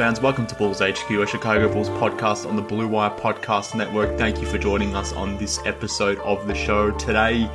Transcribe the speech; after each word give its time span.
Fans. 0.00 0.18
Welcome 0.18 0.46
to 0.46 0.54
Bulls 0.54 0.80
HQ, 0.80 1.10
a 1.10 1.26
Chicago 1.26 1.70
Bulls 1.70 1.90
podcast 1.90 2.48
on 2.48 2.56
the 2.56 2.62
Blue 2.62 2.88
Wire 2.88 3.10
Podcast 3.10 3.74
Network. 3.74 4.16
Thank 4.16 4.40
you 4.40 4.46
for 4.46 4.56
joining 4.56 4.96
us 4.96 5.12
on 5.12 5.36
this 5.36 5.58
episode 5.66 6.18
of 6.20 6.46
the 6.46 6.54
show 6.54 6.90
today. 6.92 7.50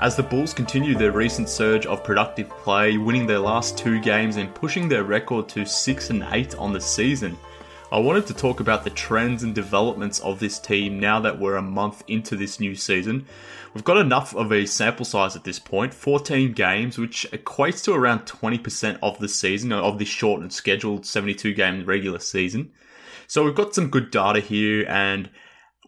As 0.00 0.16
the 0.16 0.22
Bulls 0.22 0.54
continue 0.54 0.94
their 0.94 1.12
recent 1.12 1.46
surge 1.46 1.84
of 1.84 2.02
productive 2.02 2.48
play, 2.48 2.96
winning 2.96 3.26
their 3.26 3.38
last 3.38 3.76
two 3.76 4.00
games 4.00 4.38
and 4.38 4.54
pushing 4.54 4.88
their 4.88 5.04
record 5.04 5.46
to 5.50 5.66
6 5.66 6.08
and 6.08 6.24
8 6.30 6.54
on 6.54 6.72
the 6.72 6.80
season. 6.80 7.36
I 7.92 7.98
wanted 7.98 8.28
to 8.28 8.34
talk 8.34 8.60
about 8.60 8.84
the 8.84 8.90
trends 8.90 9.42
and 9.42 9.52
developments 9.52 10.20
of 10.20 10.38
this 10.38 10.60
team 10.60 11.00
now 11.00 11.18
that 11.18 11.40
we're 11.40 11.56
a 11.56 11.62
month 11.62 12.04
into 12.06 12.36
this 12.36 12.60
new 12.60 12.76
season. 12.76 13.26
We've 13.74 13.82
got 13.82 13.96
enough 13.96 14.32
of 14.36 14.52
a 14.52 14.64
sample 14.66 15.04
size 15.04 15.34
at 15.34 15.42
this 15.42 15.58
point 15.58 15.92
14 15.92 16.52
games, 16.52 16.98
which 16.98 17.26
equates 17.32 17.82
to 17.84 17.92
around 17.92 18.26
20% 18.26 19.00
of 19.02 19.18
the 19.18 19.28
season, 19.28 19.72
of 19.72 19.98
this 19.98 20.08
short 20.08 20.40
and 20.40 20.52
scheduled 20.52 21.04
72 21.04 21.52
game 21.52 21.84
regular 21.84 22.20
season. 22.20 22.70
So 23.26 23.44
we've 23.44 23.56
got 23.56 23.74
some 23.74 23.90
good 23.90 24.12
data 24.12 24.38
here, 24.38 24.86
and 24.88 25.28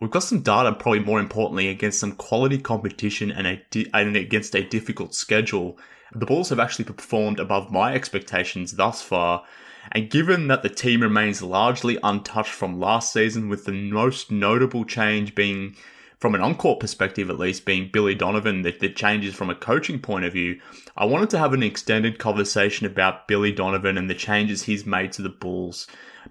we've 0.01 0.11
got 0.11 0.25
some 0.25 0.43
data, 0.43 0.73
probably 0.73 1.05
more 1.05 1.21
importantly, 1.21 1.69
against 1.69 2.01
some 2.01 2.17
quality 2.17 2.59
competition 2.59 3.31
and, 3.31 3.47
a 3.47 3.63
di- 3.71 3.91
and 3.95 4.17
against 4.17 4.57
a 4.57 4.65
difficult 4.65 5.15
schedule. 5.15 5.79
The 6.13 6.27
Bulls 6.27 6.49
have 6.49 6.59
actually 6.59 6.87
performed 6.87 7.39
above 7.39 7.71
my 7.71 7.95
expectations 7.95 8.73
thus 8.73 9.03
far, 9.03 9.45
and 9.91 10.11
given 10.11 10.47
that 10.49 10.63
the 10.63 10.69
team 10.69 11.03
remains 11.03 11.43
largely 11.43 11.99
untouched 12.03 12.53
from 12.53 12.79
last 12.79 13.13
season, 13.13 13.49
with 13.49 13.65
the 13.65 13.73
most 13.73 14.31
notable 14.31 14.85
change 14.85 15.35
being, 15.35 15.75
from 16.19 16.35
an 16.35 16.41
on-court 16.41 16.79
perspective 16.79 17.29
at 17.29 17.39
least, 17.39 17.65
being 17.65 17.91
Billy 17.93 18.15
Donovan, 18.15 18.63
the, 18.63 18.71
the 18.71 18.89
changes 18.89 19.35
from 19.35 19.51
a 19.51 19.57
coaching 19.57 19.99
point 19.99 20.25
of 20.25 20.33
view, 20.33 20.61
I 20.97 21.05
wanted 21.05 21.31
to 21.31 21.39
have 21.39 21.53
an 21.53 21.65
extended 21.65 22.19
conversation 22.19 22.87
about 22.87 23.27
Billy 23.27 23.51
Donovan 23.51 23.99
and 23.99 24.09
the 24.09 24.15
changes 24.15 24.63
he's 24.63 24.87
made 24.87 25.11
to 25.13 25.23
the 25.23 25.29
Bulls, 25.29 25.89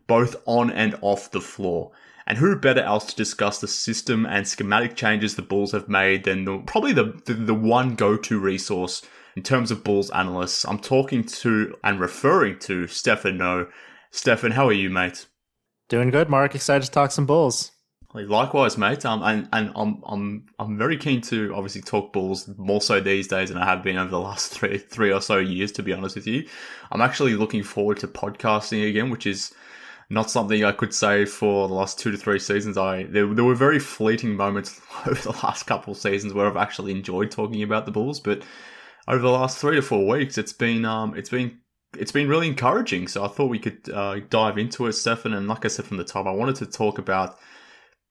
both 0.07 0.35
on 0.45 0.71
and 0.71 0.97
off 1.01 1.31
the 1.31 1.41
floor. 1.41 1.91
And 2.25 2.37
who 2.37 2.55
better 2.55 2.81
else 2.81 3.05
to 3.07 3.15
discuss 3.15 3.59
the 3.59 3.67
system 3.67 4.25
and 4.25 4.47
schematic 4.47 4.95
changes 4.95 5.35
the 5.35 5.41
Bulls 5.41 5.73
have 5.73 5.89
made 5.89 6.23
than 6.23 6.45
the, 6.45 6.59
probably 6.59 6.93
the, 6.93 7.21
the, 7.25 7.33
the 7.33 7.53
one 7.53 7.95
go-to 7.95 8.39
resource 8.39 9.01
in 9.35 9.43
terms 9.43 9.71
of 9.71 9.83
Bulls 9.83 10.09
analysts. 10.11 10.65
I'm 10.65 10.79
talking 10.79 11.23
to 11.23 11.75
and 11.83 11.99
referring 11.99 12.59
to 12.59 12.87
Stefan 12.87 13.37
Noh. 13.37 13.67
Stefan, 14.11 14.51
how 14.51 14.67
are 14.67 14.73
you, 14.73 14.89
mate? 14.89 15.27
Doing 15.89 16.09
good, 16.09 16.29
Mark. 16.29 16.55
Excited 16.55 16.85
to 16.85 16.91
talk 16.91 17.11
some 17.11 17.25
Bulls. 17.25 17.71
Likewise, 18.13 18.77
mate. 18.77 19.05
Um, 19.05 19.23
and 19.23 19.47
and 19.53 19.71
I'm 19.75 20.03
I'm 20.05 20.45
I'm 20.59 20.77
very 20.77 20.97
keen 20.97 21.21
to 21.21 21.53
obviously 21.55 21.81
talk 21.81 22.11
Bulls 22.11 22.49
more 22.57 22.81
so 22.81 22.99
these 22.99 23.27
days 23.27 23.49
than 23.49 23.57
I 23.57 23.65
have 23.65 23.83
been 23.83 23.97
over 23.97 24.09
the 24.09 24.19
last 24.19 24.51
three 24.53 24.77
three 24.77 25.13
or 25.13 25.21
so 25.21 25.37
years. 25.37 25.71
To 25.73 25.83
be 25.83 25.93
honest 25.93 26.15
with 26.15 26.27
you, 26.27 26.45
I'm 26.91 27.01
actually 27.01 27.35
looking 27.35 27.63
forward 27.63 27.97
to 27.99 28.07
podcasting 28.07 28.87
again, 28.89 29.09
which 29.09 29.25
is 29.25 29.53
not 30.09 30.29
something 30.29 30.65
I 30.65 30.73
could 30.73 30.93
say 30.93 31.23
for 31.23 31.69
the 31.69 31.73
last 31.73 31.97
two 31.97 32.11
to 32.11 32.17
three 32.17 32.37
seasons. 32.37 32.77
I 32.77 33.03
there, 33.03 33.33
there 33.33 33.45
were 33.45 33.55
very 33.55 33.79
fleeting 33.79 34.35
moments 34.35 34.81
over 35.07 35.21
the 35.21 35.39
last 35.43 35.63
couple 35.63 35.93
of 35.93 35.97
seasons 35.97 36.33
where 36.33 36.47
I've 36.47 36.57
actually 36.57 36.91
enjoyed 36.91 37.31
talking 37.31 37.63
about 37.63 37.85
the 37.85 37.91
Bulls, 37.91 38.19
but 38.19 38.43
over 39.07 39.21
the 39.21 39.29
last 39.29 39.57
three 39.57 39.75
to 39.75 39.81
four 39.81 40.07
weeks, 40.07 40.37
it's 40.37 40.53
been 40.53 40.85
um, 40.85 41.15
it's 41.15 41.29
been 41.29 41.59
it's 41.97 42.11
been 42.11 42.27
really 42.27 42.47
encouraging. 42.47 43.07
So 43.07 43.23
I 43.23 43.27
thought 43.27 43.49
we 43.49 43.59
could 43.59 43.89
uh, 43.89 44.19
dive 44.29 44.57
into 44.57 44.87
it, 44.87 44.93
Stefan. 44.93 45.33
And 45.33 45.47
like 45.47 45.65
I 45.65 45.67
said 45.67 45.85
from 45.85 45.97
the 45.97 46.03
top, 46.03 46.25
I 46.25 46.31
wanted 46.31 46.55
to 46.57 46.65
talk 46.65 46.97
about 46.97 47.37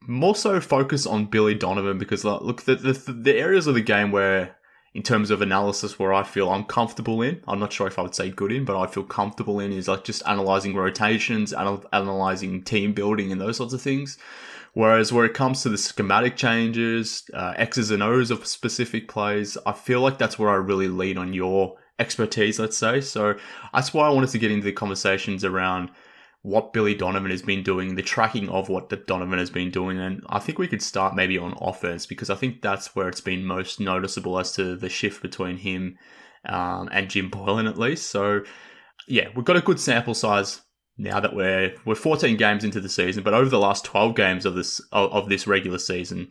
more 0.07 0.35
so 0.35 0.61
focus 0.61 1.07
on 1.07 1.27
Billy 1.27 1.55
Donovan 1.55 1.99
because 1.99 2.25
look, 2.25 2.63
the, 2.63 2.75
the 2.75 2.93
the 3.13 3.37
areas 3.37 3.67
of 3.67 3.75
the 3.75 3.83
game 3.83 4.11
where, 4.11 4.57
in 4.95 5.03
terms 5.03 5.31
of 5.31 5.43
analysis, 5.43 5.99
where 5.99 6.13
I 6.13 6.23
feel 6.23 6.51
I'm 6.51 6.65
comfortable 6.65 7.23
in, 7.23 7.43
I'm 7.47 7.61
not 7.61 7.73
sure 7.73 7.87
if 7.87 7.99
I 7.99 8.03
would 8.03 8.15
say 8.15 8.31
good 8.31 8.53
in, 8.53 8.65
but 8.65 8.79
I 8.79 8.87
feel 8.87 9.05
comfortable 9.05 9.61
in 9.61 9.73
is 9.73 9.89
like 9.89 10.05
just 10.05 10.23
analyzing 10.27 10.75
rotations, 10.75 11.53
anal- 11.53 11.85
analyzing 11.93 12.63
team 12.63 12.93
building, 12.93 13.31
and 13.31 13.41
those 13.41 13.59
sorts 13.59 13.73
of 13.75 13.83
things. 13.83 14.19
Whereas 14.75 15.13
where 15.13 15.25
it 15.25 15.35
comes 15.35 15.63
to 15.63 15.69
the 15.69 15.79
schematic 15.79 16.37
changes, 16.37 17.25
uh, 17.35 17.55
X's 17.57 17.91
and 17.91 18.03
O's 18.03 18.31
of 18.31 18.47
specific 18.47 19.09
plays, 19.09 19.59
I 19.67 19.73
feel 19.73 20.01
like 20.01 20.19
that's 20.19 20.39
where 20.39 20.51
I 20.51 20.55
really 20.55 20.89
lean 20.89 21.19
on 21.19 21.33
your 21.33 21.77
expertise, 21.99 22.59
let's 22.59 22.79
say. 22.79 23.01
So 23.01 23.35
that's 23.75 23.93
why 23.93 24.07
I 24.07 24.11
wanted 24.11 24.31
to 24.31 24.39
get 24.39 24.53
into 24.53 24.65
the 24.65 24.73
conversations 24.73 25.45
around 25.45 25.91
what 26.43 26.73
Billy 26.73 26.95
Donovan 26.95 27.31
has 27.31 27.43
been 27.43 27.63
doing, 27.63 27.95
the 27.95 28.03
tracking 28.03 28.49
of 28.49 28.69
what 28.69 28.89
the 28.89 28.97
Donovan 28.97 29.39
has 29.39 29.51
been 29.51 29.71
doing. 29.71 29.99
And 29.99 30.25
I 30.29 30.39
think 30.39 30.59
we 30.59 30.69
could 30.69 30.83
start 30.83 31.15
maybe 31.15 31.37
on 31.37 31.55
offense 31.61 32.07
because 32.07 32.31
I 32.31 32.35
think 32.35 32.63
that's 32.63 32.97
where 32.97 33.09
it's 33.09 33.21
been 33.21 33.45
most 33.45 33.79
noticeable 33.79 34.39
as 34.39 34.53
to 34.53 34.77
the 34.77 34.89
shift 34.89 35.21
between 35.21 35.59
him 35.59 35.99
um, 36.47 36.89
and 36.93 37.11
Jim 37.11 37.31
Boylen, 37.31 37.69
at 37.69 37.79
least. 37.79 38.11
So, 38.11 38.43
yeah, 39.07 39.29
we've 39.35 39.45
got 39.45 39.57
a 39.57 39.61
good 39.61 39.79
sample 39.79 40.15
size 40.15 40.63
now 41.01 41.19
that 41.19 41.35
we're 41.35 41.75
we're 41.85 41.95
14 41.95 42.37
games 42.37 42.63
into 42.63 42.81
the 42.81 42.89
season, 42.89 43.23
but 43.23 43.35
over 43.35 43.49
the 43.49 43.59
last 43.59 43.85
12 43.85 44.15
games 44.15 44.45
of 44.45 44.55
this 44.55 44.81
of, 44.93 45.29
this 45.29 45.47
regular 45.47 45.79
season, 45.79 46.29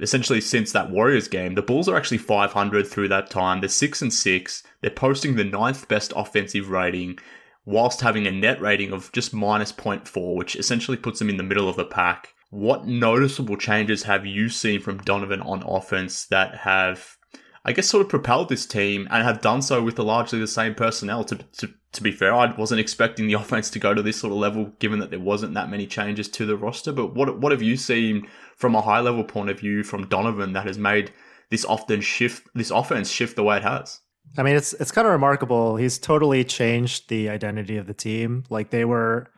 essentially 0.00 0.40
since 0.40 0.72
that 0.72 0.90
Warriors 0.90 1.28
game, 1.28 1.54
the 1.54 1.62
Bulls 1.62 1.88
are 1.88 1.96
actually 1.96 2.18
500 2.18 2.86
through 2.86 3.08
that 3.08 3.30
time. 3.30 3.60
They're 3.60 3.68
six 3.68 4.00
and 4.00 4.12
six. 4.12 4.62
They're 4.80 4.90
posting 4.90 5.34
the 5.34 5.44
ninth 5.44 5.88
best 5.88 6.12
offensive 6.14 6.70
rating, 6.70 7.18
whilst 7.64 8.00
having 8.02 8.26
a 8.26 8.30
net 8.30 8.60
rating 8.60 8.92
of 8.92 9.10
just 9.12 9.34
minus 9.34 9.72
0.4, 9.72 10.36
which 10.36 10.56
essentially 10.56 10.96
puts 10.96 11.18
them 11.18 11.28
in 11.28 11.36
the 11.36 11.42
middle 11.42 11.68
of 11.68 11.76
the 11.76 11.84
pack. 11.84 12.28
What 12.50 12.86
noticeable 12.86 13.56
changes 13.56 14.04
have 14.04 14.24
you 14.24 14.48
seen 14.48 14.80
from 14.80 14.98
Donovan 14.98 15.40
on 15.40 15.64
offense 15.66 16.26
that 16.26 16.58
have 16.58 17.16
I 17.64 17.72
guess, 17.72 17.88
sort 17.88 18.02
of 18.02 18.10
propelled 18.10 18.50
this 18.50 18.66
team 18.66 19.08
and 19.10 19.24
have 19.24 19.40
done 19.40 19.62
so 19.62 19.82
with 19.82 19.96
the 19.96 20.04
largely 20.04 20.38
the 20.38 20.46
same 20.46 20.74
personnel. 20.74 21.24
To, 21.24 21.36
to, 21.36 21.70
to 21.92 22.02
be 22.02 22.12
fair, 22.12 22.34
I 22.34 22.54
wasn't 22.54 22.80
expecting 22.80 23.26
the 23.26 23.32
offense 23.42 23.70
to 23.70 23.78
go 23.78 23.94
to 23.94 24.02
this 24.02 24.18
sort 24.18 24.32
of 24.32 24.38
level, 24.38 24.72
given 24.78 24.98
that 24.98 25.10
there 25.10 25.20
wasn't 25.20 25.54
that 25.54 25.70
many 25.70 25.86
changes 25.86 26.28
to 26.30 26.46
the 26.46 26.56
roster. 26.56 26.92
But 26.92 27.14
what 27.14 27.40
what 27.40 27.52
have 27.52 27.62
you 27.62 27.76
seen 27.76 28.28
from 28.56 28.74
a 28.74 28.82
high 28.82 29.00
level 29.00 29.24
point 29.24 29.50
of 29.50 29.58
view 29.58 29.82
from 29.82 30.08
Donovan 30.08 30.52
that 30.52 30.66
has 30.66 30.78
made 30.78 31.12
this 31.50 31.64
often 31.64 32.00
shift, 32.00 32.48
this 32.54 32.70
offense 32.70 33.10
shift 33.10 33.36
the 33.36 33.44
way 33.44 33.56
it 33.56 33.62
has? 33.62 34.00
I 34.36 34.42
mean, 34.42 34.56
it's 34.56 34.72
it's 34.74 34.90
kind 34.90 35.06
of 35.06 35.12
remarkable. 35.12 35.76
He's 35.76 35.98
totally 35.98 36.44
changed 36.44 37.08
the 37.08 37.30
identity 37.30 37.76
of 37.76 37.86
the 37.86 37.94
team. 37.94 38.44
Like 38.50 38.70
they 38.70 38.84
were, 38.84 39.30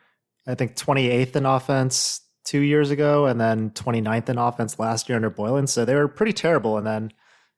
I 0.46 0.54
think, 0.54 0.76
28th 0.76 1.36
in 1.36 1.46
offense 1.46 2.22
two 2.44 2.60
years 2.60 2.90
ago, 2.90 3.26
and 3.26 3.40
then 3.40 3.70
29th 3.70 4.28
in 4.28 4.38
offense 4.38 4.78
last 4.78 5.08
year 5.08 5.16
under 5.16 5.30
Boylen. 5.30 5.68
So 5.68 5.84
they 5.84 5.94
were 5.94 6.08
pretty 6.08 6.32
terrible, 6.32 6.78
and 6.78 6.86
then 6.86 7.12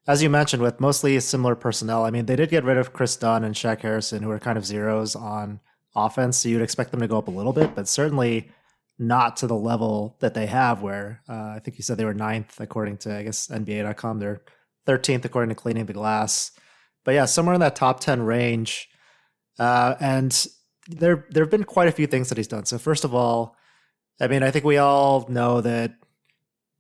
as 0.09 0.23
you 0.23 0.31
mentioned, 0.31 0.63
with 0.63 0.81
mostly 0.81 1.21
similar 1.21 1.55
personnel. 1.55 2.05
I 2.05 2.11
mean, 2.11 2.25
they 2.25 2.35
did 2.35 2.49
get 2.49 2.65
rid 2.65 2.79
of 2.79 2.95
Kris 2.95 3.15
Dunn 3.15 3.45
and 3.45 3.55
Shaq 3.55 3.83
Harrison, 3.83 4.23
who 4.23 4.31
are 4.31 4.39
kind 4.39 4.57
of 4.57 4.65
zeros 4.65 5.15
on 5.15 5.61
offense. 5.95 6.39
So 6.39 6.49
you'd 6.49 6.63
expect 6.63 6.93
them 6.93 7.01
to 7.01 7.07
go 7.07 7.19
up 7.19 7.29
a 7.29 7.31
little 7.31 7.53
bit, 7.53 7.75
but 7.75 7.87
certainly 7.87 8.51
not 8.99 9.37
to 9.37 9.47
the 9.47 9.55
level 9.55 10.17
that 10.21 10.33
they 10.33 10.47
have. 10.47 10.81
Where 10.81 11.21
uh, 11.29 11.53
I 11.57 11.61
think 11.63 11.77
you 11.77 11.85
said 11.85 11.99
they 11.99 12.07
were 12.07 12.15
ninth 12.15 12.59
according 12.59 12.97
to 12.99 13.15
I 13.15 13.23
guess 13.23 13.49
NBA.com. 13.49 14.19
They're 14.19 14.41
13th 14.87 15.27
according 15.27 15.51
to 15.51 15.55
Cleaning 15.55 15.85
the 15.85 15.93
Glass. 15.93 16.53
But 17.05 17.13
yeah, 17.13 17.27
somewhere 17.27 17.55
in 17.55 17.61
that 17.61 17.77
top 17.77 18.01
10 18.01 18.23
range. 18.23 18.89
Uh, 19.59 19.95
and 20.01 20.47
there 20.89 21.27
there 21.29 21.43
have 21.45 21.51
been 21.51 21.65
quite 21.65 21.89
a 21.89 21.93
few 21.93 22.07
things 22.07 22.31
that 22.31 22.39
he's 22.39 22.49
done. 22.49 22.65
So 22.65 22.79
first 22.79 23.05
of 23.05 23.15
all, 23.15 23.57
I 24.19 24.27
mean, 24.27 24.43
I 24.43 24.51
think 24.51 24.65
we 24.65 24.79
all 24.79 25.27
know 25.29 25.61
that 25.61 25.93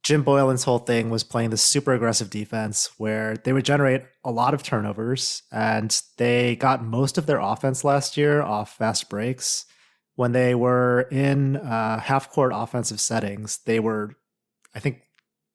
Jim 0.02 0.22
Boylen's 0.22 0.64
whole 0.64 0.78
thing 0.78 1.10
was 1.10 1.24
playing 1.24 1.50
this 1.50 1.62
super 1.62 1.92
aggressive 1.92 2.30
defense 2.30 2.90
where 2.98 3.36
they 3.36 3.52
would 3.52 3.64
generate 3.64 4.04
a 4.24 4.30
lot 4.30 4.54
of 4.54 4.62
turnovers 4.62 5.42
and 5.52 6.00
they 6.16 6.56
got 6.56 6.84
most 6.84 7.18
of 7.18 7.26
their 7.26 7.40
offense 7.40 7.84
last 7.84 8.16
year 8.16 8.40
off 8.40 8.76
fast 8.76 9.10
breaks. 9.10 9.66
When 10.14 10.32
they 10.32 10.54
were 10.54 11.02
in 11.12 11.56
uh, 11.56 12.00
half 12.00 12.30
court 12.30 12.52
offensive 12.54 13.00
settings, 13.00 13.60
they 13.66 13.78
were, 13.78 14.16
I 14.74 14.80
think, 14.80 15.02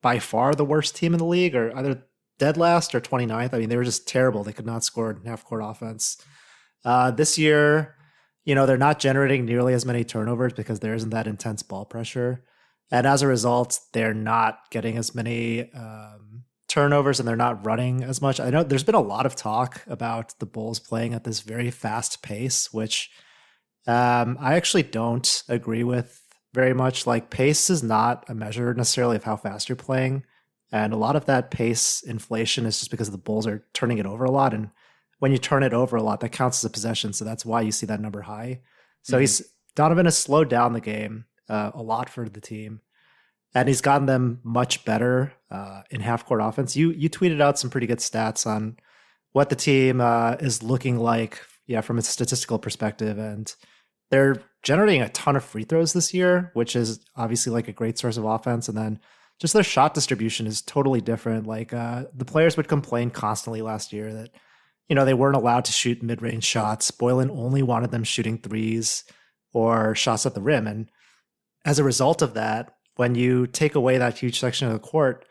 by 0.02 0.20
far 0.20 0.54
the 0.54 0.66
worst 0.66 0.96
team 0.96 1.14
in 1.14 1.18
the 1.18 1.26
league, 1.26 1.56
or 1.56 1.76
either 1.78 2.04
dead 2.40 2.58
last 2.58 2.94
or 2.94 3.02
29th. 3.02 3.54
I 3.54 3.60
mean, 3.60 3.70
they 3.70 3.78
were 3.78 3.84
just 3.84 4.08
terrible. 4.08 4.44
They 4.44 4.54
could 4.54 4.66
not 4.66 4.84
score 4.84 5.12
in 5.12 5.26
half 5.26 5.44
court 5.44 5.62
offense. 5.64 6.18
Uh, 6.86 7.12
this 7.12 7.38
year, 7.38 7.96
you 8.46 8.56
know, 8.56 8.66
they're 8.66 8.78
not 8.78 9.00
generating 9.00 9.46
nearly 9.46 9.74
as 9.74 9.86
many 9.86 10.04
turnovers 10.04 10.54
because 10.54 10.80
there 10.80 10.94
isn't 10.94 11.12
that 11.12 11.28
intense 11.28 11.64
ball 11.64 11.86
pressure. 11.86 12.44
And 12.92 13.08
as 13.08 13.22
a 13.22 13.28
result, 13.28 13.80
they're 13.94 14.14
not 14.14 14.60
getting 14.70 14.98
as 14.98 15.16
many 15.16 15.72
um, 15.74 16.44
turnovers 16.68 17.20
and 17.20 17.28
they're 17.28 17.36
not 17.36 17.66
running 17.66 18.04
as 18.04 18.22
much. 18.22 18.40
I 18.40 18.50
know 18.50 18.64
there's 18.64 18.84
been 18.84 18.96
a 18.96 19.00
lot 19.00 19.26
of 19.26 19.36
talk 19.36 19.82
about 19.88 20.38
the 20.40 20.46
Bulls 20.46 20.80
playing 20.80 21.14
at 21.14 21.24
this 21.24 21.42
very 21.42 21.72
fast 21.72 22.22
pace, 22.22 22.74
which 22.74 23.10
um, 23.88 24.38
I 24.40 24.56
actually 24.56 24.84
don't 24.84 25.44
agree 25.48 25.84
with 25.84 26.22
very 26.54 26.74
much. 26.74 27.08
Like, 27.08 27.30
pace 27.30 27.70
is 27.70 27.84
not 27.84 28.26
a 28.30 28.36
measure 28.36 28.74
necessarily 28.74 29.16
of 29.16 29.24
how 29.24 29.36
fast 29.36 29.70
you're 29.70 29.76
playing. 29.76 30.24
And 30.72 30.94
a 30.94 30.98
lot 30.98 31.16
of 31.16 31.26
that 31.26 31.52
pace 31.52 32.02
inflation 32.02 32.66
is 32.66 32.80
just 32.80 32.92
because 32.92 33.12
the 33.12 33.18
Bulls 33.18 33.46
are 33.46 33.66
turning 33.74 34.00
it 34.00 34.08
over 34.08 34.24
a 34.26 34.32
lot. 34.32 34.54
And 34.54 34.72
when 35.20 35.32
you 35.32 35.38
turn 35.38 35.62
it 35.62 35.74
over 35.74 35.96
a 35.96 36.04
lot, 36.04 36.20
that 36.22 36.32
counts 36.32 36.64
as 36.64 36.68
a 36.68 36.74
possession. 36.74 37.14
So 37.14 37.24
that's 37.24 37.46
why 37.46 37.62
you 37.62 37.72
see 37.72 37.86
that 37.86 38.02
number 38.02 38.22
high. 38.22 38.62
So 39.04 39.14
mm-hmm. 39.14 39.22
he's 39.22 39.44
Donovan 39.76 40.06
has 40.06 40.18
slowed 40.18 40.50
down 40.50 40.74
the 40.74 40.82
game 40.82 41.26
uh, 41.54 41.72
a 41.74 41.84
lot 41.84 42.10
for 42.10 42.28
the 42.28 42.42
team, 42.42 42.82
and 43.54 43.68
he's 43.68 43.82
gotten 43.82 44.08
them 44.08 44.40
much 44.44 44.84
better 44.86 45.34
uh, 45.52 45.84
in 45.92 46.02
half 46.02 46.26
court 46.26 46.42
offense. 46.42 46.76
You 46.76 46.92
you 46.92 47.10
tweeted 47.10 47.42
out 47.42 47.60
some 47.60 47.70
pretty 47.70 47.88
good 47.88 48.00
stats 48.00 48.48
on 48.48 48.78
what 49.32 49.50
the 49.50 49.56
team 49.56 50.02
uh, 50.02 50.34
is 50.40 50.64
looking 50.64 50.98
like, 50.98 51.40
yeah, 51.68 51.82
from 51.82 51.98
a 51.98 52.02
statistical 52.02 52.60
perspective, 52.60 53.18
and 53.18 53.54
they're 54.10 54.42
generating 54.64 55.02
a 55.02 55.10
ton 55.10 55.36
of 55.36 55.44
free 55.44 55.64
throws 55.64 55.94
this 55.94 56.14
year, 56.14 56.52
which 56.54 56.76
is 56.76 57.00
obviously 57.16 57.52
like 57.52 57.68
a 57.68 57.74
great 57.74 57.98
source 57.98 58.18
of 58.18 58.26
offense, 58.26 58.68
and 58.68 58.78
then 58.78 59.00
just 59.40 59.54
their 59.54 59.64
shot 59.64 59.94
distribution 59.94 60.48
is 60.48 60.62
totally 60.62 61.02
different. 61.02 61.46
Like 61.46 61.74
uh, 61.74 62.06
the 62.16 62.26
players 62.26 62.58
would 62.58 62.68
complain 62.68 63.10
constantly 63.10 63.62
last 63.62 63.94
year 63.94 64.14
that 64.14 64.30
you 64.88 64.96
know 64.96 65.06
they 65.06 65.14
weren't 65.14 65.36
allowed 65.36 65.66
to 65.66 65.72
shoot 65.72 66.02
mid 66.02 66.22
range 66.22 66.46
shots. 66.46 66.92
Boylen 66.92 67.30
only 67.30 67.62
wanted 67.62 67.92
them 67.92 68.04
shooting 68.04 68.38
threes 68.38 69.04
or 69.54 69.94
shots 69.96 70.26
at 70.26 70.34
the 70.34 70.42
rim, 70.42 70.68
and 70.68 70.90
as 71.66 71.80
a 71.80 71.84
result 71.84 72.22
of 72.22 72.34
that, 72.34 72.76
when 72.96 73.16
you 73.16 73.48
take 73.48 73.76
away 73.76 73.98
that 73.98 74.18
huge 74.18 74.40
section 74.40 74.68
of 74.68 74.74
the 74.74 74.80
court 74.80 75.26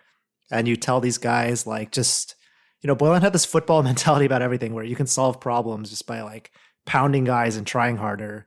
and 0.50 0.66
you 0.66 0.76
tell 0.76 1.00
these 1.00 1.18
guys 1.18 1.66
like 1.66 1.92
just 1.92 2.34
you 2.80 2.88
know 2.88 2.96
Boylen 2.96 3.22
had 3.22 3.32
this 3.32 3.44
football 3.44 3.82
mentality 3.84 4.26
about 4.26 4.42
everything 4.42 4.74
where 4.74 4.84
you 4.84 4.96
can 4.96 5.06
solve 5.06 5.40
problems 5.40 5.90
just 5.90 6.06
by 6.06 6.22
like 6.22 6.50
pounding 6.86 7.24
guys 7.24 7.56
and 7.56 7.66
trying 7.66 7.96
harder 7.96 8.46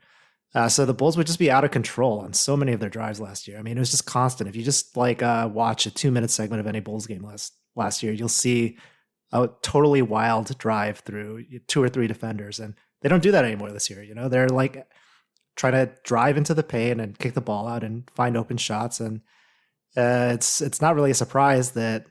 uh, 0.56 0.70
so 0.70 0.86
the 0.86 0.94
Bulls 0.94 1.18
would 1.18 1.28
just 1.28 1.38
be 1.38 1.52
out 1.52 1.66
of 1.66 1.72
control 1.72 2.20
on 2.22 2.32
so 2.32 2.56
many 2.56 2.72
of 2.72 2.80
their 2.80 2.90
drives 2.90 3.20
last 3.20 3.46
year. 3.46 3.60
I 3.60 3.62
mean, 3.62 3.76
it 3.76 3.80
was 3.80 3.92
just 3.92 4.06
constant. 4.06 4.50
If 4.50 4.56
you 4.56 4.64
just 4.64 4.96
like 4.96 5.22
uh, 5.22 5.50
watch 5.52 5.86
a 5.86 5.92
two 5.92 6.12
minute 6.12 6.32
segment 6.32 6.62
of 6.62 6.66
any 6.66 6.80
Bulls 6.80 7.06
game 7.06 7.24
last 7.24 7.54
last 7.76 8.02
year, 8.02 8.14
you'll 8.14 8.30
see 8.30 8.78
a 9.34 9.50
totally 9.62 10.02
wild 10.02 10.58
drive 10.58 11.00
through 11.00 11.44
two 11.68 11.84
or 11.84 11.90
three 11.90 12.08
defenders, 12.08 12.62
and 12.62 12.74
they 13.02 13.10
don't 13.10 13.22
do 13.22 13.34
that 13.34 13.44
anymore 13.44 13.74
this 13.74 13.90
year. 13.90 14.02
You 14.02 14.16
know, 14.16 14.30
they're 14.30 14.48
like 14.48 14.88
trying 15.56 15.74
to 15.74 15.92
drive 16.04 16.38
into 16.38 16.54
the 16.54 16.63
paint 16.63 17.00
and 17.02 17.18
kick 17.18 17.34
the 17.34 17.42
ball 17.42 17.68
out 17.68 17.84
and 17.84 18.10
find 18.12 18.38
open 18.38 18.57
shots, 18.57 19.00
and 19.00 19.22
uh, 19.98 20.31
it's 20.34 20.62
it's 20.62 20.81
not 20.81 20.96
really 20.96 21.12
a 21.12 21.16
surprise 21.16 21.72
that 21.72 22.06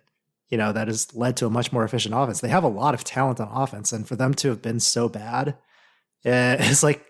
you 0.49 0.58
know 0.58 0.73
that 0.73 0.88
has 0.88 1.14
led 1.14 1.37
to 1.38 1.46
a 1.46 1.50
much 1.50 1.73
more 1.73 1.85
efficient 1.85 2.14
offense. 2.14 2.41
They 2.41 2.49
have 2.49 2.64
a 2.64 2.69
lot 2.69 2.94
of 2.94 3.05
talent 3.05 3.41
on 3.41 3.49
offense, 3.50 3.93
and 3.93 4.06
for 4.06 4.17
them 4.17 4.35
to 4.35 4.49
have 4.49 4.62
been 4.62 4.81
so 4.81 5.08
bad, 5.08 5.49
uh, 6.26 6.56
it's 6.58 6.82
like 6.82 7.05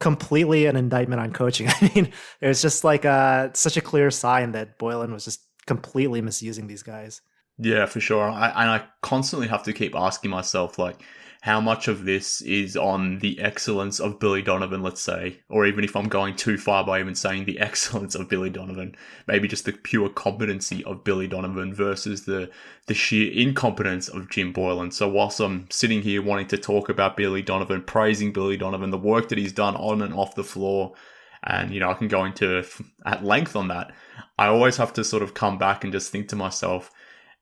completely 0.00 0.66
an 0.66 0.76
indictment 0.76 1.20
on 1.20 1.32
coaching. 1.32 1.68
I 1.80 1.90
mean, 1.94 2.12
it 2.40 2.48
was 2.48 2.62
just 2.62 2.84
like 2.84 3.04
a, 3.04 3.50
such 3.54 3.76
a 3.76 3.80
clear 3.80 4.10
sign 4.10 4.52
that 4.52 4.78
Boylen 4.78 5.12
was 5.12 5.24
just 5.24 5.40
completely 5.66 6.20
misusing 6.20 6.66
these 6.66 6.82
guys. 6.82 7.20
Yeah, 7.58 7.86
for 7.86 8.00
sure. 8.00 8.28
I, 8.28 8.48
and 8.48 8.70
I 8.70 8.84
constantly 9.02 9.48
have 9.48 9.62
to 9.64 9.72
keep 9.72 9.94
asking 9.94 10.30
myself, 10.30 10.78
like, 10.78 11.02
how 11.42 11.60
much 11.60 11.86
of 11.88 12.04
this 12.04 12.40
is 12.42 12.76
on 12.76 13.18
the 13.18 13.40
excellence 13.40 14.00
of 14.00 14.18
Billy 14.18 14.42
Donovan, 14.42 14.82
let's 14.82 15.00
say, 15.00 15.40
or 15.48 15.66
even 15.66 15.84
if 15.84 15.94
I'm 15.94 16.08
going 16.08 16.34
too 16.34 16.58
far 16.58 16.84
by 16.84 17.00
even 17.00 17.14
saying 17.14 17.44
the 17.44 17.58
excellence 17.60 18.14
of 18.14 18.28
Billy 18.28 18.50
Donovan, 18.50 18.96
maybe 19.26 19.48
just 19.48 19.64
the 19.64 19.72
pure 19.72 20.08
competency 20.08 20.82
of 20.84 21.04
Billy 21.04 21.26
Donovan 21.26 21.72
versus 21.72 22.24
the 22.24 22.50
the 22.86 22.94
sheer 22.94 23.32
incompetence 23.32 24.08
of 24.08 24.30
Jim 24.30 24.52
Boylen. 24.52 24.92
So 24.92 25.08
whilst 25.08 25.40
I'm 25.40 25.68
sitting 25.70 26.02
here 26.02 26.22
wanting 26.22 26.48
to 26.48 26.58
talk 26.58 26.88
about 26.88 27.16
Billy 27.16 27.42
Donovan, 27.42 27.82
praising 27.82 28.32
Billy 28.32 28.56
Donovan, 28.56 28.90
the 28.90 28.98
work 28.98 29.28
that 29.28 29.38
he's 29.38 29.52
done 29.52 29.76
on 29.76 30.02
and 30.02 30.14
off 30.14 30.34
the 30.34 30.44
floor, 30.44 30.94
and 31.42 31.72
you 31.72 31.80
know 31.80 31.90
I 31.90 31.94
can 31.94 32.08
go 32.08 32.24
into 32.24 32.64
at 33.04 33.24
length 33.24 33.56
on 33.56 33.68
that, 33.68 33.92
I 34.38 34.46
always 34.46 34.76
have 34.76 34.92
to 34.94 35.04
sort 35.04 35.22
of 35.22 35.34
come 35.34 35.58
back 35.58 35.84
and 35.84 35.92
just 35.92 36.10
think 36.10 36.28
to 36.28 36.36
myself 36.36 36.90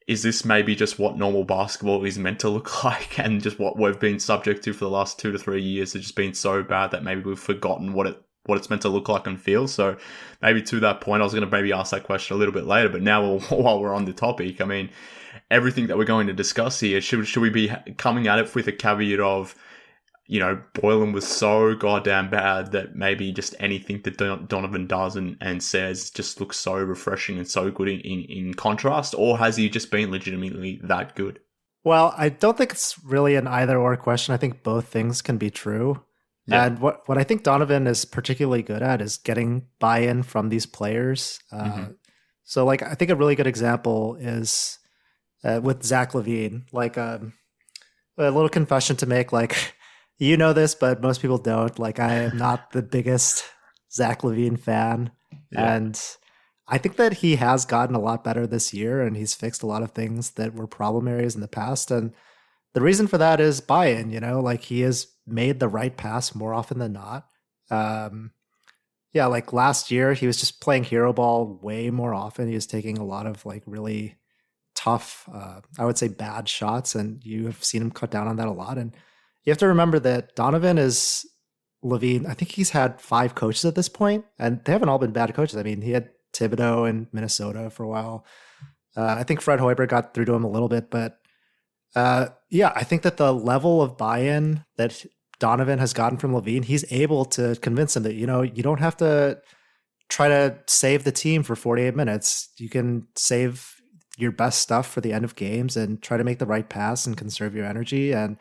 is 0.06 0.23
this 0.23 0.45
maybe 0.45 0.75
just 0.75 0.99
what 0.99 1.17
normal 1.17 1.45
basketball 1.45 2.05
is 2.05 2.19
meant 2.19 2.41
to 2.41 2.49
look 2.49 2.85
like 2.85 3.19
and 3.19 3.43
just 3.43 3.59
what 3.59 3.79
we've 3.79 4.01
been 4.01 4.19
subject 4.19 4.62
to 4.65 4.73
for 4.73 4.85
the 4.85 4.91
last 4.91 5.19
two 5.19 5.33
to 5.33 5.39
three 5.39 5.62
years 5.62 5.93
has 5.95 6.03
just 6.03 6.17
been 6.17 6.35
so 6.35 6.62
bad 6.62 6.91
that 6.91 7.03
maybe 7.03 7.23
we've 7.23 7.39
forgotten 7.39 7.93
what 7.93 8.06
it 8.06 8.21
what 8.47 8.59
it's 8.59 8.69
meant 8.69 8.83
to 8.83 8.89
look 8.89 9.09
like 9.09 9.27
and 9.27 9.41
feel. 9.41 9.67
So 9.67 9.97
maybe 10.43 10.61
to 10.62 10.81
that 10.81 11.01
point, 11.01 11.23
I 11.23 11.25
was 11.25 11.33
going 11.33 11.45
to 11.45 11.51
maybe 11.51 11.73
ask 11.73 11.93
that 11.93 12.05
question 12.05 12.37
a 12.37 12.39
little 12.39 12.53
bit 12.53 12.67
later, 12.67 12.89
but 12.89 13.03
now 13.03 13.39
while 13.49 13.81
we're 13.81 13.95
on 13.95 14.05
the 14.05 14.12
topic, 14.12 14.61
I 14.61 14.65
mean, 14.65 14.91
everything 15.51 15.87
that 15.87 15.97
we're 15.97 16.05
going 16.05 16.27
to 16.27 16.33
discuss 16.33 16.81
here, 16.81 17.00
should, 17.00 17.27
should 17.27 17.41
we 17.41 17.50
be 17.50 17.73
coming 17.97 18.27
at 18.27 18.39
it 18.39 18.55
with 18.55 18.69
a 18.69 18.73
caveat 18.73 19.21
of, 19.21 19.55
you 20.26 20.41
know, 20.41 20.61
Boylen 20.73 21.12
was 21.12 21.26
so 21.26 21.75
goddamn 21.75 22.31
bad 22.31 22.73
that 22.73 22.97
maybe 22.97 23.31
just 23.31 23.55
anything 23.61 24.00
that 24.05 24.17
Donovan 24.49 24.87
does 24.87 25.17
and, 25.17 25.37
and 25.41 25.62
says 25.62 26.11
just 26.11 26.41
looks 26.41 26.59
so 26.59 26.75
refreshing 26.75 27.37
and 27.37 27.49
so 27.49 27.71
good 27.71 27.88
in, 27.88 28.00
in, 28.00 28.25
in 28.25 28.55
contrast? 28.55 29.15
Or 29.17 29.37
has 29.38 29.56
he 29.56 29.69
just 29.69 29.91
been 29.91 30.11
legitimately 30.11 30.81
that 30.85 31.14
good? 31.14 31.40
Well, 31.85 32.14
I 32.16 32.31
don't 32.31 32.57
think 32.57 32.73
it's 32.73 32.99
really 33.04 33.37
an 33.37 33.47
either 33.47 33.78
or 33.78 33.95
question. 33.99 34.33
I 34.33 34.38
think 34.38 34.62
both 34.62 34.88
things 34.88 35.21
can 35.21 35.37
be 35.37 35.50
true. 35.50 36.02
Yeah. 36.47 36.64
And 36.64 36.78
what, 36.78 37.07
what 37.07 37.19
I 37.19 37.25
think 37.25 37.43
Donovan 37.43 37.87
is 37.87 38.07
particularly 38.07 38.62
good 38.62 38.83
at 38.83 39.02
is 39.02 39.19
getting 39.19 39.66
buy 39.78 40.00
in 40.00 40.23
from 40.23 40.49
these 40.49 40.64
players. 40.64 41.40
Uh, 41.52 41.64
mm-hmm. 41.64 41.93
So, 42.45 42.64
like, 42.64 42.83
I 42.83 42.95
think 42.95 43.11
a 43.11 43.16
really 43.16 43.35
good 43.35 43.47
example 43.47 44.16
is 44.16 44.78
uh, 45.43 45.61
with 45.62 45.83
Zach 45.83 46.12
LaVine. 46.12 46.64
Like, 46.73 46.97
um, 46.97 47.35
a 48.16 48.31
little 48.31 48.49
confession 48.49 48.97
to 48.97 49.07
make. 49.07 49.33
Like, 49.33 49.74
you 50.18 50.37
know 50.37 50.52
this, 50.52 50.75
but 50.75 51.02
most 51.02 51.21
people 51.21 51.38
don't. 51.38 51.78
Like, 51.78 51.99
I 51.99 52.14
am 52.14 52.37
not 52.38 52.73
the 52.73 52.83
biggest 52.83 53.44
Zach 53.92 54.23
LaVine 54.23 54.59
fan, 54.59 55.11
yeah. 55.50 55.75
and 55.75 56.00
I 56.66 56.78
think 56.78 56.97
that 56.97 57.14
he 57.14 57.37
has 57.37 57.64
gotten 57.64 57.94
a 57.94 58.00
lot 58.00 58.25
better 58.25 58.47
this 58.47 58.73
year, 58.73 59.02
and 59.02 59.16
he's 59.16 59.35
fixed 59.35 59.62
a 59.62 59.66
lot 59.66 59.83
of 59.83 59.90
things 59.90 60.33
that 60.33 60.54
were 60.54 60.66
problem 60.66 61.09
areas 61.09 61.35
in 61.35 61.40
the 61.40 61.49
past. 61.49 61.90
And 61.90 62.12
the 62.73 62.80
reason 62.80 63.06
for 63.06 63.18
that 63.18 63.40
is 63.40 63.61
buy-in. 63.61 64.11
You 64.11 64.21
know, 64.21 64.40
like 64.40 64.62
he 64.62 64.80
has 64.80 65.09
made 65.26 65.61
the 65.61 65.68
right 65.68 65.97
pass 65.97 66.35
more 66.35 66.54
often 66.54 66.78
than 66.78 66.92
not. 66.92 67.26
Um, 67.71 68.33
yeah, 69.12 69.26
like 69.26 69.52
last 69.52 69.90
year, 69.90 70.12
he 70.14 70.26
was 70.26 70.38
just 70.38 70.61
playing 70.61 70.85
hero 70.85 71.12
ball 71.12 71.59
way 71.62 71.90
more 71.90 72.14
often. 72.14 72.49
He 72.49 72.54
was 72.54 72.66
taking 72.66 72.99
a 72.99 73.04
lot 73.04 73.26
of 73.26 73.44
like 73.47 73.62
really 73.66 74.16
tough, 74.75 75.28
uh, 75.33 75.61
I 75.78 75.85
would 75.85 75.99
say 75.99 76.09
bad 76.09 76.49
shots, 76.49 76.94
and 76.94 77.25
you 77.25 77.47
have 77.47 77.62
seen 77.62 77.83
him 77.83 77.90
cut 77.90 78.11
down 78.11 78.26
on 78.26 78.37
that 78.37 78.49
a 78.49 78.52
lot. 78.52 78.76
And 78.76 78.94
you 79.45 79.51
have 79.51 79.59
to 79.59 79.69
remember 79.69 79.99
that 80.01 80.35
Donovan 80.35 80.79
is 80.79 81.27
LaVine. 81.85 82.27
I 82.27 82.35
think 82.35 82.53
he's 82.53 82.71
had 82.71 83.01
five 83.01 83.35
coaches 83.35 83.65
at 83.65 83.75
this 83.75 83.89
point, 83.89 84.25
and 84.39 84.65
they 84.65 84.73
haven't 84.73 84.89
all 84.89 84.99
been 84.99 85.13
bad 85.13 85.35
coaches. 85.35 85.57
I 85.57 85.63
mean, 85.63 85.83
he 85.83 85.93
had 85.93 86.11
Thibodeau 86.33 86.89
in 86.89 87.09
Minnesota 87.13 87.71
for 87.71 87.85
a 87.85 87.89
while. 87.89 88.25
Uh, 88.97 89.17
I 89.19 89.23
think 89.25 89.41
Fred 89.41 89.61
Hoiberg 89.61 89.89
got 89.89 90.15
through 90.15 90.25
to 90.27 90.35
him 90.35 90.45
a 90.45 90.51
little 90.51 90.69
bit, 90.69 90.91
but 90.91 91.19
uh, 91.95 92.29
yeah, 92.51 92.73
I 92.75 92.85
think 92.85 93.03
that 93.03 93.19
the 93.19 93.33
level 93.33 93.83
of 93.83 93.97
buy-in 93.97 94.65
that 94.77 95.05
Donovan 95.39 95.79
has 95.79 95.93
gotten 95.93 96.19
from 96.19 96.33
LaVine, 96.33 96.65
he's 96.65 96.91
able 96.93 97.25
to 97.27 97.57
convince 97.57 97.97
him 97.97 98.03
that 98.05 98.15
you 98.15 98.27
know 98.27 98.43
you 98.43 98.63
don't 98.63 98.81
have 98.81 98.97
to 98.99 99.41
try 100.09 100.29
to 100.29 100.59
save 100.67 101.05
the 101.05 101.13
team 101.13 101.43
for 101.43 101.57
48 101.57 101.95
minutes. 101.95 102.49
You 102.59 102.69
can 102.69 103.09
save 103.17 103.75
your 104.17 104.33
best 104.33 104.61
stuff 104.61 104.91
for 104.91 105.01
the 105.01 105.13
end 105.13 105.25
of 105.25 105.35
games 105.35 105.77
and 105.77 106.01
try 106.03 106.17
to 106.17 106.25
make 106.25 106.39
the 106.39 106.47
right 106.47 106.69
pass 106.69 107.07
and 107.07 107.17
conserve 107.17 107.55
your 107.55 107.67
energy 107.67 108.13
and 108.13 108.37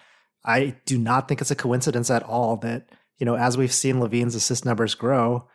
I 0.46 0.76
do 0.86 0.98
not 0.98 1.28
think 1.28 1.42
it's 1.42 1.52
a 1.52 1.56
coincidence 1.56 2.10
at 2.10 2.24
all 2.24 2.58
that, 2.58 2.90
you 3.18 3.26
know, 3.26 3.36
as 3.36 3.58
we've 3.58 3.74
seen 3.74 4.00
LaVine's 4.00 4.36
assist 4.36 4.66
numbers 4.66 4.96
grow, 4.96 5.48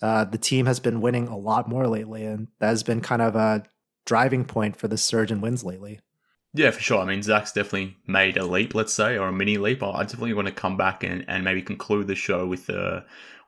uh, 0.00 0.24
the 0.24 0.38
team 0.38 0.66
has 0.66 0.78
been 0.78 1.00
winning 1.00 1.26
a 1.26 1.36
lot 1.36 1.68
more 1.68 1.88
lately, 1.88 2.24
and 2.24 2.48
that 2.60 2.68
has 2.68 2.82
been 2.82 3.00
kind 3.00 3.22
of 3.22 3.34
a 3.34 3.64
driving 4.06 4.44
point 4.44 4.76
for 4.76 4.88
the 4.88 4.96
surge 4.96 5.32
in 5.32 5.40
wins 5.40 5.64
lately. 5.64 6.00
Yeah, 6.54 6.70
for 6.70 6.80
sure. 6.80 7.00
I 7.00 7.04
mean, 7.04 7.22
Zach's 7.22 7.52
definitely 7.52 7.96
made 8.06 8.36
a 8.36 8.46
leap, 8.46 8.74
let's 8.74 8.94
say, 8.94 9.18
or 9.18 9.28
a 9.28 9.32
mini 9.32 9.58
leap. 9.58 9.82
I 9.82 10.02
definitely 10.02 10.34
want 10.34 10.48
to 10.48 10.54
come 10.54 10.76
back 10.76 11.04
and, 11.04 11.24
and 11.28 11.44
maybe 11.44 11.60
conclude 11.60 12.06
the 12.06 12.14
show 12.14 12.46
with 12.46 12.70
uh, 12.70 13.00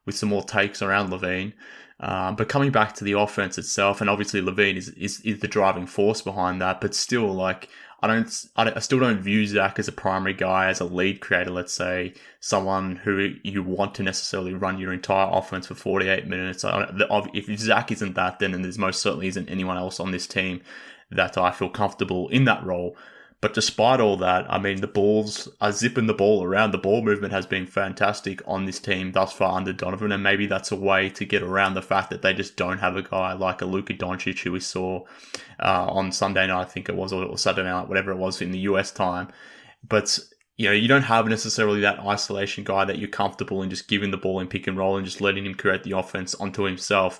with 0.06 0.16
some 0.16 0.28
more 0.28 0.42
takes 0.42 0.82
around 0.82 1.10
LaVine. 1.10 1.52
Um, 2.00 2.34
but 2.34 2.48
coming 2.48 2.70
back 2.70 2.94
to 2.94 3.04
the 3.04 3.12
offense 3.12 3.58
itself, 3.58 4.00
and 4.00 4.08
obviously 4.08 4.40
LaVine 4.40 4.76
is, 4.76 4.88
is, 4.90 5.20
is 5.20 5.40
the 5.40 5.48
driving 5.48 5.86
force 5.86 6.22
behind 6.22 6.60
that, 6.62 6.80
but 6.80 6.94
still, 6.94 7.32
like, 7.32 7.68
I 8.02 8.06
don't, 8.06 8.46
I 8.56 8.78
still 8.80 9.00
don't 9.00 9.20
view 9.20 9.46
Zach 9.46 9.78
as 9.78 9.86
a 9.86 9.92
primary 9.92 10.32
guy, 10.32 10.68
as 10.68 10.80
a 10.80 10.86
lead 10.86 11.20
creator, 11.20 11.50
let's 11.50 11.72
say, 11.72 12.14
someone 12.40 12.96
who 12.96 13.34
you 13.42 13.62
want 13.62 13.94
to 13.96 14.02
necessarily 14.02 14.54
run 14.54 14.78
your 14.78 14.92
entire 14.92 15.28
offense 15.30 15.66
for 15.66 15.74
48 15.74 16.26
minutes. 16.26 16.64
If 16.64 17.60
Zach 17.60 17.92
isn't 17.92 18.14
that, 18.14 18.38
then 18.38 18.62
there's 18.62 18.78
most 18.78 19.02
certainly 19.02 19.26
isn't 19.26 19.50
anyone 19.50 19.76
else 19.76 20.00
on 20.00 20.12
this 20.12 20.26
team 20.26 20.62
that 21.10 21.36
I 21.36 21.50
feel 21.50 21.68
comfortable 21.68 22.28
in 22.30 22.46
that 22.46 22.64
role. 22.64 22.96
But 23.40 23.54
despite 23.54 24.00
all 24.00 24.18
that, 24.18 24.52
I 24.52 24.58
mean, 24.58 24.82
the 24.82 24.86
balls 24.86 25.48
are 25.62 25.72
zipping 25.72 26.06
the 26.06 26.12
ball 26.12 26.44
around. 26.44 26.72
The 26.72 26.78
ball 26.78 27.00
movement 27.00 27.32
has 27.32 27.46
been 27.46 27.66
fantastic 27.66 28.42
on 28.46 28.66
this 28.66 28.78
team 28.78 29.12
thus 29.12 29.32
far 29.32 29.56
under 29.56 29.72
Donovan, 29.72 30.12
and 30.12 30.22
maybe 30.22 30.46
that's 30.46 30.70
a 30.70 30.76
way 30.76 31.08
to 31.10 31.24
get 31.24 31.42
around 31.42 31.72
the 31.72 31.80
fact 31.80 32.10
that 32.10 32.20
they 32.20 32.34
just 32.34 32.56
don't 32.56 32.78
have 32.78 32.96
a 32.96 33.02
guy 33.02 33.32
like 33.32 33.62
a 33.62 33.64
Luka 33.64 33.94
Doncic 33.94 34.40
who 34.40 34.52
we 34.52 34.60
saw 34.60 35.04
uh, 35.58 35.86
on 35.88 36.12
Sunday 36.12 36.46
night, 36.48 36.60
I 36.60 36.64
think 36.64 36.90
it 36.90 36.96
was, 36.96 37.14
or 37.14 37.38
Saturday 37.38 37.70
night, 37.70 37.88
whatever 37.88 38.10
it 38.10 38.18
was 38.18 38.42
in 38.42 38.50
the 38.50 38.58
US 38.60 38.92
time. 38.92 39.28
But 39.88 40.18
you 40.58 40.66
know, 40.66 40.72
you 40.72 40.88
don't 40.88 41.04
have 41.04 41.26
necessarily 41.26 41.80
that 41.80 42.00
isolation 42.00 42.64
guy 42.64 42.84
that 42.84 42.98
you're 42.98 43.08
comfortable 43.08 43.62
in 43.62 43.70
just 43.70 43.88
giving 43.88 44.10
the 44.10 44.18
ball 44.18 44.40
in 44.40 44.48
pick 44.48 44.66
and 44.66 44.76
roll 44.76 44.98
and 44.98 45.06
just 45.06 45.22
letting 45.22 45.46
him 45.46 45.54
create 45.54 45.84
the 45.84 45.96
offense 45.96 46.34
onto 46.34 46.64
himself. 46.64 47.18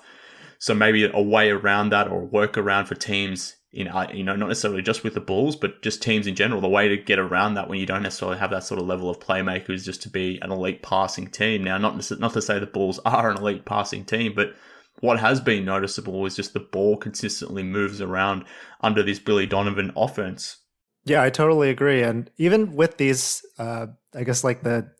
So 0.59 0.75
maybe 0.75 1.09
a 1.11 1.19
way 1.19 1.49
around 1.49 1.89
that 1.89 2.07
or 2.07 2.21
a 2.21 2.27
workaround 2.27 2.85
for 2.85 2.93
teams 2.93 3.55
in 3.73 3.89
you 4.13 4.23
know 4.23 4.35
not 4.35 4.49
necessarily 4.49 4.81
just 4.81 5.03
with 5.03 5.13
the 5.13 5.21
Bulls, 5.21 5.55
but 5.55 5.81
just 5.81 6.01
teams 6.01 6.27
in 6.27 6.35
general. 6.35 6.61
The 6.61 6.67
way 6.67 6.89
to 6.89 6.97
get 6.97 7.19
around 7.19 7.53
that 7.53 7.69
when 7.69 7.79
you 7.79 7.85
don't 7.85 8.03
necessarily 8.03 8.37
have 8.37 8.51
that 8.51 8.63
sort 8.63 8.81
of 8.81 8.87
level 8.87 9.09
of 9.09 9.19
playmaker 9.19 9.69
is 9.69 9.85
just 9.85 10.01
to 10.03 10.09
be 10.09 10.39
an 10.41 10.51
elite 10.51 10.81
passing 10.81 11.27
team. 11.27 11.63
Now, 11.63 11.77
not 11.77 12.11
not 12.19 12.33
to 12.33 12.41
say 12.41 12.59
the 12.59 12.65
Bulls 12.65 12.99
are 13.05 13.31
an 13.31 13.37
elite 13.37 13.65
passing 13.65 14.03
team, 14.03 14.33
but 14.35 14.55
what 14.99 15.19
has 15.19 15.39
been 15.39 15.65
noticeable 15.65 16.25
is 16.25 16.35
just 16.35 16.53
the 16.53 16.59
ball 16.59 16.97
consistently 16.97 17.63
moves 17.63 18.01
around 18.01 18.43
under 18.81 19.01
this 19.01 19.19
Billy 19.19 19.45
Donovan 19.45 19.91
offense. 19.95 20.57
Yeah, 21.05 21.23
I 21.23 21.29
totally 21.29 21.69
agree. 21.69 22.03
And 22.03 22.29
even 22.37 22.75
with 22.75 22.97
these, 22.97 23.43
uh, 23.57 23.87
I 24.13 24.23
guess 24.23 24.43
like 24.43 24.61
the 24.61 24.91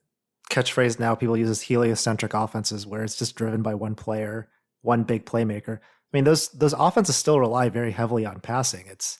catchphrase 0.50 1.00
now 1.00 1.13
people 1.13 1.38
use 1.38 1.50
is 1.50 1.62
heliocentric 1.62 2.34
offenses, 2.34 2.88
where 2.88 3.04
it's 3.04 3.18
just 3.18 3.36
driven 3.36 3.62
by 3.62 3.75
one 3.75 3.96
player, 3.96 4.50
one 4.82 5.04
big 5.04 5.25
playmaker. 5.25 5.80
I 6.12 6.18
mean, 6.18 6.24
those 6.25 6.50
those 6.50 6.74
offenses 6.74 7.15
still 7.15 7.39
rely 7.39 7.70
very 7.70 7.91
heavily 7.91 8.25
on 8.25 8.39
passing. 8.41 8.86
It's 8.88 9.20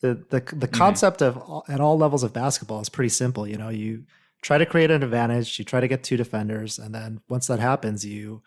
the 0.00 0.14
the 0.30 0.40
the 0.40 0.40
mm-hmm. 0.40 0.74
concept 0.74 1.22
of 1.22 1.36
at 1.68 1.80
all 1.80 1.98
levels 1.98 2.22
of 2.22 2.32
basketball 2.32 2.80
is 2.80 2.88
pretty 2.88 3.10
simple. 3.10 3.46
You 3.46 3.58
know, 3.58 3.68
you 3.68 4.04
try 4.42 4.56
to 4.58 4.66
create 4.66 4.90
an 4.90 5.02
advantage, 5.02 5.58
you 5.58 5.64
try 5.64 5.80
to 5.80 5.88
get 5.88 6.02
two 6.02 6.16
defenders, 6.16 6.78
and 6.78 6.94
then 6.94 7.20
once 7.28 7.46
that 7.48 7.58
happens, 7.58 8.06
you 8.06 8.42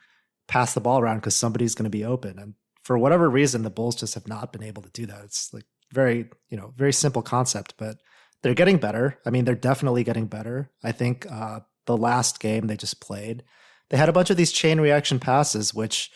pass 0.48 0.74
the 0.74 0.82
ball 0.82 1.00
around 1.00 1.18
because 1.18 1.36
somebody's 1.36 1.76
going 1.76 1.86
to 1.86 1.90
be 1.90 2.04
open. 2.04 2.40
And 2.40 2.56
for 2.84 2.98
whatever 2.98 3.30
reason, 3.30 3.62
the 3.62 3.70
Bulls 3.70 3.96
just 3.96 4.16
have 4.16 4.28
not 4.28 4.52
been 4.52 4.64
able 4.64 4.82
to 4.82 4.90
do 4.90 5.06
that. 5.06 5.22
It's 5.24 5.54
like 5.54 5.66
very 5.92 6.30
you 6.50 6.58
know 6.58 6.74
very 6.76 6.94
simple 6.94 7.22
concept, 7.22 7.76
but 7.78 7.98
they're 8.42 8.56
getting 8.56 8.78
better. 8.78 9.20
I 9.26 9.30
mean, 9.30 9.46
they're 9.46 9.56
definitely 9.56 10.04
getting 10.04 10.26
better. 10.26 10.72
I 10.84 10.92
think 10.92 11.28
uh, 11.32 11.62
the 11.86 11.96
last 11.96 12.40
game 12.40 12.66
they 12.66 12.76
just 12.76 13.00
played, 13.00 13.44
they 13.90 13.98
had 13.98 14.10
a 14.10 14.14
bunch 14.14 14.32
of 14.32 14.38
these 14.38 14.52
chain 14.52 14.82
reaction 14.82 15.20
passes, 15.20 15.74
which 15.74 16.12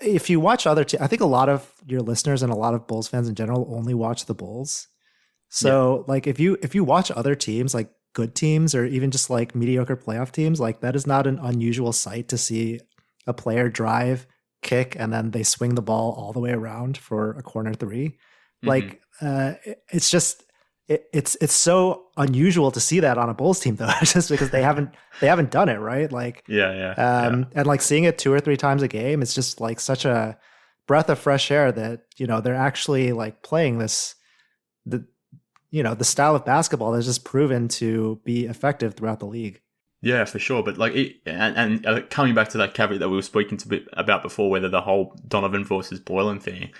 if 0.00 0.30
you 0.30 0.40
watch 0.40 0.66
other, 0.66 0.84
te- 0.84 0.98
I 1.00 1.06
think 1.06 1.22
a 1.22 1.26
lot 1.26 1.48
of 1.48 1.72
your 1.86 2.00
listeners 2.00 2.42
and 2.42 2.52
a 2.52 2.56
lot 2.56 2.74
of 2.74 2.86
Bulls 2.86 3.08
fans 3.08 3.28
in 3.28 3.34
general 3.34 3.66
only 3.74 3.94
watch 3.94 4.26
the 4.26 4.34
Bulls. 4.34 4.88
So 5.48 5.98
yeah. 5.98 6.12
like 6.12 6.26
if 6.26 6.40
you 6.40 6.56
if 6.62 6.74
you 6.74 6.84
watch 6.84 7.10
other 7.10 7.34
teams 7.34 7.74
like 7.74 7.90
good 8.14 8.34
teams 8.34 8.74
or 8.74 8.84
even 8.86 9.10
just 9.10 9.28
like 9.28 9.54
mediocre 9.54 9.96
playoff 9.96 10.32
teams, 10.32 10.60
like 10.60 10.80
that 10.80 10.96
is 10.96 11.06
not 11.06 11.26
an 11.26 11.38
unusual 11.42 11.92
sight 11.92 12.28
to 12.28 12.38
see 12.38 12.80
a 13.26 13.34
player 13.34 13.68
drive, 13.68 14.26
kick, 14.62 14.96
and 14.98 15.12
then 15.12 15.30
they 15.30 15.42
swing 15.42 15.74
the 15.74 15.82
ball 15.82 16.12
all 16.12 16.32
the 16.32 16.40
way 16.40 16.52
around 16.52 16.96
for 16.96 17.32
a 17.32 17.42
corner 17.42 17.74
3 17.74 18.08
mm-hmm. 18.08 18.68
Like 18.68 19.02
uh, 19.20 19.54
it's 19.92 20.10
just 20.10 20.44
it, 20.92 21.08
it's 21.12 21.36
it's 21.40 21.54
so 21.54 22.04
unusual 22.16 22.70
to 22.70 22.80
see 22.80 23.00
that 23.00 23.16
on 23.18 23.28
a 23.28 23.34
Bulls 23.34 23.60
team 23.60 23.76
though, 23.76 23.90
just 24.02 24.28
because 24.28 24.50
they 24.50 24.62
haven't 24.62 24.90
they 25.20 25.26
haven't 25.26 25.50
done 25.50 25.68
it 25.68 25.78
right. 25.78 26.10
Like 26.10 26.44
yeah, 26.48 26.72
yeah, 26.72 27.26
um, 27.26 27.40
yeah. 27.40 27.46
and 27.60 27.66
like 27.66 27.80
seeing 27.80 28.04
it 28.04 28.18
two 28.18 28.32
or 28.32 28.40
three 28.40 28.56
times 28.56 28.82
a 28.82 28.88
game, 28.88 29.22
it's 29.22 29.34
just 29.34 29.60
like 29.60 29.80
such 29.80 30.04
a 30.04 30.38
breath 30.86 31.08
of 31.08 31.18
fresh 31.18 31.50
air 31.50 31.72
that 31.72 32.02
you 32.16 32.26
know 32.26 32.40
they're 32.40 32.54
actually 32.54 33.12
like 33.12 33.42
playing 33.42 33.78
this 33.78 34.14
the 34.84 35.06
you 35.70 35.82
know 35.82 35.94
the 35.94 36.04
style 36.04 36.36
of 36.36 36.44
basketball 36.44 36.92
that's 36.92 37.06
just 37.06 37.24
proven 37.24 37.68
to 37.68 38.20
be 38.24 38.46
effective 38.46 38.94
throughout 38.94 39.20
the 39.20 39.26
league. 39.26 39.60
Yeah, 40.04 40.24
for 40.24 40.40
sure. 40.40 40.64
But 40.64 40.78
like, 40.78 40.96
it, 40.96 41.18
and, 41.26 41.56
and 41.56 41.86
uh, 41.86 42.02
coming 42.10 42.34
back 42.34 42.48
to 42.48 42.58
that 42.58 42.74
caveat 42.74 42.98
that 42.98 43.08
we 43.08 43.14
were 43.14 43.22
speaking 43.22 43.56
to 43.58 43.68
bit 43.68 43.86
about 43.92 44.22
before, 44.22 44.50
whether 44.50 44.68
the 44.68 44.80
whole 44.80 45.16
Donovan 45.28 45.64
versus 45.64 46.00
Boylen 46.00 46.42
thing, 46.42 46.72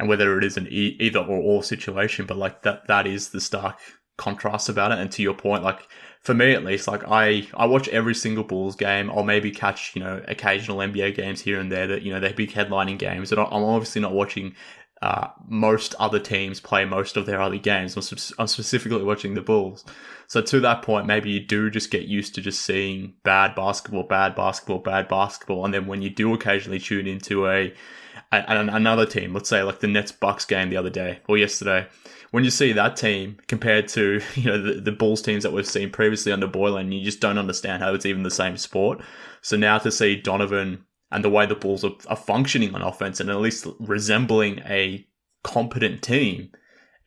and 0.00 0.08
whether 0.08 0.36
it 0.38 0.42
is 0.42 0.56
an 0.56 0.66
e- 0.68 0.96
either 0.98 1.20
or 1.20 1.38
or 1.38 1.62
situation. 1.62 2.26
But 2.26 2.38
like 2.38 2.62
that, 2.62 2.88
that 2.88 3.06
is 3.06 3.28
the 3.28 3.40
stark 3.40 3.78
contrast 4.16 4.68
about 4.68 4.92
it. 4.92 4.98
And 4.98 5.12
to 5.12 5.22
your 5.22 5.34
point, 5.34 5.62
like 5.62 5.86
for 6.22 6.34
me 6.34 6.52
at 6.52 6.64
least, 6.64 6.88
like 6.88 7.04
I, 7.06 7.46
I 7.54 7.66
watch 7.66 7.86
every 7.88 8.14
single 8.14 8.44
Bulls 8.44 8.76
game. 8.76 9.10
I'll 9.10 9.22
maybe 9.22 9.50
catch, 9.50 9.94
you 9.94 10.02
know, 10.02 10.22
occasional 10.26 10.78
NBA 10.78 11.14
games 11.14 11.42
here 11.42 11.60
and 11.60 11.70
there 11.70 11.86
that, 11.86 12.02
you 12.02 12.12
know, 12.12 12.18
they're 12.18 12.32
big 12.32 12.50
headlining 12.50 12.98
games. 12.98 13.30
And 13.30 13.40
I'm 13.40 13.62
obviously 13.62 14.00
not 14.00 14.12
watching 14.12 14.54
uh, 15.02 15.28
most 15.48 15.94
other 15.98 16.18
teams 16.18 16.60
play 16.60 16.84
most 16.84 17.16
of 17.16 17.24
their 17.24 17.40
other 17.40 17.56
games. 17.56 17.96
I'm, 17.96 18.18
I'm, 18.38 18.46
specifically 18.46 19.02
watching 19.02 19.34
the 19.34 19.40
Bulls. 19.40 19.84
So 20.26 20.42
to 20.42 20.60
that 20.60 20.82
point, 20.82 21.06
maybe 21.06 21.30
you 21.30 21.40
do 21.40 21.70
just 21.70 21.90
get 21.90 22.02
used 22.02 22.34
to 22.34 22.42
just 22.42 22.60
seeing 22.60 23.14
bad 23.22 23.54
basketball, 23.54 24.02
bad 24.02 24.34
basketball, 24.34 24.80
bad 24.80 25.08
basketball. 25.08 25.64
And 25.64 25.72
then 25.72 25.86
when 25.86 26.02
you 26.02 26.10
do 26.10 26.34
occasionally 26.34 26.78
tune 26.78 27.06
into 27.06 27.48
a, 27.48 27.72
and 28.32 28.70
another 28.70 29.06
team, 29.06 29.34
let's 29.34 29.48
say 29.48 29.62
like 29.62 29.80
the 29.80 29.88
Nets 29.88 30.12
Bucks 30.12 30.44
game 30.44 30.70
the 30.70 30.76
other 30.76 30.90
day 30.90 31.18
or 31.26 31.36
yesterday, 31.36 31.86
when 32.30 32.44
you 32.44 32.50
see 32.50 32.72
that 32.72 32.96
team 32.96 33.38
compared 33.48 33.88
to 33.88 34.20
you 34.34 34.44
know 34.44 34.60
the, 34.60 34.80
the 34.80 34.92
Bulls 34.92 35.22
teams 35.22 35.42
that 35.42 35.52
we've 35.52 35.66
seen 35.66 35.90
previously 35.90 36.32
under 36.32 36.48
Boylen, 36.48 36.96
you 36.96 37.04
just 37.04 37.20
don't 37.20 37.38
understand 37.38 37.82
how 37.82 37.92
it's 37.94 38.06
even 38.06 38.22
the 38.22 38.30
same 38.30 38.56
sport. 38.56 39.00
So 39.42 39.56
now 39.56 39.78
to 39.78 39.90
see 39.90 40.16
Donovan 40.16 40.84
and 41.10 41.24
the 41.24 41.30
way 41.30 41.46
the 41.46 41.54
Bulls 41.54 41.84
are, 41.84 41.92
are 42.08 42.16
functioning 42.16 42.74
on 42.74 42.82
offense 42.82 43.20
and 43.20 43.30
at 43.30 43.40
least 43.40 43.66
resembling 43.80 44.60
a 44.60 45.06
competent 45.42 46.02
team, 46.02 46.50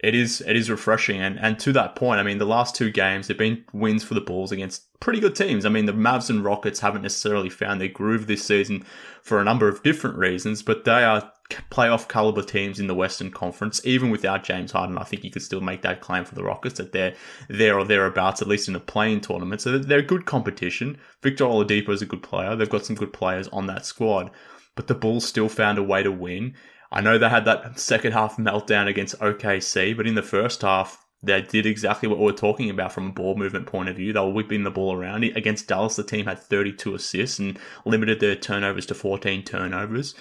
it 0.04 0.14
is 0.14 0.42
it 0.42 0.56
is 0.56 0.70
refreshing. 0.70 1.20
And 1.20 1.40
and 1.40 1.58
to 1.60 1.72
that 1.74 1.96
point, 1.96 2.20
I 2.20 2.24
mean, 2.24 2.38
the 2.38 2.46
last 2.46 2.76
two 2.76 2.92
games 2.92 3.30
have 3.30 3.38
been 3.38 3.64
wins 3.72 4.04
for 4.04 4.14
the 4.14 4.22
Bulls 4.22 4.52
against 4.52 5.00
pretty 5.00 5.20
good 5.20 5.36
teams. 5.36 5.66
I 5.66 5.70
mean, 5.70 5.86
the 5.86 5.94
Mavs 5.94 6.30
and 6.30 6.44
Rockets 6.44 6.82
haven't 6.82 7.02
necessarily 7.02 7.50
found 7.50 7.80
their 7.80 7.88
groove 7.88 8.28
this 8.28 8.44
season 8.44 8.86
for 9.22 9.40
a 9.40 9.44
number 9.44 9.68
of 9.68 9.82
different 9.82 10.18
reasons, 10.18 10.62
but 10.62 10.84
they 10.84 11.04
are 11.04 11.32
playoff 11.72 12.08
caliber 12.08 12.42
teams 12.42 12.80
in 12.80 12.88
the 12.88 12.96
Western 12.96 13.32
Conference. 13.32 13.86
Even 13.86 14.10
without 14.10 14.44
James 14.44 14.72
Harden, 14.72 14.98
I 14.98 15.04
think 15.04 15.24
you 15.24 15.32
could 15.32 15.42
still 15.42 15.62
make 15.62 15.82
that 15.84 16.02
claim 16.02 16.26
for 16.26 16.36
the 16.36 16.44
Rockets 16.44 16.78
that 16.78 16.92
they're 16.92 17.16
there 17.48 17.78
or 17.78 17.86
thereabouts, 17.86 18.42
at 18.42 18.48
least 18.48 18.68
in 18.68 18.76
a 18.76 18.80
play-in 18.80 19.22
tournament. 19.22 19.62
So 19.62 19.78
they're 19.78 20.02
good 20.02 20.26
competition. 20.26 20.98
Victor 21.22 21.46
Oladipo 21.46 21.90
is 21.90 22.02
a 22.02 22.06
good 22.08 22.24
player. 22.24 22.56
They've 22.56 22.70
got 22.70 22.86
some 22.86 22.96
good 22.96 23.14
players 23.14 23.48
on 23.50 23.68
that 23.68 23.86
squad, 23.86 24.32
but 24.76 24.88
the 24.88 24.96
Bulls 24.96 25.26
still 25.26 25.50
found 25.50 25.78
a 25.78 25.84
way 25.84 26.04
to 26.04 26.12
win. 26.12 26.56
I 26.94 27.02
know 27.02 27.18
they 27.18 27.28
had 27.28 27.46
that 27.46 27.80
second 27.80 28.12
half 28.12 28.38
meltdown 28.38 28.88
against 28.88 29.20
OKC, 29.20 29.98
but 29.98 30.06
in 30.06 30.14
the 30.14 30.22
first 30.22 30.62
half, 30.62 31.04
they 31.24 31.42
did 31.42 31.66
exactly 31.66 32.08
what 32.08 32.20
we 32.20 32.30
are 32.30 32.36
talking 32.36 32.70
about 32.70 32.92
from 32.92 33.08
a 33.08 33.12
ball 33.14 33.36
movement 33.36 33.66
point 33.66 33.90
of 33.90 33.96
view. 33.96 34.14
They 34.14 34.20
were 34.20 34.30
whipping 34.30 34.64
the 34.64 34.70
ball 34.70 34.94
around. 34.94 35.24
Against 35.24 35.68
Dallas, 35.68 35.96
the 35.96 36.04
team 36.04 36.26
had 36.26 36.38
32 36.38 36.94
assists 36.94 37.40
and 37.40 37.58
limited 37.86 38.20
their 38.20 38.36
turnovers 38.36 38.86
to 38.88 38.94
14 38.94 39.44
turnovers. 39.44 40.14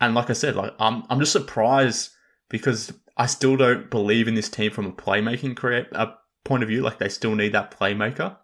And 0.00 0.14
like 0.14 0.30
I 0.30 0.32
said, 0.32 0.56
like 0.56 0.72
I'm, 0.78 1.02
I'm 1.10 1.20
just 1.20 1.32
surprised 1.32 2.10
because 2.48 2.92
I 3.16 3.26
still 3.26 3.56
don't 3.56 3.90
believe 3.90 4.26
in 4.26 4.34
this 4.34 4.48
team 4.48 4.70
from 4.70 4.86
a 4.86 4.92
playmaking 4.92 5.56
create, 5.56 5.88
uh, 5.92 6.12
point 6.44 6.62
of 6.62 6.68
view. 6.70 6.80
Like 6.82 6.98
they 6.98 7.08
still 7.10 7.34
need 7.34 7.52
that 7.52 7.76
playmaker, 7.78 8.38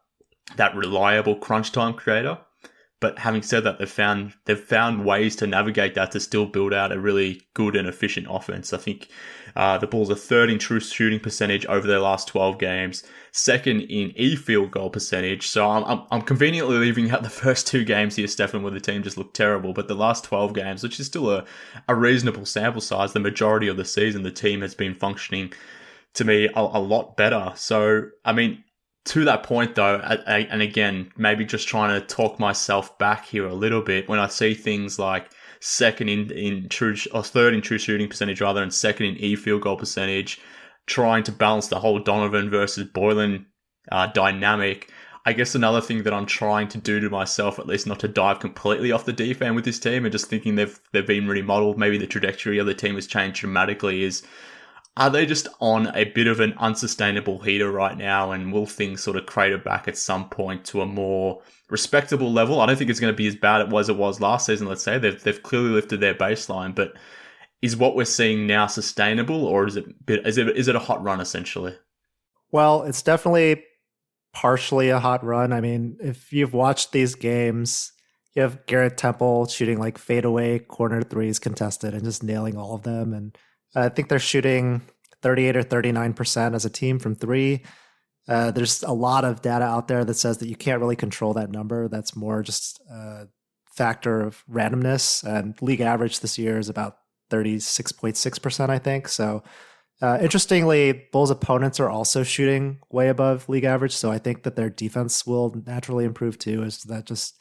that 0.57 0.77
reliable 0.77 1.37
crunch 1.37 1.73
time 1.73 1.95
creator. 1.95 2.39
But 3.01 3.19
having 3.19 3.41
said 3.41 3.65
that, 3.65 3.79
they've 3.79 3.91
found 3.91 4.35
they've 4.45 4.61
found 4.61 5.07
ways 5.07 5.35
to 5.37 5.47
navigate 5.47 5.95
that 5.95 6.13
to 6.13 6.21
still 6.21 6.45
build 6.45 6.75
out 6.75 6.93
a 6.93 7.01
really 7.01 7.41
good 7.55 7.75
and 7.75 7.89
efficient 7.89 8.27
offense. 8.29 8.75
I 8.75 8.77
think 8.77 9.09
uh, 9.57 9.79
the 9.79 9.87
Bulls 9.87 10.11
are 10.11 10.15
third 10.15 10.51
in 10.51 10.59
true 10.59 10.81
shooting 10.81 11.19
percentage 11.19 11.65
over 11.65 11.87
their 11.87 11.99
last 11.99 12.29
12 12.29 12.59
games, 12.59 13.03
second 13.33 13.81
in 13.83 14.13
e 14.17 14.37
field 14.37 14.71
goal 14.71 14.91
percentage. 14.91 15.47
So 15.47 15.69
I'm, 15.69 15.85
I'm, 15.85 16.03
I'm, 16.11 16.23
conveniently 16.23 16.77
leaving 16.77 17.11
out 17.11 17.23
the 17.23 17.31
first 17.45 17.67
two 17.67 17.85
games 17.85 18.17
here, 18.17 18.29
Stefan, 18.29 18.63
where 18.63 18.71
the 18.73 18.81
team 18.81 19.03
just 19.03 19.17
looked 19.17 19.35
terrible. 19.35 19.73
But 19.73 19.89
the 19.89 19.95
last 19.95 20.25
12 20.25 20.53
games, 20.53 20.83
which 20.83 21.01
is 21.01 21.07
still 21.07 21.31
a, 21.31 21.45
a 21.89 21.95
reasonable 21.95 22.45
sample 22.45 22.83
size, 22.83 23.15
the 23.15 23.21
majority 23.21 23.69
of 23.69 23.79
the 23.79 23.85
season, 23.87 24.25
the 24.25 24.31
team 24.31 24.61
has 24.61 24.75
been 24.75 24.95
functioning 24.95 25.55
to 26.15 26.25
me 26.25 26.49
a, 26.55 26.61
a 26.61 26.81
lot 26.81 27.17
better. 27.17 27.53
So, 27.57 28.09
I 28.27 28.33
mean, 28.33 28.63
to 29.07 29.25
that 29.25 29.43
point 29.43 29.75
though, 29.75 29.97
and 29.97 30.63
again, 30.63 31.11
maybe 31.17 31.45
just 31.45 31.69
trying 31.69 31.99
to 31.99 32.07
talk 32.07 32.39
myself 32.39 32.99
back 32.99 33.27
here 33.27 33.47
a 33.47 33.55
little 33.55 33.83
bit 33.83 34.09
when 34.09 34.19
I 34.19 34.29
see 34.29 34.55
things 34.55 34.99
like 34.99 35.31
second 35.61 36.09
in 36.09 36.31
in 36.31 36.69
true 36.69 36.97
or 37.13 37.23
third 37.23 37.55
in 37.55 37.63
true 37.63 37.79
shooting 37.79 38.09
percentage 38.09 38.41
rather, 38.41 38.63
and 38.63 38.73
second 38.73 39.07
in 39.07 39.17
e 39.17 39.37
field 39.37 39.63
goal 39.63 39.77
percentage, 39.77 40.41
trying 40.87 41.23
to 41.25 41.33
balance 41.33 41.69
the 41.69 41.81
whole 41.81 41.99
Donovan 41.99 42.51
versus 42.51 42.89
Boylen 42.89 43.47
uh, 43.91 44.07
dynamic. 44.09 44.91
I 45.27 45.35
guess 45.35 45.55
another 45.55 45.83
thing 45.83 46.03
that 46.05 46.15
I'm 46.15 46.25
trying 46.25 46.69
to 46.69 46.79
do 46.79 46.99
to 47.01 47.11
myself, 47.11 47.59
at 47.59 47.67
least 47.67 47.87
not 47.87 48.01
to 48.01 48.09
dive 48.09 48.41
completely 48.41 48.91
off 48.91 49.05
the 49.05 49.13
deep 49.13 49.43
end 49.43 49.55
with 49.55 49.65
this 49.67 49.79
team, 49.79 50.05
and 50.05 50.13
just 50.13 50.29
thinking 50.29 50.55
they've 50.55 50.79
they've 50.93 51.07
been 51.07 51.29
remodeled, 51.29 51.79
maybe 51.79 51.99
the 51.99 52.07
trajectory 52.07 52.59
of 52.59 52.67
the 52.67 52.75
team 52.75 52.97
has 52.97 53.07
changed 53.07 53.41
dramatically, 53.41 54.03
is 54.03 54.23
are 54.97 55.11
they 55.11 55.25
just 55.25 55.49
on 55.61 55.87
a 55.95 56.05
bit 56.05 56.27
of 56.27 56.41
an 56.41 56.55
unsustainable 56.59 57.39
heater 57.39 57.71
right 57.71 57.97
now 57.97 58.33
and 58.33 58.53
will 58.53 58.67
things 58.67 59.03
sort 59.03 59.17
of 59.17 59.27
crater 59.27 59.59
back 59.59 59.89
at 59.89 59.97
some 59.97 60.29
point 60.29 60.65
to 60.67 60.83
a 60.83 60.87
more 60.87 61.41
respectable 61.69 62.33
level? 62.33 62.61
I 62.61 62.67
don't 62.67 62.77
think 62.77 62.91
it's 62.91 63.01
going 63.01 63.13
to 63.13 63.17
be 63.17 63.29
as 63.29 63.37
bad 63.37 63.73
as 63.73 63.89
it 63.89 63.97
was 63.97 64.21
last 64.21 64.47
season, 64.47 64.67
let's 64.67 64.83
say. 64.83 64.99
They've, 64.99 65.23
they've 65.23 65.43
clearly 65.43 65.71
lifted 65.71 66.01
their 66.01 66.15
baseline, 66.15 66.75
but 66.75 66.95
is 67.63 67.77
what 67.77 67.95
we're 67.95 68.05
seeing 68.05 68.47
now 68.47 68.67
sustainable 68.67 69.45
or 69.45 69.67
is 69.67 69.77
it, 69.77 69.85
is 70.09 70.39
it, 70.39 70.49
is 70.57 70.69
it 70.69 70.77
a 70.77 70.81
hot 70.81 71.03
run 71.03 71.21
essentially? 71.21 71.77
Well, 72.51 72.83
it's 72.83 73.03
definitely 73.03 73.63
partially 74.33 74.91
a 74.91 74.99
hot 74.99 75.25
run. 75.25 75.53
I 75.53 75.61
mean, 75.61 75.99
if 76.01 76.33
you've 76.33 76.55
watched 76.55 76.93
these 76.93 77.15
games, 77.15 77.93
you 78.35 78.43
have 78.43 78.67
Garrett 78.67 78.97
Temple 78.97 79.47
shooting 79.47 79.79
like 79.79 79.99
fadeaway 79.99 80.59
corner 80.59 81.03
threes 81.03 81.39
contested 81.39 81.95
and 81.95 82.05
just 82.05 82.23
nailing 82.23 82.57
all 82.57 82.75
of 82.75 82.83
them. 82.83 83.13
And 83.13 83.37
I 83.75 83.89
think 83.89 84.09
they're 84.09 84.19
shooting 84.19 84.83
38 85.23 85.57
or 85.57 85.63
39% 85.63 86.55
as 86.55 86.65
a 86.65 86.71
team 86.71 86.99
from 86.99 87.15
three. 87.15 87.63
Uh, 88.29 88.51
there's 88.51 88.83
a 88.83 88.93
lot 88.93 89.25
of 89.25 89.43
data 89.43 89.65
out 89.65 89.89
there 89.89 90.05
that 90.05 90.15
says 90.15 90.39
that 90.39 90.49
you 90.49 90.57
can't 90.57 90.81
really 90.81 90.97
control 90.97 91.35
that 91.35 91.51
number. 91.51 91.89
That's 91.89 92.15
more 92.15 92.43
just 92.43 92.81
a 92.91 93.29
factor 93.75 94.21
of 94.21 94.45
randomness. 94.51 95.25
And 95.25 95.61
league 95.63 95.81
average 95.81 96.21
this 96.21 96.39
year 96.39 96.59
is 96.59 96.69
about 96.69 96.99
36.6%, 97.31 98.71
I 98.71 98.79
think. 98.79 99.09
So, 99.09 99.43
uh, 100.03 100.19
interestingly, 100.21 101.09
Bulls' 101.13 101.31
opponents 101.31 101.79
are 101.79 101.91
also 101.91 102.23
shooting 102.23 102.79
way 102.91 103.09
above 103.09 103.49
league 103.49 103.65
average. 103.65 103.95
So, 103.95 104.11
I 104.11 104.19
think 104.19 104.43
that 104.45 104.57
their 104.57 104.71
defense 104.71 105.27
will 105.27 105.55
naturally 105.67 106.05
improve 106.05 106.39
too, 106.39 106.63
as 106.63 106.83
that 106.85 107.07
just 107.07 107.41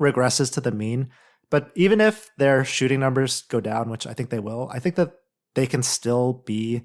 regresses 0.00 0.52
to 0.54 0.60
the 0.60 0.70
mean. 0.70 1.10
But 1.50 1.70
even 1.74 2.00
if 2.00 2.30
their 2.38 2.64
shooting 2.64 3.00
numbers 3.00 3.42
go 3.42 3.60
down, 3.60 3.90
which 3.90 4.06
I 4.06 4.12
think 4.12 4.30
they 4.30 4.40
will, 4.40 4.68
I 4.72 4.78
think 4.78 4.96
that 4.96 5.14
they 5.56 5.66
can 5.66 5.82
still 5.82 6.44
be 6.46 6.82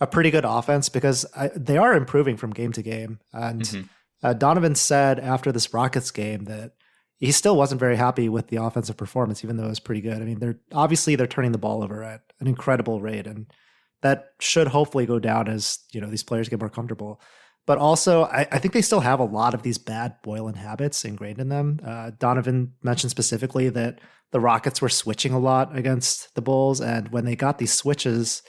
a 0.00 0.06
pretty 0.06 0.30
good 0.30 0.44
offense 0.44 0.88
because 0.88 1.24
I, 1.36 1.50
they 1.54 1.76
are 1.76 1.94
improving 1.94 2.36
from 2.36 2.50
game 2.50 2.72
to 2.72 2.82
game. 2.82 3.20
And 3.32 3.62
mm-hmm. 3.62 3.82
uh, 4.22 4.32
Donovan 4.32 4.74
said 4.74 5.20
after 5.20 5.52
this 5.52 5.72
Rockets 5.72 6.10
game 6.10 6.44
that 6.44 6.72
he 7.18 7.30
still 7.30 7.56
wasn't 7.56 7.78
very 7.78 7.96
happy 7.96 8.28
with 8.28 8.48
the 8.48 8.56
offensive 8.56 8.96
performance, 8.96 9.44
even 9.44 9.56
though 9.56 9.66
it 9.66 9.68
was 9.68 9.80
pretty 9.80 10.00
good. 10.00 10.20
I 10.20 10.24
mean, 10.24 10.38
they're 10.38 10.58
obviously 10.72 11.14
they're 11.14 11.26
turning 11.26 11.52
the 11.52 11.58
ball 11.58 11.82
over 11.82 12.02
at 12.02 12.22
an 12.40 12.46
incredible 12.46 13.00
rate, 13.00 13.26
and 13.26 13.46
that 14.02 14.32
should 14.40 14.68
hopefully 14.68 15.06
go 15.06 15.18
down 15.18 15.48
as 15.48 15.78
you 15.92 16.00
know 16.00 16.08
these 16.08 16.22
players 16.22 16.48
get 16.48 16.60
more 16.60 16.68
comfortable. 16.68 17.20
But 17.66 17.78
also, 17.78 18.24
I, 18.24 18.46
I 18.52 18.58
think 18.58 18.74
they 18.74 18.82
still 18.82 19.00
have 19.00 19.18
a 19.18 19.24
lot 19.24 19.52
of 19.52 19.62
these 19.62 19.76
bad 19.76 20.22
Boylen 20.22 20.54
habits 20.54 21.04
ingrained 21.04 21.40
in 21.40 21.48
them. 21.48 21.80
Uh, 21.84 22.12
Donovan 22.16 22.74
mentioned 22.82 23.10
specifically 23.10 23.68
that 23.70 24.00
the 24.30 24.40
Rockets 24.40 24.80
were 24.80 24.88
switching 24.88 25.32
a 25.32 25.38
lot 25.38 25.76
against 25.76 26.34
the 26.36 26.42
Bulls, 26.42 26.80
and 26.80 27.08
when 27.08 27.24
they 27.24 27.34
got 27.36 27.58
these 27.58 27.72
switches, 27.72 28.42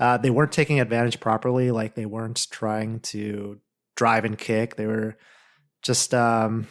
uh, 0.00 0.16
they 0.16 0.30
weren't 0.30 0.52
taking 0.52 0.80
advantage 0.80 1.20
properly. 1.20 1.70
Like 1.70 1.94
they 1.94 2.06
weren't 2.06 2.48
trying 2.50 3.00
to 3.00 3.60
drive 3.96 4.24
and 4.24 4.36
kick. 4.36 4.76
They 4.76 4.86
were 4.86 5.16
just 5.82 6.12
um, 6.12 6.66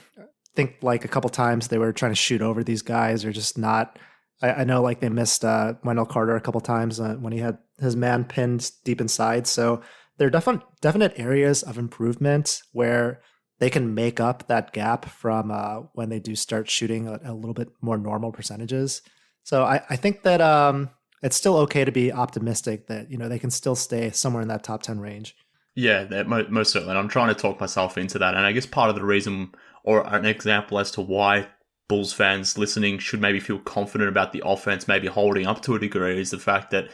think 0.55 0.77
like 0.81 1.05
a 1.05 1.09
couple 1.09 1.29
times 1.29 1.67
they 1.67 1.77
were 1.77 1.93
trying 1.93 2.11
to 2.11 2.15
shoot 2.15 2.41
over 2.41 2.63
these 2.63 2.81
guys, 2.81 3.23
or 3.23 3.31
just 3.31 3.57
not. 3.57 3.97
I, 4.41 4.49
I 4.49 4.63
know 4.65 4.81
like 4.81 4.99
they 4.99 5.09
missed 5.09 5.45
uh, 5.45 5.75
Wendell 5.83 6.05
Carter 6.05 6.35
a 6.35 6.41
couple 6.41 6.61
times 6.61 6.99
uh, 6.99 7.15
when 7.15 7.31
he 7.31 7.39
had 7.39 7.57
his 7.79 7.95
man 7.95 8.25
pinned 8.25 8.71
deep 8.83 8.99
inside. 8.99 9.47
So 9.47 9.81
there 10.17 10.27
are 10.27 10.31
definite 10.31 10.61
definite 10.81 11.13
areas 11.17 11.63
of 11.63 11.77
improvement 11.77 12.61
where 12.71 13.21
they 13.59 13.69
can 13.69 13.93
make 13.93 14.19
up 14.19 14.47
that 14.47 14.73
gap 14.73 15.05
from 15.05 15.51
uh, 15.51 15.81
when 15.93 16.09
they 16.09 16.19
do 16.19 16.35
start 16.35 16.69
shooting 16.69 17.07
a, 17.07 17.19
a, 17.23 17.33
little 17.33 17.55
bit 17.55 17.69
more 17.81 17.97
normal 17.97 18.31
percentages. 18.31 19.01
So 19.43 19.63
I, 19.63 19.81
I 19.89 19.95
think 19.95 20.21
that 20.23 20.41
um, 20.41 20.91
it's 21.23 21.35
still 21.35 21.57
okay 21.57 21.83
to 21.83 21.91
be 21.91 22.11
optimistic 22.11 22.87
that 22.87 23.09
you 23.09 23.17
know 23.17 23.29
they 23.29 23.39
can 23.39 23.49
still 23.49 23.75
stay 23.75 24.11
somewhere 24.11 24.41
in 24.41 24.47
that 24.49 24.63
top 24.63 24.83
ten 24.83 24.99
range. 24.99 25.35
Yeah, 25.75 26.23
most 26.23 26.71
certainly. 26.71 26.91
And 26.91 26.99
I'm 26.99 27.07
trying 27.07 27.27
to 27.27 27.39
talk 27.39 27.59
myself 27.59 27.99
into 27.99 28.17
that. 28.17 28.33
And 28.33 28.43
I 28.43 28.51
guess 28.51 28.65
part 28.65 28.89
of 28.89 28.95
the 28.95 29.05
reason, 29.05 29.51
or 29.83 30.07
an 30.11 30.25
example 30.25 30.79
as 30.79 30.89
to 30.91 31.01
why 31.01 31.47
Bulls 31.87 32.11
fans 32.11 32.57
listening 32.57 32.97
should 32.97 33.21
maybe 33.21 33.39
feel 33.39 33.59
confident 33.59 34.09
about 34.09 34.31
the 34.31 34.41
offense, 34.43 34.87
maybe 34.87 35.07
holding 35.07 35.45
up 35.45 35.61
to 35.61 35.75
a 35.75 35.79
degree, 35.79 36.19
is 36.19 36.31
the 36.31 36.39
fact 36.39 36.71
that 36.71 36.89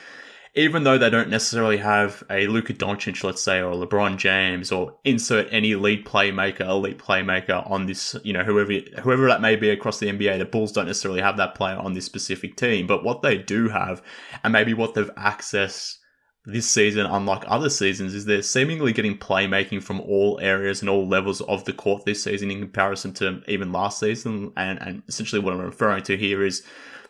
even 0.55 0.83
though 0.83 0.99
they 0.99 1.09
don't 1.09 1.29
necessarily 1.29 1.77
have 1.77 2.23
a 2.29 2.45
Luka 2.45 2.73
Doncic, 2.73 3.23
let's 3.23 3.41
say, 3.41 3.59
or 3.59 3.73
LeBron 3.73 4.17
James, 4.17 4.71
or 4.71 4.95
insert 5.03 5.47
any 5.51 5.73
lead 5.73 6.05
playmaker, 6.05 6.61
elite 6.61 6.99
playmaker 6.99 7.69
on 7.69 7.87
this, 7.87 8.15
you 8.23 8.33
know, 8.33 8.43
whoever 8.43 8.71
whoever 9.01 9.27
that 9.27 9.41
may 9.41 9.55
be 9.55 9.71
across 9.71 9.97
the 9.97 10.07
NBA, 10.07 10.37
the 10.37 10.45
Bulls 10.45 10.71
don't 10.71 10.85
necessarily 10.85 11.21
have 11.21 11.37
that 11.37 11.55
player 11.55 11.77
on 11.77 11.93
this 11.93 12.05
specific 12.05 12.55
team. 12.55 12.85
But 12.85 13.03
what 13.03 13.23
they 13.23 13.37
do 13.37 13.69
have, 13.69 14.03
and 14.43 14.53
maybe 14.53 14.75
what 14.75 14.93
they've 14.93 15.13
accessed 15.15 15.97
this 16.45 16.69
season, 16.69 17.07
unlike 17.07 17.43
other 17.47 17.69
seasons, 17.69 18.13
is 18.13 18.25
they're 18.25 18.43
seemingly 18.43 18.93
getting 18.93 19.17
playmaking 19.17 19.81
from 19.81 20.01
all 20.01 20.39
areas 20.39 20.81
and 20.81 20.89
all 20.89 21.07
levels 21.07 21.41
of 21.41 21.65
the 21.65 21.73
court 21.73 22.05
this 22.05 22.23
season 22.23 22.51
in 22.51 22.59
comparison 22.59 23.11
to 23.13 23.41
even 23.47 23.71
last 23.71 23.99
season. 23.99 24.51
And, 24.55 24.79
and 24.81 25.03
essentially 25.07 25.41
what 25.41 25.53
I'm 25.55 25.61
referring 25.61 26.03
to 26.03 26.17
here 26.17 26.45
is 26.45 26.61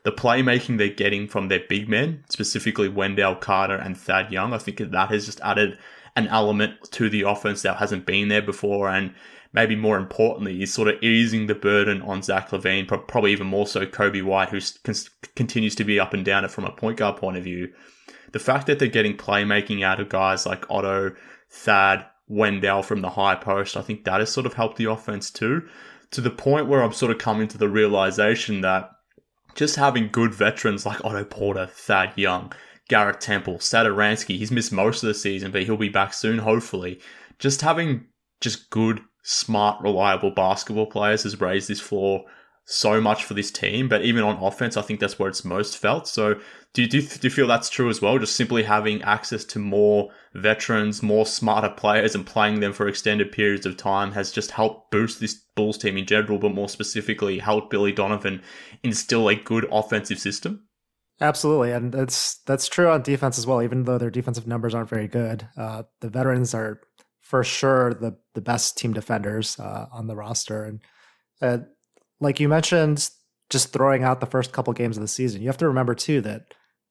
the 0.04 0.12
playmaking 0.12 0.78
they're 0.78 0.90
getting 0.90 1.28
from 1.28 1.48
their 1.48 1.62
big 1.68 1.90
men, 1.90 2.24
specifically 2.30 2.90
Wendell 2.90 3.36
Carter 3.36 3.76
and 3.76 3.98
Thad 3.98 4.32
Young, 4.32 4.54
I 4.54 4.58
think 4.58 4.78
that 4.78 5.10
has 5.10 5.26
just 5.26 5.40
added 5.42 5.78
an 6.16 6.28
element 6.28 6.92
to 6.92 7.10
the 7.10 7.22
offense 7.22 7.62
that 7.64 7.78
hasn't 7.78 8.06
been 8.06 8.28
there 8.28 8.42
before. 8.42 8.90
And 8.90 9.14
maybe 9.54 9.76
more 9.76 9.98
importantly, 9.98 10.62
is 10.62 10.74
sort 10.74 10.90
of 10.90 11.02
easing 11.02 11.48
the 11.48 11.56
burden 11.56 12.02
on 12.02 12.22
Zach 12.22 12.50
LaVine, 12.50 12.88
probably 12.88 13.32
even 13.32 13.48
more 13.48 13.66
so 13.66 13.86
Coby 13.86 14.24
White, 14.24 14.50
who 14.50 14.60
continues 15.36 15.76
to 15.76 15.84
be 15.84 16.00
up 16.00 16.14
and 16.14 16.26
down 16.26 16.44
it 16.44 16.52
from 16.52 16.66
a 16.66 16.72
point 16.72 16.98
guard 16.98 17.18
point 17.18 17.38
of 17.38 17.44
view. 17.44 17.72
The 18.32 18.40
fact 18.40 18.68
that 18.68 18.80
they're 18.80 18.88
getting 18.88 19.16
playmaking 19.16 19.84
out 19.84 20.00
of 20.00 20.10
guys 20.10 20.46
like 20.46 20.70
Otto, 20.70 21.16
Thad, 21.50 22.06
Wendell 22.28 22.82
from 22.82 23.02
the 23.02 23.12
high 23.12 23.36
post, 23.36 23.78
I 23.78 23.82
think 23.82 24.06
that 24.06 24.20
has 24.20 24.32
sort 24.32 24.46
of 24.46 24.56
helped 24.56 24.78
the 24.78 24.90
offense 24.90 25.30
too, 25.30 25.68
to 26.12 26.22
the 26.22 26.32
point 26.32 26.68
where 26.68 26.82
I'm 26.82 26.94
sort 26.94 27.12
of 27.12 27.20
coming 27.20 27.48
to 27.50 27.58
the 27.58 27.70
realization 27.70 28.62
that 28.62 28.90
just 29.56 29.76
having 29.76 30.10
good 30.10 30.34
veterans 30.34 30.86
like 30.86 31.04
Otto 31.04 31.26
Porter, 31.26 31.68
Thad 31.68 32.14
Young, 32.16 32.54
Garrett 32.90 33.22
Temple, 33.22 33.56
Satoransky, 33.56 34.38
he's 34.38 34.52
missed 34.52 34.72
most 34.72 35.04
of 35.04 35.08
the 35.08 35.14
season, 35.14 35.52
but 35.52 35.64
he'll 35.64 35.78
be 35.78 35.90
back 35.90 36.14
soon, 36.14 36.40
hopefully. 36.40 37.00
Just 37.40 37.62
having 37.62 38.06
just 38.42 38.70
good, 38.70 39.02
smart, 39.24 39.82
reliable 39.82 40.32
basketball 40.32 40.88
players 40.88 41.24
has 41.24 41.40
raised 41.40 41.70
this 41.70 41.80
floor 41.80 42.26
so 42.66 43.02
much 43.02 43.24
for 43.24 43.34
this 43.34 43.52
team. 43.52 43.88
But 43.88 44.04
even 44.04 44.24
on 44.24 44.42
offense, 44.44 44.78
I 44.78 44.82
think 44.82 45.00
that's 45.00 45.18
where 45.18 45.30
it's 45.30 45.46
most 45.46 45.78
felt. 45.78 46.08
So 46.08 46.36
do 46.74 46.82
you, 46.82 46.88
do 46.88 47.00
you, 47.00 47.08
do 47.08 47.20
you 47.22 47.30
feel 47.30 47.48
that's 47.48 47.70
true 47.70 47.90
as 47.90 48.02
well? 48.02 48.18
Just 48.18 48.36
simply 48.36 48.64
having 48.64 49.02
access 49.04 49.46
to 49.46 49.60
more 49.60 50.10
veterans, 50.34 51.04
more 51.04 51.26
smarter 51.26 51.70
players, 51.70 52.16
and 52.16 52.26
playing 52.26 52.62
them 52.62 52.74
for 52.74 52.88
extended 52.88 53.32
periods 53.32 53.68
of 53.68 53.78
time 53.78 54.12
has 54.14 54.32
just 54.32 54.52
helped 54.52 54.90
boost 54.90 55.20
this 55.20 55.36
Bulls 55.56 55.78
team 55.78 55.98
in 55.98 56.08
general, 56.08 56.40
but 56.40 56.54
more 56.54 56.68
specifically, 56.70 57.38
helped 57.38 57.70
Billy 57.70 57.92
Donovan 57.92 58.42
instill 58.82 59.30
a 59.30 59.36
good 59.36 59.68
offensive 59.72 60.18
system. 60.18 60.68
Absolutely, 61.22 61.72
and 61.72 61.92
that's 61.92 62.40
that's 62.48 62.68
true 62.68 62.90
on 62.90 63.04
defense 63.04 63.38
as 63.38 63.46
well. 63.46 63.62
Even 63.62 63.84
though 63.84 64.00
their 64.00 64.10
defensive 64.10 64.48
numbers 64.48 64.74
aren't 64.74 64.90
very 64.90 65.08
good, 65.08 65.48
uh, 65.56 65.84
the 66.02 66.10
veterans 66.10 66.56
are 66.56 66.82
for 67.22 67.44
sure 67.44 67.94
the 67.94 68.18
the 68.34 68.42
best 68.42 68.80
team 68.80 68.94
defenders 68.94 69.60
uh, 69.60 69.86
on 69.92 70.08
the 70.08 70.16
roster. 70.16 70.66
And 70.66 70.82
uh, 71.40 71.60
like 72.20 72.40
you 72.40 72.50
mentioned, 72.50 73.10
just 73.52 73.72
throwing 73.72 74.04
out 74.04 74.22
the 74.22 74.26
first 74.26 74.54
couple 74.54 74.74
games 74.74 74.98
of 74.98 75.02
the 75.02 75.08
season, 75.08 75.42
you 75.42 75.48
have 75.48 75.58
to 75.58 75.68
remember 75.68 75.94
too 75.94 76.20
that 76.22 76.42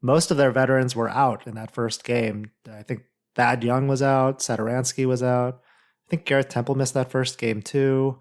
most 0.03 0.31
of 0.31 0.37
their 0.37 0.51
veterans 0.51 0.97
were 0.97 1.09
out 1.09 1.47
in 1.47 1.55
that 1.55 1.71
first 1.71 2.05
game. 2.05 2.51
I 2.71 2.83
think 2.83 3.05
Thad 3.35 3.65
Young 3.65 3.89
was 3.89 4.03
out, 4.03 4.41
Satoransky 4.41 5.07
was 5.07 5.23
out. 5.23 5.63
I 6.07 6.11
think 6.11 6.27
Garrett 6.27 6.51
Temple 6.51 6.75
missed 6.75 6.95
that 6.95 7.11
first 7.11 7.39
game 7.39 7.63
too. 7.63 8.19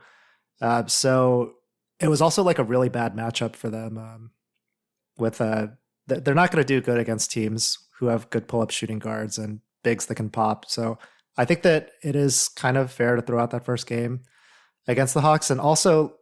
Uh, 0.62 0.86
so 0.86 1.56
it 2.00 2.08
was 2.08 2.22
also 2.22 2.44
like 2.44 2.60
a 2.60 2.64
really 2.64 2.90
bad 2.90 3.16
matchup 3.16 3.56
for 3.56 3.70
them. 3.70 3.98
Um, 3.98 4.32
with 5.18 5.42
uh, 5.42 5.68
they're 6.08 6.34
not 6.34 6.52
going 6.52 6.64
to 6.64 6.68
do 6.68 6.82
good 6.82 7.00
against 7.00 7.32
teams 7.32 7.78
who 8.00 8.08
have 8.08 8.30
good 8.30 8.48
pull 8.48 8.62
up 8.62 8.72
shooting 8.72 9.00
guards 9.00 9.38
and 9.38 9.60
bigs 9.84 10.06
that 10.06 10.16
can 10.16 10.30
pop. 10.30 10.66
So 10.70 10.98
I 11.38 11.46
think 11.46 11.64
that 11.64 11.92
it 12.04 12.16
is 12.16 12.50
kind 12.50 12.78
of 12.78 12.92
fair 12.92 13.16
to 13.16 13.22
throw 13.22 13.40
out 13.40 13.52
that 13.52 13.66
first 13.66 13.88
game 13.88 14.22
against 14.88 15.14
the 15.14 15.22
Hawks. 15.22 15.50
And 15.50 15.60
also, 15.60 16.16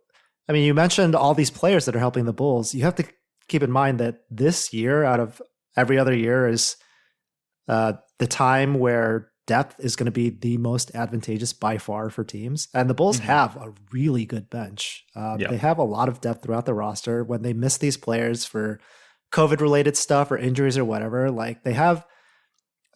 I 0.48 0.54
mean, 0.54 0.63
you 0.63 0.74
mentioned 0.74 1.15
all 1.15 1.34
these 1.34 1.52
players 1.52 1.86
that 1.86 1.95
are 1.95 2.00
helping 2.00 2.26
the 2.26 2.34
Bulls. 2.34 2.74
You 2.74 2.84
have 2.84 2.95
to 2.95 3.06
keep 3.50 3.64
in 3.64 3.72
mind 3.72 4.00
that 4.00 4.24
this 4.30 4.74
year, 4.74 5.04
out 5.04 5.20
of 5.20 5.42
every 5.76 5.98
other 5.98 6.16
year, 6.16 6.48
is 6.48 6.78
uh, 7.68 7.94
the 8.18 8.28
time 8.28 8.76
where 8.76 9.32
depth 9.46 9.80
is 9.80 9.96
going 9.96 10.06
to 10.06 10.12
be 10.12 10.30
the 10.30 10.58
most 10.58 10.94
advantageous 10.94 11.54
by 11.54 11.78
far 11.78 12.10
for 12.10 12.24
teams. 12.24 12.68
And 12.74 12.90
the 12.90 12.94
Bulls 12.94 13.18
mm-hmm. 13.18 13.26
have 13.26 13.56
a 13.56 13.74
really 13.92 14.26
good 14.26 14.50
bench. 14.50 15.06
Uh, 15.16 15.38
yep. 15.40 15.50
They 15.50 15.58
have 15.58 15.80
a 15.80 15.84
lot 15.84 16.08
of 16.08 16.22
depth 16.22 16.44
throughout 16.44 16.68
the 16.68 16.74
roster. 16.76 17.24
When 17.24 17.42
they 17.42 17.54
miss 17.54 17.78
these 17.78 17.98
players 17.98 18.46
for 18.46 18.80
COVID 19.32 19.60
related 19.60 19.98
stuff 19.98 20.32
or 20.32 20.38
injuries 20.38 20.78
or 20.78 20.86
whatever, 20.86 21.32
like 21.32 21.64
they 21.64 21.74
have 21.74 22.06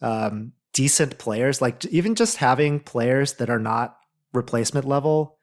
um, 0.00 0.52
decent 0.72 1.18
players. 1.18 1.60
Like 1.60 1.84
even 1.86 2.14
just 2.14 2.36
having 2.36 2.78
players 2.78 3.34
that 3.34 3.50
are 3.50 3.58
not 3.58 3.96
replacement 4.32 4.86
level 4.86 5.38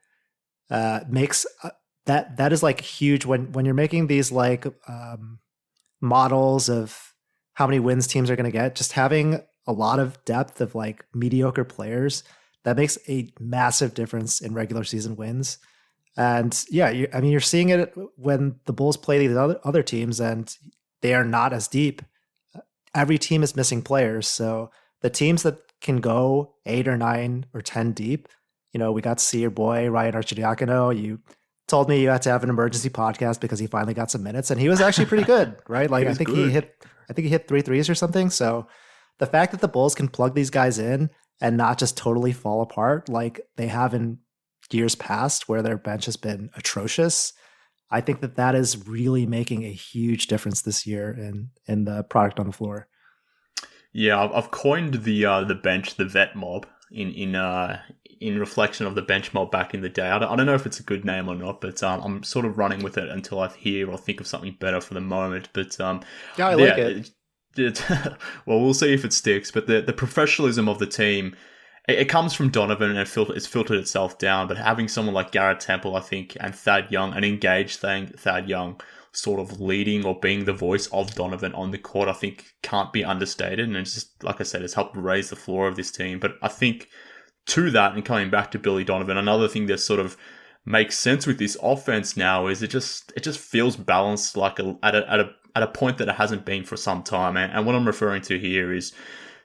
uh, 0.70 1.00
makes 1.08 1.44
uh, 1.62 1.70
that 2.06 2.36
that 2.36 2.52
is 2.52 2.62
like 2.62 2.80
huge 2.80 3.24
when 3.24 3.52
when 3.52 3.64
you're 3.64 3.74
making 3.74 4.06
these 4.06 4.32
like 4.32 4.66
um, 4.88 5.38
models 6.00 6.68
of 6.68 7.14
how 7.54 7.66
many 7.66 7.78
wins 7.78 8.06
teams 8.06 8.30
are 8.30 8.36
going 8.36 8.50
to 8.50 8.50
get. 8.50 8.74
Just 8.74 8.92
having 8.92 9.40
a 9.66 9.72
lot 9.72 9.98
of 9.98 10.22
depth 10.24 10.60
of 10.60 10.74
like 10.74 11.04
mediocre 11.14 11.64
players 11.64 12.24
that 12.64 12.76
makes 12.76 12.98
a 13.08 13.32
massive 13.38 13.94
difference 13.94 14.40
in 14.40 14.54
regular 14.54 14.84
season 14.84 15.16
wins. 15.16 15.58
And 16.16 16.64
yeah, 16.70 16.90
you, 16.90 17.08
I 17.12 17.20
mean, 17.20 17.30
you're 17.30 17.40
seeing 17.40 17.70
it 17.70 17.94
when 18.16 18.56
the 18.66 18.72
Bulls 18.72 18.96
play 18.96 19.18
these 19.18 19.36
other 19.36 19.60
other 19.64 19.82
teams, 19.82 20.20
and 20.20 20.54
they 21.00 21.14
are 21.14 21.24
not 21.24 21.52
as 21.52 21.68
deep. 21.68 22.02
Every 22.94 23.16
team 23.16 23.42
is 23.42 23.56
missing 23.56 23.80
players, 23.82 24.26
so 24.28 24.70
the 25.00 25.08
teams 25.10 25.42
that 25.44 25.58
can 25.80 26.00
go 26.00 26.54
eight 26.66 26.86
or 26.86 26.98
nine 26.98 27.46
or 27.54 27.62
ten 27.62 27.92
deep, 27.92 28.28
you 28.72 28.78
know, 28.78 28.92
we 28.92 29.00
got 29.00 29.18
to 29.18 29.24
see 29.24 29.40
your 29.40 29.50
boy 29.50 29.88
Ryan 29.88 30.14
Arcidiacono. 30.14 30.96
You 31.00 31.20
told 31.68 31.88
me 31.88 32.02
you 32.02 32.08
had 32.08 32.22
to 32.22 32.30
have 32.30 32.42
an 32.42 32.50
emergency 32.50 32.90
podcast 32.90 33.40
because 33.40 33.58
he 33.58 33.66
finally 33.66 33.94
got 33.94 34.10
some 34.10 34.22
minutes, 34.22 34.50
and 34.50 34.60
he 34.60 34.68
was 34.68 34.80
actually 34.80 35.06
pretty 35.06 35.24
good, 35.24 35.56
right? 35.68 35.90
Like 35.90 36.06
I 36.06 36.14
think 36.14 36.30
good. 36.30 36.38
he 36.38 36.50
hit, 36.50 36.84
I 37.08 37.12
think 37.12 37.24
he 37.24 37.30
hit 37.30 37.48
three 37.48 37.62
threes 37.62 37.88
or 37.88 37.94
something. 37.94 38.30
So 38.30 38.66
the 39.18 39.26
fact 39.26 39.52
that 39.52 39.60
the 39.60 39.68
Bulls 39.68 39.94
can 39.94 40.08
plug 40.08 40.34
these 40.34 40.50
guys 40.50 40.78
in 40.78 41.10
and 41.40 41.56
not 41.56 41.78
just 41.78 41.96
totally 41.96 42.32
fall 42.32 42.62
apart 42.62 43.08
like 43.08 43.40
they 43.56 43.68
have 43.68 43.94
in 43.94 44.18
years 44.70 44.94
past 44.94 45.48
where 45.48 45.62
their 45.62 45.76
bench 45.76 46.06
has 46.06 46.16
been 46.16 46.50
atrocious, 46.56 47.32
I 47.90 48.00
think 48.00 48.20
that 48.20 48.36
that 48.36 48.54
is 48.54 48.86
really 48.86 49.26
making 49.26 49.64
a 49.64 49.72
huge 49.72 50.26
difference 50.26 50.62
this 50.62 50.86
year 50.86 51.10
in 51.10 51.50
in 51.66 51.84
the 51.84 52.04
product 52.04 52.40
on 52.40 52.46
the 52.46 52.52
floor. 52.52 52.88
Yeah, 53.92 54.30
I've 54.32 54.50
coined 54.50 55.04
the 55.04 55.26
uh, 55.26 55.44
the 55.44 55.54
bench 55.54 55.96
the 55.96 56.06
vet 56.06 56.34
mob 56.34 56.66
in 56.90 57.10
in 57.12 57.34
uh, 57.34 57.80
in 58.22 58.38
reflection 58.38 58.86
of 58.86 58.94
the 58.94 59.02
bench 59.02 59.34
mob 59.34 59.50
back 59.50 59.74
in 59.74 59.80
the 59.80 59.88
day. 59.88 60.08
I 60.08 60.18
don't, 60.18 60.30
I 60.30 60.36
don't 60.36 60.46
know 60.46 60.54
if 60.54 60.66
it's 60.66 60.80
a 60.80 60.84
good 60.84 61.04
name 61.04 61.28
or 61.28 61.34
not, 61.34 61.60
but 61.60 61.82
um, 61.82 62.00
I'm 62.02 62.22
sort 62.22 62.44
of 62.44 62.56
running 62.56 62.82
with 62.82 62.96
it 62.96 63.08
until 63.08 63.40
I 63.40 63.48
hear 63.48 63.90
or 63.90 63.98
think 63.98 64.20
of 64.20 64.26
something 64.26 64.56
better 64.58 64.80
for 64.80 64.94
the 64.94 65.00
moment. 65.00 65.48
But 65.52 65.78
um, 65.80 66.00
yeah, 66.36 66.48
I 66.48 66.54
like 66.54 66.76
yeah, 66.76 66.84
it 66.84 67.10
it, 67.56 67.84
well, 68.46 68.60
we'll 68.60 68.74
see 68.74 68.92
if 68.92 69.04
it 69.04 69.12
sticks. 69.12 69.50
But 69.50 69.66
the 69.66 69.80
the 69.80 69.92
professionalism 69.92 70.68
of 70.68 70.78
the 70.78 70.86
team, 70.86 71.36
it, 71.88 72.00
it 72.00 72.08
comes 72.08 72.34
from 72.34 72.50
Donovan 72.50 72.90
and 72.90 72.98
it 72.98 73.08
fil- 73.08 73.32
it's 73.32 73.46
filtered 73.46 73.78
itself 73.78 74.18
down. 74.18 74.48
But 74.48 74.58
having 74.58 74.88
someone 74.88 75.14
like 75.14 75.32
Garrett 75.32 75.60
Temple, 75.60 75.96
I 75.96 76.00
think, 76.00 76.36
and 76.40 76.54
Thad 76.54 76.90
Young, 76.90 77.12
an 77.14 77.24
engaged 77.24 77.80
thing, 77.80 78.08
Thad 78.08 78.48
Young, 78.48 78.80
sort 79.12 79.40
of 79.40 79.60
leading 79.60 80.04
or 80.04 80.18
being 80.18 80.44
the 80.44 80.52
voice 80.52 80.86
of 80.88 81.14
Donovan 81.14 81.54
on 81.54 81.70
the 81.70 81.78
court, 81.78 82.08
I 82.08 82.14
think 82.14 82.54
can't 82.62 82.92
be 82.92 83.04
understated. 83.04 83.60
And 83.60 83.76
it's 83.76 83.94
just 83.94 84.22
like 84.24 84.40
I 84.40 84.44
said, 84.44 84.62
it's 84.62 84.74
helped 84.74 84.96
raise 84.96 85.30
the 85.30 85.36
floor 85.36 85.68
of 85.68 85.76
this 85.76 85.90
team. 85.90 86.18
But 86.18 86.36
I 86.42 86.48
think 86.48 86.88
to 87.46 87.70
that, 87.70 87.94
and 87.94 88.04
coming 88.04 88.30
back 88.30 88.50
to 88.52 88.58
Billy 88.58 88.84
Donovan, 88.84 89.16
another 89.16 89.48
thing 89.48 89.66
that 89.66 89.78
sort 89.78 90.00
of 90.00 90.16
makes 90.64 90.98
sense 90.98 91.26
with 91.26 91.38
this 91.38 91.56
offense 91.62 92.16
now 92.16 92.46
is 92.46 92.62
it 92.62 92.68
just 92.68 93.12
it 93.16 93.22
just 93.22 93.38
feels 93.38 93.76
balanced 93.76 94.36
like 94.36 94.60
a, 94.60 94.76
at 94.82 94.94
a 94.94 95.12
at 95.12 95.20
a 95.20 95.30
at 95.54 95.62
a 95.62 95.66
point 95.66 95.98
that 95.98 96.08
it 96.08 96.14
hasn't 96.14 96.44
been 96.44 96.64
for 96.64 96.76
some 96.76 97.02
time. 97.02 97.36
And 97.36 97.66
what 97.66 97.74
I'm 97.74 97.86
referring 97.86 98.22
to 98.22 98.38
here 98.38 98.72
is 98.72 98.92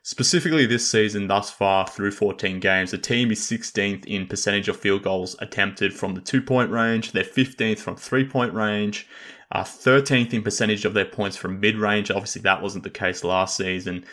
specifically 0.03 0.65
this 0.65 0.89
season 0.89 1.27
thus 1.27 1.49
far 1.49 1.85
through 1.85 2.11
14 2.11 2.59
games, 2.59 2.91
the 2.91 2.97
team 2.97 3.29
is 3.31 3.41
16th 3.41 4.05
in 4.05 4.27
percentage 4.27 4.69
of 4.69 4.79
field 4.79 5.03
goals 5.03 5.35
attempted 5.39 5.93
from 5.93 6.15
the 6.15 6.21
two 6.21 6.41
point 6.41 6.71
range. 6.71 7.11
They're 7.11 7.23
15th 7.23 7.79
from 7.79 7.95
three 7.95 8.25
point 8.25 8.53
range. 8.53 9.07
Uh, 9.49 9.63
13th 9.63 10.33
in 10.33 10.43
percentage 10.43 10.83
of 10.83 10.93
their 10.93 11.05
points 11.05 11.37
from 11.37 11.61
mid 11.61 11.77
range. 11.77 12.11
Obviously, 12.11 12.41
that 12.41 12.61
wasn't 12.61 12.83
the 12.83 12.89
case 12.89 13.23
last 13.23 13.55
season. 13.55 14.03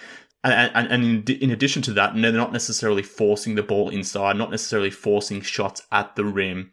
And, 0.44 0.92
and, 0.92 1.02
in, 1.02 1.36
in, 1.38 1.50
addition 1.50 1.80
to 1.82 1.92
that, 1.94 2.12
they're 2.14 2.30
not 2.30 2.52
necessarily 2.52 3.02
forcing 3.02 3.54
the 3.54 3.62
ball 3.62 3.88
inside, 3.88 4.36
not 4.36 4.50
necessarily 4.50 4.90
forcing 4.90 5.40
shots 5.40 5.80
at 5.90 6.16
the 6.16 6.24
rim 6.26 6.70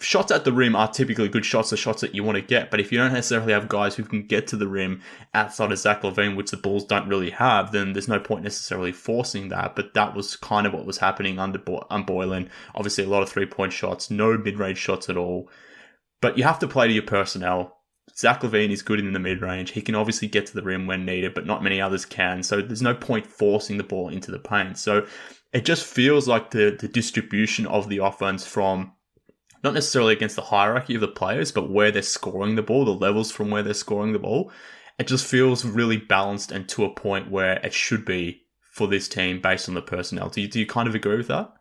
shots 0.00 0.32
at 0.32 0.44
the 0.44 0.52
rim 0.52 0.74
are 0.74 0.88
typically 0.88 1.28
good 1.28 1.44
shots, 1.44 1.70
the 1.70 1.76
shots 1.76 2.00
that 2.00 2.14
you 2.14 2.24
want 2.24 2.36
to 2.36 2.42
get. 2.42 2.70
But 2.70 2.80
if 2.80 2.90
you 2.90 2.98
don't 2.98 3.12
necessarily 3.12 3.52
have 3.52 3.68
guys 3.68 3.94
who 3.94 4.04
can 4.04 4.26
get 4.26 4.46
to 4.48 4.56
the 4.56 4.68
rim 4.68 5.02
outside 5.34 5.72
of 5.72 5.78
Zach 5.78 6.02
LaVine, 6.02 6.36
which 6.36 6.50
the 6.50 6.56
Bulls 6.56 6.84
don't 6.84 7.08
really 7.08 7.30
have, 7.30 7.72
then 7.72 7.92
there's 7.92 8.08
no 8.08 8.20
point 8.20 8.44
necessarily 8.44 8.92
forcing 8.92 9.48
that. 9.48 9.76
But 9.76 9.94
that 9.94 10.14
was 10.14 10.36
kind 10.36 10.66
of 10.66 10.72
what 10.72 10.86
was 10.86 10.98
happening 10.98 11.38
under 11.38 11.58
Bo- 11.58 11.86
um, 11.90 12.06
Boylen. 12.06 12.48
Obviously, 12.74 13.04
a 13.04 13.08
lot 13.08 13.22
of 13.22 13.28
three 13.28 13.46
point 13.46 13.72
shots, 13.72 14.10
no 14.10 14.36
mid 14.38 14.58
range 14.58 14.78
shots 14.78 15.08
at 15.08 15.16
all. 15.16 15.50
But 16.20 16.38
you 16.38 16.44
have 16.44 16.58
to 16.60 16.68
play 16.68 16.88
to 16.88 16.94
your 16.94 17.02
personnel. 17.02 17.78
Zach 18.16 18.42
LaVine 18.42 18.70
is 18.70 18.82
good 18.82 19.00
in 19.00 19.12
the 19.12 19.18
mid 19.18 19.42
range. 19.42 19.72
He 19.72 19.82
can 19.82 19.94
obviously 19.94 20.28
get 20.28 20.46
to 20.46 20.54
the 20.54 20.62
rim 20.62 20.86
when 20.86 21.04
needed, 21.04 21.34
but 21.34 21.46
not 21.46 21.62
many 21.62 21.80
others 21.80 22.04
can. 22.04 22.42
So 22.42 22.60
there's 22.60 22.82
no 22.82 22.94
point 22.94 23.26
forcing 23.26 23.76
the 23.76 23.84
ball 23.84 24.08
into 24.08 24.30
the 24.30 24.38
paint. 24.38 24.78
So 24.78 25.06
it 25.52 25.64
just 25.64 25.84
feels 25.84 26.28
like 26.28 26.50
the, 26.50 26.76
the 26.78 26.88
distribution 26.88 27.66
of 27.66 27.88
the 27.88 27.98
offense 27.98 28.46
from 28.46 28.92
not 29.64 29.74
necessarily 29.74 30.12
against 30.12 30.36
the 30.36 30.42
hierarchy 30.42 30.94
of 30.94 31.00
the 31.00 31.08
players, 31.08 31.50
but 31.50 31.70
where 31.70 31.90
they're 31.90 32.02
scoring 32.02 32.54
the 32.54 32.62
ball, 32.62 32.84
the 32.84 32.92
levels 32.92 33.32
from 33.32 33.50
where 33.50 33.62
they're 33.62 33.74
scoring 33.74 34.12
the 34.12 34.18
ball. 34.18 34.52
It 34.98 35.06
just 35.06 35.26
feels 35.26 35.64
really 35.64 35.96
balanced 35.96 36.52
and 36.52 36.68
to 36.68 36.84
a 36.84 36.94
point 36.94 37.30
where 37.30 37.54
it 37.64 37.72
should 37.72 38.04
be 38.04 38.42
for 38.60 38.86
this 38.86 39.08
team 39.08 39.40
based 39.40 39.68
on 39.68 39.74
the 39.74 39.82
personnel. 39.82 40.28
Do 40.28 40.40
you, 40.40 40.48
do 40.48 40.60
you 40.60 40.66
kind 40.66 40.86
of 40.86 40.94
agree 40.94 41.16
with 41.16 41.28
that? 41.28 41.52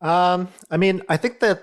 Um, 0.00 0.48
I 0.70 0.76
mean, 0.76 1.02
I 1.08 1.16
think 1.16 1.40
that 1.40 1.62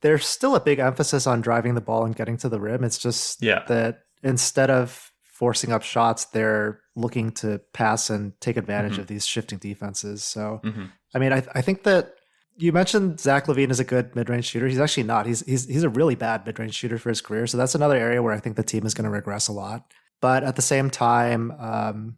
there's 0.00 0.26
still 0.26 0.54
a 0.54 0.60
big 0.60 0.78
emphasis 0.78 1.26
on 1.26 1.40
driving 1.40 1.74
the 1.74 1.80
ball 1.80 2.04
and 2.04 2.14
getting 2.14 2.36
to 2.38 2.48
the 2.48 2.60
rim. 2.60 2.84
It's 2.84 2.98
just 2.98 3.42
yeah. 3.42 3.64
that 3.68 4.04
instead 4.22 4.70
of 4.70 5.12
forcing 5.22 5.72
up 5.72 5.82
shots, 5.82 6.26
they're 6.26 6.80
looking 6.94 7.32
to 7.32 7.60
pass 7.72 8.08
and 8.08 8.38
take 8.40 8.56
advantage 8.56 8.92
mm-hmm. 8.92 9.02
of 9.02 9.06
these 9.08 9.26
shifting 9.26 9.58
defenses. 9.58 10.22
So, 10.22 10.60
mm-hmm. 10.62 10.84
I 11.14 11.18
mean, 11.18 11.32
I, 11.32 11.42
I 11.54 11.60
think 11.60 11.82
that 11.82 12.14
you 12.56 12.72
mentioned 12.72 13.18
Zach 13.18 13.46
LaVine 13.46 13.70
is 13.70 13.80
a 13.80 13.84
good 13.84 14.14
mid-range 14.14 14.44
shooter. 14.44 14.68
He's 14.68 14.78
actually 14.78 15.02
not. 15.02 15.26
He's 15.26 15.40
he's 15.40 15.66
he's 15.66 15.82
a 15.82 15.88
really 15.88 16.14
bad 16.14 16.46
mid-range 16.46 16.74
shooter 16.74 16.98
for 16.98 17.08
his 17.08 17.20
career. 17.20 17.48
So 17.48 17.56
that's 17.56 17.74
another 17.74 17.96
area 17.96 18.22
where 18.22 18.32
I 18.32 18.38
think 18.38 18.54
the 18.54 18.62
team 18.62 18.86
is 18.86 18.94
going 18.94 19.04
to 19.04 19.10
regress 19.10 19.48
a 19.48 19.52
lot. 19.52 19.92
But 20.20 20.44
at 20.44 20.54
the 20.56 20.62
same 20.62 20.88
time, 20.88 21.50
um, 21.58 22.16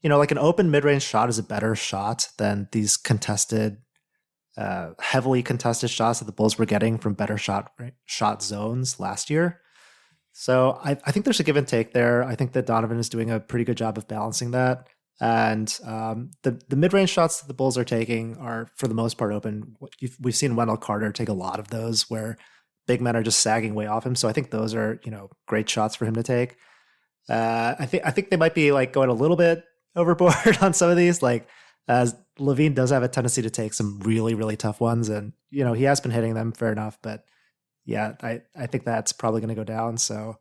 you 0.00 0.08
know, 0.08 0.18
like 0.18 0.30
an 0.30 0.38
open 0.38 0.70
mid-range 0.70 1.02
shot 1.02 1.28
is 1.28 1.38
a 1.38 1.42
better 1.42 1.74
shot 1.74 2.28
than 2.38 2.68
these 2.72 2.96
contested, 2.96 3.78
uh, 4.56 4.90
heavily 5.00 5.42
contested 5.42 5.90
shots 5.90 6.18
that 6.18 6.24
the 6.24 6.32
Bulls 6.32 6.58
were 6.58 6.66
getting 6.66 6.98
from 6.98 7.14
better 7.14 7.36
shot 7.36 7.72
shot 8.06 8.42
zones 8.42 8.98
last 8.98 9.30
year. 9.30 9.60
So 10.32 10.78
I, 10.84 10.98
I 11.04 11.12
think 11.12 11.24
there's 11.24 11.40
a 11.40 11.44
give 11.44 11.56
and 11.56 11.66
take 11.66 11.92
there. 11.92 12.22
I 12.22 12.34
think 12.34 12.52
that 12.52 12.66
Donovan 12.66 12.98
is 12.98 13.08
doing 13.08 13.30
a 13.30 13.40
pretty 13.40 13.64
good 13.64 13.76
job 13.76 13.96
of 13.96 14.06
balancing 14.06 14.50
that. 14.50 14.88
And 15.20 15.74
um, 15.84 16.30
the 16.42 16.60
the 16.68 16.76
mid 16.76 16.92
range 16.92 17.10
shots 17.10 17.40
that 17.40 17.48
the 17.48 17.54
Bulls 17.54 17.78
are 17.78 17.84
taking 17.84 18.36
are 18.36 18.68
for 18.76 18.86
the 18.86 18.94
most 18.94 19.16
part 19.16 19.32
open. 19.32 19.76
We've 20.20 20.36
seen 20.36 20.56
Wendell 20.56 20.76
Carter 20.76 21.10
take 21.10 21.30
a 21.30 21.34
lot 21.34 21.58
of 21.58 21.68
those 21.68 22.10
where 22.10 22.36
big 22.86 23.00
men 23.00 23.16
are 23.16 23.22
just 23.22 23.40
sagging 23.40 23.74
way 23.74 23.86
off 23.86 24.04
him. 24.04 24.14
So 24.14 24.28
I 24.28 24.32
think 24.32 24.50
those 24.50 24.74
are 24.74 25.00
you 25.04 25.10
know 25.10 25.30
great 25.46 25.70
shots 25.70 25.96
for 25.96 26.04
him 26.04 26.14
to 26.14 26.22
take. 26.22 26.56
Uh, 27.28 27.74
I 27.78 27.86
think 27.86 28.06
I 28.06 28.10
think 28.10 28.28
they 28.28 28.36
might 28.36 28.54
be 28.54 28.72
like 28.72 28.92
going 28.92 29.08
a 29.08 29.14
little 29.14 29.36
bit 29.36 29.64
overboard 29.96 30.58
on 30.60 30.74
some 30.74 30.90
of 30.90 30.98
these. 30.98 31.22
Like 31.22 31.48
as 31.88 32.16
LaVine 32.38 32.74
does 32.74 32.90
have 32.90 33.02
a 33.02 33.08
tendency 33.08 33.42
to 33.42 33.50
take 33.50 33.74
some 33.74 34.00
really 34.00 34.34
really 34.34 34.56
tough 34.56 34.80
ones, 34.80 35.08
and 35.08 35.32
you 35.50 35.64
know 35.64 35.72
he 35.72 35.84
has 35.84 36.00
been 36.00 36.10
hitting 36.10 36.34
them 36.34 36.52
fair 36.52 36.72
enough. 36.72 36.98
But 37.02 37.24
yeah, 37.84 38.14
I 38.22 38.42
I 38.56 38.66
think 38.66 38.84
that's 38.84 39.12
probably 39.12 39.40
going 39.40 39.54
to 39.54 39.54
go 39.54 39.64
down. 39.64 39.96
So 39.98 40.38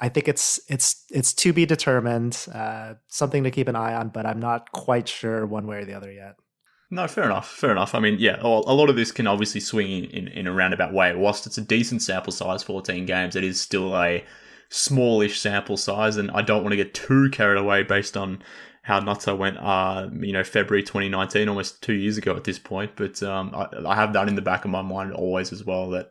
I 0.00 0.08
think 0.08 0.28
it's 0.28 0.60
it's 0.68 1.04
it's 1.10 1.32
to 1.34 1.52
be 1.52 1.66
determined. 1.66 2.46
Uh, 2.52 2.94
something 3.08 3.44
to 3.44 3.50
keep 3.50 3.68
an 3.68 3.76
eye 3.76 3.94
on, 3.94 4.08
but 4.08 4.26
I'm 4.26 4.40
not 4.40 4.72
quite 4.72 5.08
sure 5.08 5.46
one 5.46 5.66
way 5.66 5.78
or 5.78 5.84
the 5.84 5.94
other 5.94 6.12
yet. 6.12 6.36
No, 6.90 7.06
fair 7.06 7.24
enough. 7.24 7.50
Fair 7.50 7.70
enough. 7.70 7.94
I 7.94 8.00
mean, 8.00 8.16
yeah, 8.18 8.40
a 8.40 8.48
lot 8.48 8.88
of 8.88 8.96
this 8.96 9.12
can 9.12 9.26
obviously 9.26 9.60
swing 9.60 10.04
in, 10.04 10.04
in, 10.10 10.28
in 10.28 10.46
a 10.46 10.52
roundabout 10.52 10.94
way. 10.94 11.14
Whilst 11.14 11.46
it's 11.46 11.58
a 11.58 11.62
decent 11.62 12.00
sample 12.00 12.32
size, 12.32 12.62
14 12.62 13.04
games, 13.04 13.36
it 13.36 13.44
is 13.44 13.60
still 13.60 13.94
a 13.94 14.24
smallish 14.70 15.38
sample 15.38 15.76
size, 15.76 16.16
and 16.16 16.30
I 16.30 16.40
don't 16.40 16.62
want 16.62 16.72
to 16.72 16.76
get 16.76 16.94
too 16.94 17.28
carried 17.30 17.58
away 17.58 17.82
based 17.82 18.16
on 18.16 18.42
how 18.88 18.98
nuts 18.98 19.28
I 19.28 19.32
went, 19.32 19.58
uh, 19.58 20.08
you 20.18 20.32
know, 20.32 20.42
February 20.42 20.82
2019, 20.82 21.48
almost 21.48 21.82
two 21.82 21.92
years 21.92 22.18
ago 22.18 22.34
at 22.34 22.44
this 22.44 22.58
point. 22.58 22.92
But 22.96 23.22
um, 23.22 23.54
I, 23.54 23.68
I 23.86 23.94
have 23.94 24.12
that 24.14 24.26
in 24.26 24.34
the 24.34 24.42
back 24.42 24.64
of 24.64 24.72
my 24.72 24.82
mind 24.82 25.12
always 25.12 25.52
as 25.52 25.64
well 25.64 25.90
that 25.90 26.10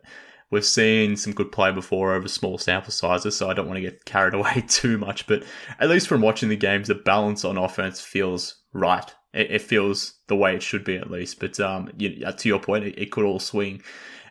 We've 0.50 0.64
seen 0.64 1.16
some 1.16 1.34
good 1.34 1.52
play 1.52 1.72
before 1.72 2.14
over 2.14 2.26
small 2.26 2.56
sample 2.56 2.90
sizes, 2.90 3.36
so 3.36 3.50
I 3.50 3.54
don't 3.54 3.66
want 3.66 3.76
to 3.76 3.82
get 3.82 4.06
carried 4.06 4.34
away 4.38 4.64
too 4.66 4.96
much. 4.98 5.26
But 5.26 5.44
at 5.78 5.90
least 5.90 6.08
from 6.08 6.22
watching 6.22 6.48
the 6.48 6.56
games, 6.56 6.88
the 6.88 6.94
balance 6.94 7.44
on 7.44 7.58
offense 7.58 8.00
feels 8.00 8.56
right. 8.72 9.14
It, 9.34 9.50
it 9.50 9.62
feels 9.62 10.14
the 10.26 10.36
way 10.36 10.54
it 10.54 10.62
should 10.62 10.84
be, 10.84 10.96
at 10.96 11.10
least. 11.10 11.38
But 11.38 11.60
um, 11.60 11.90
you, 11.98 12.24
to 12.24 12.48
your 12.48 12.60
point, 12.60 12.84
it, 12.84 12.98
it, 12.98 13.10
could 13.10 13.24
all 13.24 13.40
swing. 13.40 13.82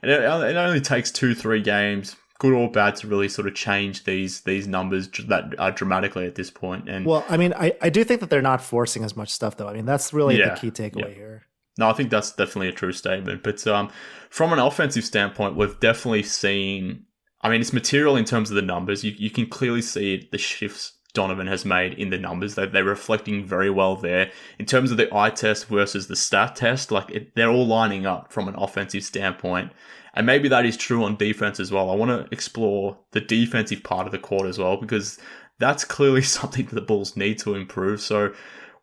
And 0.01 0.09
it, 0.09 0.21
it 0.21 0.55
only 0.55 0.81
takes 0.81 1.11
two, 1.11 1.35
three 1.35 1.61
games, 1.61 2.15
good 2.39 2.53
or 2.53 2.71
bad, 2.71 2.95
to 2.97 3.07
really 3.07 3.29
sort 3.29 3.47
of 3.47 3.55
change 3.55 4.03
these 4.03 4.41
these 4.41 4.67
numbers 4.67 5.09
that 5.27 5.55
are 5.59 5.71
dramatically 5.71 6.25
at 6.25 6.35
this 6.35 6.49
point. 6.51 6.89
And 6.89 7.05
well, 7.05 7.25
I 7.29 7.37
mean, 7.37 7.53
I, 7.53 7.73
I 7.81 7.89
do 7.89 8.03
think 8.03 8.19
that 8.21 8.29
they're 8.29 8.41
not 8.41 8.61
forcing 8.61 9.03
as 9.03 9.15
much 9.15 9.29
stuff, 9.29 9.57
though. 9.57 9.67
I 9.67 9.73
mean, 9.73 9.85
that's 9.85 10.13
really 10.13 10.37
yeah, 10.37 10.55
the 10.55 10.59
key 10.59 10.71
takeaway 10.71 11.09
yeah. 11.09 11.15
here. 11.15 11.43
No, 11.77 11.89
I 11.89 11.93
think 11.93 12.09
that's 12.09 12.31
definitely 12.31 12.69
a 12.69 12.73
true 12.73 12.91
statement. 12.91 13.43
But 13.43 13.65
um, 13.67 13.89
from 14.29 14.51
an 14.51 14.59
offensive 14.59 15.05
standpoint, 15.05 15.55
we've 15.55 15.79
definitely 15.79 16.23
seen. 16.23 17.03
I 17.41 17.49
mean, 17.49 17.61
it's 17.61 17.71
material 17.71 18.15
in 18.15 18.25
terms 18.25 18.49
of 18.49 18.55
the 18.55 18.63
numbers. 18.63 19.03
You, 19.03 19.13
you 19.15 19.29
can 19.29 19.45
clearly 19.47 19.83
see 19.83 20.27
the 20.31 20.39
shifts 20.39 20.97
Donovan 21.17 21.47
has 21.47 21.65
made 21.65 21.93
in 21.93 22.11
the 22.11 22.17
numbers. 22.19 22.55
They, 22.55 22.67
they're 22.67 22.83
reflecting 22.83 23.43
very 23.43 23.71
well 23.71 23.95
there. 23.95 24.31
In 24.59 24.65
terms 24.65 24.91
of 24.91 24.97
the 24.97 25.13
eye 25.15 25.31
test 25.31 25.67
versus 25.67 26.07
the 26.07 26.15
stat 26.15 26.55
test, 26.55 26.91
like 26.91 27.09
it, 27.09 27.35
they're 27.35 27.49
all 27.49 27.65
lining 27.65 28.05
up 28.05 28.31
from 28.31 28.47
an 28.47 28.55
offensive 28.55 29.03
standpoint. 29.03 29.71
And 30.17 30.25
maybe 30.25 30.49
that 30.49 30.65
is 30.65 30.75
true 30.75 31.03
on 31.03 31.15
defense 31.15 31.59
as 31.59 31.71
well. 31.71 31.91
I 31.91 31.95
want 31.95 32.09
to 32.09 32.27
explore 32.33 32.97
the 33.11 33.21
defensive 33.21 33.83
part 33.83 34.07
of 34.07 34.11
the 34.11 34.17
court 34.17 34.47
as 34.47 34.57
well 34.57 34.75
because 34.75 35.19
that's 35.59 35.85
clearly 35.85 36.21
something 36.23 36.65
that 36.65 36.73
the 36.73 36.81
Bulls 36.81 37.15
need 37.15 37.37
to 37.39 37.53
improve. 37.53 38.01
So, 38.01 38.33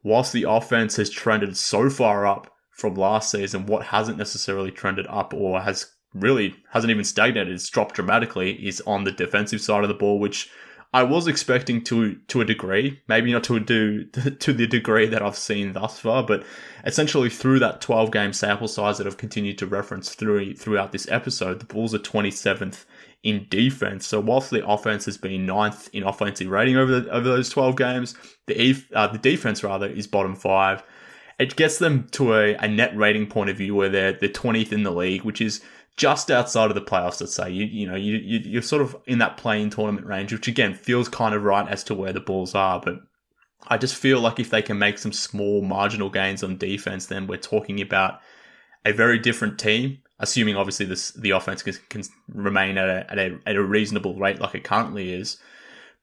whilst 0.05 0.33
the 0.33 0.49
offense 0.49 0.94
has 0.94 1.11
trended 1.11 1.57
so 1.57 1.90
far 1.90 2.25
up 2.25 2.55
from 2.70 2.94
last 2.94 3.33
season, 3.33 3.66
what 3.66 3.87
hasn't 3.87 4.16
necessarily 4.16 4.70
trended 4.70 5.09
up 5.09 5.35
or 5.35 5.61
has 5.61 5.90
really 6.14 6.55
hasn't 6.70 6.92
even 6.92 7.03
stagnated, 7.03 7.53
it's 7.53 7.68
dropped 7.68 7.97
dramatically, 7.97 8.53
is 8.64 8.81
on 8.83 9.03
the 9.03 9.11
defensive 9.11 9.61
side 9.61 9.83
of 9.83 9.88
the 9.88 9.94
ball, 9.94 10.20
which 10.20 10.49
I 10.94 11.02
was 11.02 11.26
expecting 11.26 11.83
to 11.85 12.14
to 12.28 12.40
a 12.40 12.44
degree, 12.44 13.00
maybe 13.09 13.33
not 13.33 13.42
to 13.44 13.59
do 13.59 14.04
to 14.44 14.52
the 14.52 14.66
degree 14.68 15.07
that 15.07 15.22
I've 15.22 15.37
seen 15.37 15.72
thus 15.72 15.98
far, 15.98 16.22
but 16.22 16.44
essentially 16.87 17.28
through 17.28 17.59
that 17.59 17.80
12 17.80 18.12
game 18.12 18.33
sample 18.33 18.68
size 18.68 18.98
that 18.98 19.07
I've 19.09 19.16
continued 19.16 19.59
to 19.59 19.66
reference 19.66 20.14
through 20.14 20.54
throughout 20.54 20.92
this 20.92 21.11
episode, 21.11 21.59
the 21.59 21.66
Bulls 21.66 21.96
are 21.96 21.98
27th 21.98 22.85
in 23.24 23.46
defense. 23.50 24.07
So 24.07 24.20
whilst 24.20 24.50
the 24.50 24.64
offense 24.64 25.07
has 25.07 25.18
been 25.18 25.46
ninth 25.46 25.90
in 25.92 26.04
offensive 26.04 26.48
rating 26.48 26.76
over 26.76 27.00
the, 27.00 27.11
over 27.11 27.28
those 27.28 27.50
12 27.50 27.76
games, 27.76 28.14
the 28.46 28.80
uh, 28.94 29.09
the 29.09 29.18
defense 29.18 29.64
rather 29.64 29.88
is 29.88 30.07
bottom 30.07 30.37
five. 30.37 30.85
It 31.40 31.57
gets 31.57 31.78
them 31.78 32.07
to 32.12 32.35
a, 32.35 32.54
a 32.54 32.68
net 32.68 32.96
rating 32.96 33.26
point 33.26 33.50
of 33.50 33.57
view 33.57 33.74
where 33.74 33.88
they're 33.88 34.12
the 34.12 34.28
20th 34.28 34.70
in 34.70 34.85
the 34.85 34.92
league, 34.92 35.24
which 35.24 35.40
is 35.40 35.61
just 35.96 36.30
outside 36.30 36.70
of 36.70 36.74
the 36.74 36.83
playoffs, 36.83 37.20
let's 37.20 37.35
say, 37.35 37.50
you 37.50 37.64
you 37.66 37.87
know 37.87 37.94
you, 37.94 38.16
you 38.16 38.40
you're 38.44 38.62
sort 38.62 38.83
of 38.83 38.96
in 39.07 39.18
that 39.18 39.37
play-in 39.37 39.70
tournament 39.70 40.07
range, 40.07 40.33
which 40.33 40.48
again 40.48 40.74
feels 40.74 41.09
kind 41.09 41.35
of 41.35 41.44
right 41.44 41.68
as 41.68 41.85
to 41.85 41.94
where 41.94 42.12
the 42.12 42.20
balls 42.20 42.54
are. 42.54 42.80
But 42.80 42.96
I 43.68 43.78
just 43.78 43.94
feel 43.94 44.20
like 44.20 44.40
if 44.40 44.50
they 44.50 44.62
can 44.62 44.78
make 44.78 44.98
some 44.98 45.12
small 45.12 45.62
marginal 45.62 46.11
gains 46.11 46.42
on 46.42 46.59
defense, 46.59 47.07
then 47.07 47.26
we're 47.26 47.38
talking 47.38 47.80
about 47.80 48.20
a 48.85 48.92
very 48.92 49.18
different 49.18 49.59
team. 49.59 49.98
Assuming 50.18 50.57
obviously 50.57 50.87
this 50.87 51.11
the 51.12 51.30
offense 51.30 51.62
can, 51.62 51.74
can 51.88 52.02
remain 52.28 52.78
at 52.78 52.88
a, 52.88 53.11
at 53.11 53.18
a 53.18 53.38
at 53.46 53.57
a 53.57 53.62
reasonable 53.62 54.16
rate 54.16 54.40
like 54.40 54.54
it 54.54 54.64
currently 54.64 55.12
is. 55.12 55.38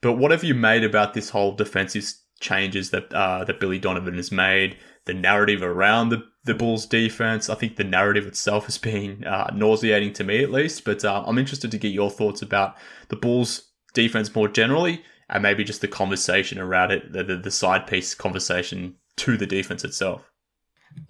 But 0.02 0.14
what 0.14 0.32
have 0.32 0.44
you 0.44 0.56
made 0.56 0.84
about 0.84 1.14
this 1.14 1.30
whole 1.30 1.54
defensive 1.54 2.12
changes 2.40 2.90
that 2.92 3.14
uh, 3.14 3.44
that 3.44 3.60
Billy 3.60 3.80
Donovan 3.80 4.16
has 4.16 4.32
made? 4.32 4.78
The 5.06 5.14
narrative 5.14 5.64
around 5.64 6.10
the 6.10 6.24
the 6.44 6.54
Bulls' 6.54 6.86
defense. 6.86 7.50
I 7.50 7.56
think 7.56 7.76
the 7.76 7.84
narrative 7.84 8.26
itself 8.26 8.66
has 8.66 8.78
been 8.78 9.24
uh, 9.26 9.52
nauseating 9.54 10.14
to 10.14 10.24
me, 10.24 10.44
at 10.44 10.52
least. 10.52 10.86
But 10.86 11.06
uh, 11.06 11.24
I'm 11.26 11.38
interested 11.38 11.72
to 11.72 11.78
get 11.78 11.94
your 11.94 12.10
thoughts 12.10 12.42
about 12.42 12.76
the 13.10 13.16
Bulls' 13.16 13.70
defense 13.94 14.34
more 14.34 14.48
generally, 14.48 15.04
and 15.30 15.44
maybe 15.44 15.64
just 15.64 15.82
the 15.82 15.88
conversation 15.88 16.58
around 16.60 16.92
it, 16.92 17.14
the, 17.14 17.24
the, 17.24 17.38
the 17.38 17.52
side 17.52 17.88
piece 17.88 18.16
conversation 18.16 18.96
to 19.18 19.38
the 19.38 19.46
defense 19.46 19.84
itself. 19.84 20.32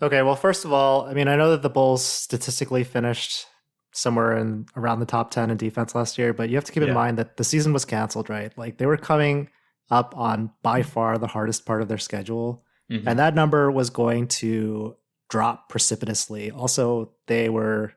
Okay, 0.02 0.22
well, 0.22 0.36
first 0.36 0.65
of 0.65 0.74
all, 0.74 1.06
I 1.06 1.13
mean, 1.13 1.28
I 1.28 1.36
know 1.36 1.52
that 1.52 1.62
the 1.62 1.70
Bulls 1.70 2.06
statistically 2.06 2.84
finished 2.84 3.48
somewhere 3.94 4.38
in 4.38 4.65
around 4.76 5.00
the 5.00 5.06
top 5.06 5.32
10 5.32 5.50
in 5.50 5.58
defense 5.58 5.96
last 5.96 6.17
year, 6.17 6.34
but 6.34 6.50
you 6.50 6.56
have 6.56 6.63
to 6.65 6.72
keep 6.72 6.84
yeah. 6.84 6.89
in 6.89 6.96
mind 6.96 7.17
that 7.17 7.38
the 7.38 7.44
season 7.44 7.74
was 7.74 7.86
canceled, 7.86 8.30
right? 8.30 8.56
Like 8.58 8.78
they 8.78 8.86
were 8.86 8.98
coming 8.98 9.50
up 9.89 10.15
on 10.15 10.52
by 10.63 10.84
far 10.84 11.17
the 11.17 11.28
hardest 11.28 11.65
part 11.65 11.82
of 11.82 11.88
their 11.88 11.98
schedule. 11.98 12.63
Mm-hmm. 12.89 13.08
And 13.08 13.20
that 13.20 13.36
number 13.36 13.72
was 13.72 13.89
going 13.89 14.28
to 14.28 14.96
drop 15.32 15.70
precipitously. 15.70 16.52
Also, 16.52 17.13
they 17.26 17.50
were, 17.50 17.94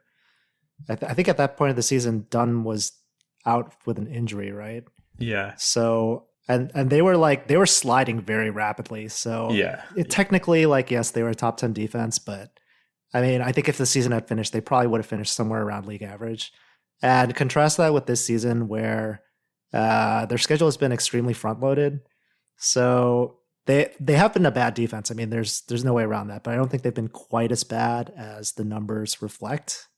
I, 0.89 0.95
th- 0.95 1.11
I, 1.11 1.15
think 1.15 1.29
at 1.29 1.37
that 1.37 1.57
point 1.59 1.71
of 1.71 1.77
the 1.77 1.83
season, 1.83 2.27
Dunn 2.31 2.65
was 2.65 2.93
out 3.45 3.75
with 3.85 3.99
an 3.99 4.07
injury, 4.07 4.53
right? 4.53 4.85
Yeah. 5.19 5.55
So 5.59 6.27
and 6.49 6.71
and 6.75 6.91
they 6.91 7.03
were 7.03 7.17
like 7.17 7.49
they 7.49 7.57
were 7.57 7.67
sliding 7.67 8.21
very 8.21 8.51
rapidly. 8.51 9.09
So 9.09 9.51
yeah, 9.51 9.83
it, 9.97 10.11
technically, 10.11 10.67
like 10.67 10.91
yes, 10.91 11.11
they 11.11 11.23
were 11.23 11.31
a 11.31 11.35
top 11.35 11.57
ten 11.57 11.73
defense, 11.73 12.19
but 12.19 12.51
I 13.13 13.21
mean, 13.21 13.41
I 13.43 13.53
think 13.53 13.69
if 13.69 13.79
the 13.79 13.87
season 13.87 14.13
had 14.13 14.29
finished, 14.29 14.53
they 14.53 14.61
probably 14.61 14.89
would 14.89 14.99
have 14.99 15.07
finished 15.07 15.35
somewhere 15.35 15.63
around 15.63 15.87
league 15.87 16.03
average. 16.03 16.53
And 17.03 17.35
contrast 17.35 17.77
that 17.77 17.93
with 17.93 18.07
this 18.07 18.25
season, 18.25 18.69
where 18.69 19.23
uh, 19.73 20.27
their 20.27 20.39
schedule 20.39 20.67
has 20.67 20.77
been 20.77 20.93
extremely 20.93 21.35
front 21.35 21.61
loaded. 21.61 22.01
So 22.57 23.39
they 23.67 23.93
they 23.99 24.15
have 24.15 24.35
been 24.35 24.47
a 24.47 24.51
bad 24.51 24.75
defense. 24.75 25.11
I 25.11 25.15
mean, 25.15 25.31
there's 25.31 25.63
there's 25.63 25.85
no 25.85 25.93
way 25.93 26.03
around 26.03 26.29
that. 26.29 26.43
But 26.43 26.55
I 26.55 26.57
don't 26.57 26.71
think 26.71 26.83
they've 26.83 26.95
been 26.95 27.09
quite 27.09 27.53
as 27.53 27.65
bad 27.65 28.13
as 28.17 28.53
the 28.53 28.65
numbers 28.65 29.23
reflect. 29.23 29.89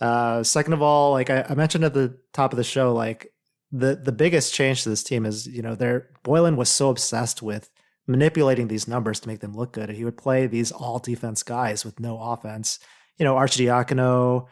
Uh, 0.00 0.42
second 0.42 0.72
of 0.72 0.82
all, 0.82 1.12
like 1.12 1.30
I, 1.30 1.46
I 1.48 1.54
mentioned 1.54 1.84
at 1.84 1.94
the 1.94 2.18
top 2.32 2.52
of 2.52 2.56
the 2.56 2.64
show, 2.64 2.92
like 2.92 3.32
the 3.72 3.96
the 3.96 4.12
biggest 4.12 4.54
change 4.54 4.82
to 4.82 4.88
this 4.88 5.02
team 5.02 5.24
is 5.24 5.46
you 5.46 5.62
know 5.62 5.74
their 5.74 6.10
Boylen 6.24 6.56
was 6.56 6.68
so 6.68 6.90
obsessed 6.90 7.42
with 7.42 7.70
manipulating 8.06 8.68
these 8.68 8.86
numbers 8.86 9.20
to 9.20 9.28
make 9.28 9.40
them 9.40 9.54
look 9.54 9.72
good. 9.72 9.88
He 9.90 10.04
would 10.04 10.18
play 10.18 10.46
these 10.46 10.70
all 10.70 10.98
defense 10.98 11.42
guys 11.42 11.84
with 11.84 12.00
no 12.00 12.20
offense. 12.20 12.78
You 13.18 13.24
know, 13.24 13.34
Arcidiacono, 13.34 14.46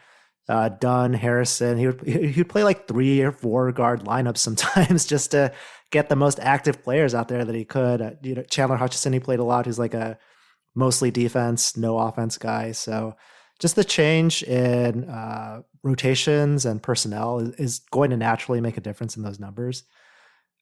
uh, 0.49 0.69
Dunn, 0.69 1.13
Harrison. 1.13 1.77
He 1.77 1.87
would 1.87 2.01
he 2.07 2.39
would 2.39 2.49
play 2.49 2.63
like 2.63 2.87
three 2.87 3.21
or 3.21 3.31
four 3.31 3.71
guard 3.71 4.05
lineups 4.05 4.39
sometimes 4.39 5.05
just 5.13 5.31
to 5.31 5.51
get 5.93 6.09
the 6.09 6.15
most 6.15 6.39
active 6.41 6.83
players 6.83 7.13
out 7.13 7.27
there 7.29 7.45
that 7.45 7.55
he 7.55 7.63
could. 7.63 8.01
Uh, 8.01 8.11
you 8.23 8.35
know, 8.35 8.43
Chandler 8.43 8.77
Hutchison, 8.77 9.13
he 9.13 9.19
played 9.19 9.39
a 9.39 9.43
lot. 9.43 9.67
He's 9.67 9.79
like 9.79 9.93
a 9.93 10.17
mostly 10.75 11.11
defense, 11.11 11.77
no 11.77 11.99
offense 11.99 12.37
guy. 12.37 12.71
So 12.71 13.15
just 13.59 13.75
the 13.75 13.83
change 13.83 14.41
in 14.43 15.05
uh, 15.05 15.61
rotations 15.83 16.65
and 16.65 16.81
personnel 16.81 17.39
is, 17.39 17.49
is, 17.55 17.79
going 17.91 18.09
to 18.09 18.17
naturally 18.17 18.59
make 18.59 18.75
a 18.75 18.81
difference 18.81 19.15
in 19.15 19.23
those 19.23 19.39
numbers. 19.39 19.83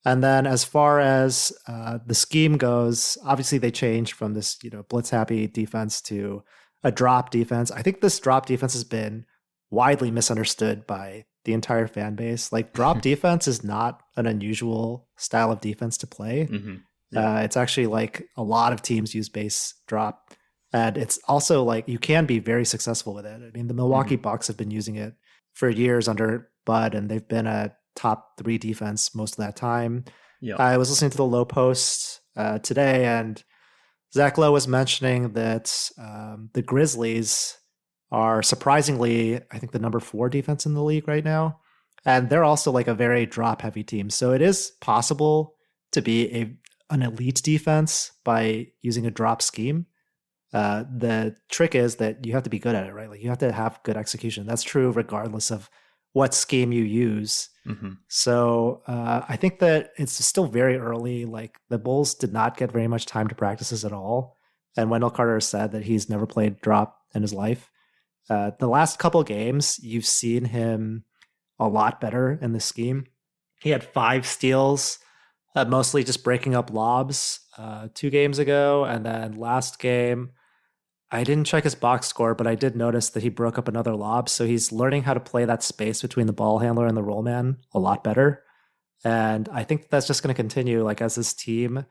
And 0.04 0.22
then 0.22 0.46
as 0.46 0.65
far 0.65 1.00
as 1.00 1.54
uh, 1.67 2.00
the 2.06 2.13
scheme 2.13 2.58
goes, 2.58 3.17
obviously 3.24 3.58
they 3.58 3.72
changed 3.72 4.13
from 4.13 4.34
this 4.34 4.58
you 4.62 4.70
know 4.70 4.84
blitz 4.89 5.12
happy 5.12 5.48
defense 5.48 6.02
to 6.04 6.44
a 6.84 6.91
drop 6.91 7.30
defense. 7.30 7.72
I 7.72 7.82
think 7.82 8.02
this 8.02 8.20
drop 8.20 8.46
defense 8.48 8.74
has 8.74 8.84
been 8.84 9.26
widely 9.70 10.12
misunderstood 10.12 10.86
by 10.86 11.26
the 11.45 11.54
entire 11.54 11.88
fan 11.88 12.15
base. 12.15 12.51
Like 12.51 12.73
drop 12.73 13.01
defense 13.12 13.47
is 13.47 13.63
not 13.63 14.01
an 14.15 14.25
unusual 14.25 15.08
style 15.17 15.51
of 15.51 15.62
defense 15.62 15.97
to 15.99 16.08
play. 16.08 16.47
Mm-hmm. 16.49 16.75
Yeah. 17.12 17.36
Uh, 17.36 17.39
it's 17.41 17.58
actually 17.58 17.88
like 17.88 18.23
a 18.38 18.43
lot 18.43 18.73
of 18.73 18.82
teams 18.82 19.13
use 19.13 19.27
base 19.27 19.73
drop, 19.88 20.34
and 20.71 20.97
it's 20.97 21.19
also 21.27 21.63
like 21.63 21.88
you 21.88 21.99
can 21.99 22.25
be 22.25 22.39
very 22.39 22.63
successful 22.63 23.13
with 23.13 23.25
it. 23.25 23.41
I 23.41 23.51
mean, 23.54 23.67
the 23.67 23.73
Milwaukee 23.73 24.15
mm-hmm. 24.15 24.21
Bucks 24.21 24.47
have 24.47 24.56
been 24.56 24.71
using 24.71 24.95
it 24.95 25.13
for 25.54 25.69
years 25.69 26.08
under 26.08 26.49
Bud, 26.65 26.95
and 26.95 27.10
they've 27.10 27.27
been 27.27 27.47
a 27.47 27.75
top 27.97 28.38
three 28.38 28.58
defense 28.58 29.13
most 29.13 29.34
of 29.34 29.38
that 29.43 29.58
time. 29.58 30.06
Yeah, 30.39 30.56
I 30.56 30.77
was 30.77 30.89
listening 30.89 31.12
to 31.12 31.17
the 31.17 31.25
Lowe 31.25 31.43
Post 31.43 32.21
uh, 32.38 32.60
today, 32.60 33.04
and 33.04 33.43
Zach 34.13 34.38
Lowe 34.38 34.54
was 34.54 34.67
mentioning 34.67 35.34
that 35.34 35.89
um, 35.97 36.49
the 36.54 36.62
Grizzlies 36.62 37.58
are 38.12 38.43
surprisingly, 38.43 39.39
I 39.52 39.60
think, 39.60 39.71
the 39.71 39.80
number 39.80 40.00
four 40.00 40.30
defense 40.30 40.65
in 40.65 40.74
the 40.74 40.84
league 40.84 41.08
right 41.08 41.24
now. 41.24 41.60
And 42.04 42.30
they're 42.30 42.43
also 42.43 42.71
like 42.71 42.88
a 42.88 42.95
very 42.95 43.26
drop 43.26 43.62
heavy 43.62 43.84
team. 43.84 44.10
So 44.10 44.32
it 44.34 44.41
is 44.41 44.71
possible 44.82 45.56
to 45.91 46.02
be 46.02 46.34
a 46.36 46.58
an 46.89 47.02
elite 47.02 47.41
defense 47.41 48.12
by 48.26 48.67
using 48.82 49.06
a 49.06 49.12
drop 49.12 49.41
scheme. 49.41 49.86
Uh, 50.54 50.84
the 50.93 51.34
trick 51.50 51.74
is 51.74 51.95
that 51.95 52.26
you 52.26 52.34
have 52.34 52.43
to 52.43 52.50
be 52.50 52.60
good 52.60 52.76
at 52.76 52.86
it, 52.86 52.93
right? 52.93 53.10
Like 53.10 53.24
you 53.24 53.30
have 53.30 53.38
to 53.38 53.52
have 53.54 53.80
good 53.84 53.95
execution. 53.95 54.45
That's 54.45 54.63
true 54.63 54.91
regardless 54.91 55.52
of 55.52 55.69
what 56.12 56.34
scheme 56.34 56.74
you 56.74 56.84
use. 56.84 57.50
Mm-hmm. 57.65 57.91
So 58.10 58.82
uh, 58.88 59.21
I 59.30 59.38
think 59.38 59.60
that 59.60 59.91
it's 59.97 60.13
still 60.26 60.47
very 60.47 60.78
early. 60.78 61.24
Like 61.24 61.58
the 61.69 61.78
Bulls 61.78 62.13
did 62.15 62.34
not 62.34 62.58
get 62.58 62.74
very 62.74 62.88
much 62.88 63.06
time 63.06 63.30
to 63.30 63.36
practice 63.36 63.69
this 63.69 63.86
at 63.86 63.93
all. 63.93 64.38
And 64.76 64.89
Wendell 64.89 65.12
Carter 65.12 65.39
said 65.39 65.71
that 65.71 65.84
he's 65.84 66.10
never 66.10 66.26
played 66.26 66.60
drop 66.60 66.97
in 67.15 67.21
his 67.21 67.34
life. 67.34 67.69
Uh, 68.29 68.51
the 68.60 68.67
last 68.67 68.99
couple 68.99 69.23
games, 69.23 69.79
you've 69.81 70.05
seen 70.05 70.45
him 70.45 71.03
a 71.60 71.67
lot 71.67 72.01
better 72.01 72.39
in 72.41 72.53
the 72.53 72.60
scheme. 72.60 73.05
He 73.62 73.69
had 73.69 73.84
five 73.84 74.25
steals, 74.25 74.99
uh, 75.55 75.65
mostly 75.65 76.03
just 76.03 76.23
breaking 76.23 76.55
up 76.55 76.71
lobs 76.71 77.41
uh, 77.57 77.89
two 77.93 78.10
games 78.10 78.39
ago. 78.39 78.86
And 78.86 79.05
then 79.05 79.34
last 79.34 79.79
game, 79.79 80.31
I 81.12 81.23
didn't 81.23 81.45
check 81.45 81.65
his 81.65 81.75
box 81.75 82.07
score, 82.07 82.34
but 82.34 82.47
I 82.47 82.55
did 82.55 82.75
notice 82.75 83.10
that 83.10 83.23
he 83.23 83.29
broke 83.29 83.57
up 83.57 83.67
another 83.67 83.95
lob. 83.95 84.29
So 84.29 84.45
he's 84.45 84.71
learning 84.71 85.03
how 85.03 85.13
to 85.13 85.19
play 85.19 85.45
that 85.45 85.62
space 85.62 86.01
between 86.01 86.25
the 86.25 86.34
ball 86.34 86.60
handler 86.60 86.88
and 86.88 86.95
the 86.95 87.03
roll 87.03 87.21
man 87.21 87.57
a 87.73 87.79
lot 87.79 88.03
better. 88.03 88.43
And 89.03 89.49
I 89.51 89.63
think 89.63 89.89
that's 89.89 90.07
just 90.07 90.23
going 90.23 90.34
to 90.34 90.41
continue. 90.41 90.84
Like 90.84 91.01
as 91.01 91.15
this 91.15 91.34
team 91.34 91.86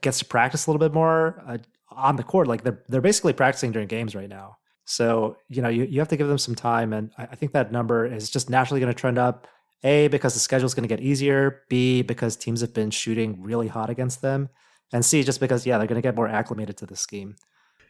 gets 0.00 0.18
to 0.18 0.24
practice 0.24 0.66
a 0.66 0.70
little 0.70 0.80
bit 0.80 0.94
more 0.94 1.42
uh, 1.46 1.58
on 1.90 2.16
the 2.16 2.22
court, 2.22 2.48
like 2.48 2.64
they're 2.64 2.82
they're 2.88 3.00
basically 3.00 3.32
practicing 3.32 3.72
during 3.72 3.88
games 3.88 4.14
right 4.14 4.28
now. 4.28 4.56
So, 4.86 5.36
you 5.48 5.60
know, 5.60 5.68
you, 5.68 5.84
you 5.84 5.98
have 5.98 6.08
to 6.08 6.16
give 6.16 6.28
them 6.28 6.38
some 6.38 6.54
time. 6.54 6.92
And 6.92 7.10
I, 7.18 7.24
I 7.24 7.34
think 7.34 7.52
that 7.52 7.72
number 7.72 8.06
is 8.06 8.30
just 8.30 8.48
naturally 8.48 8.80
going 8.80 8.92
to 8.92 8.98
trend 8.98 9.18
up. 9.18 9.46
A, 9.84 10.08
because 10.08 10.32
the 10.32 10.40
schedule 10.40 10.66
is 10.66 10.74
going 10.74 10.88
to 10.88 10.96
get 10.96 11.04
easier. 11.04 11.62
B, 11.68 12.00
because 12.02 12.34
teams 12.34 12.62
have 12.62 12.72
been 12.72 12.90
shooting 12.90 13.42
really 13.42 13.68
hot 13.68 13.90
against 13.90 14.22
them. 14.22 14.48
And 14.92 15.04
C, 15.04 15.22
just 15.22 15.38
because, 15.38 15.66
yeah, 15.66 15.76
they're 15.76 15.86
going 15.86 16.00
to 16.00 16.06
get 16.06 16.16
more 16.16 16.28
acclimated 16.28 16.78
to 16.78 16.86
the 16.86 16.96
scheme. 16.96 17.36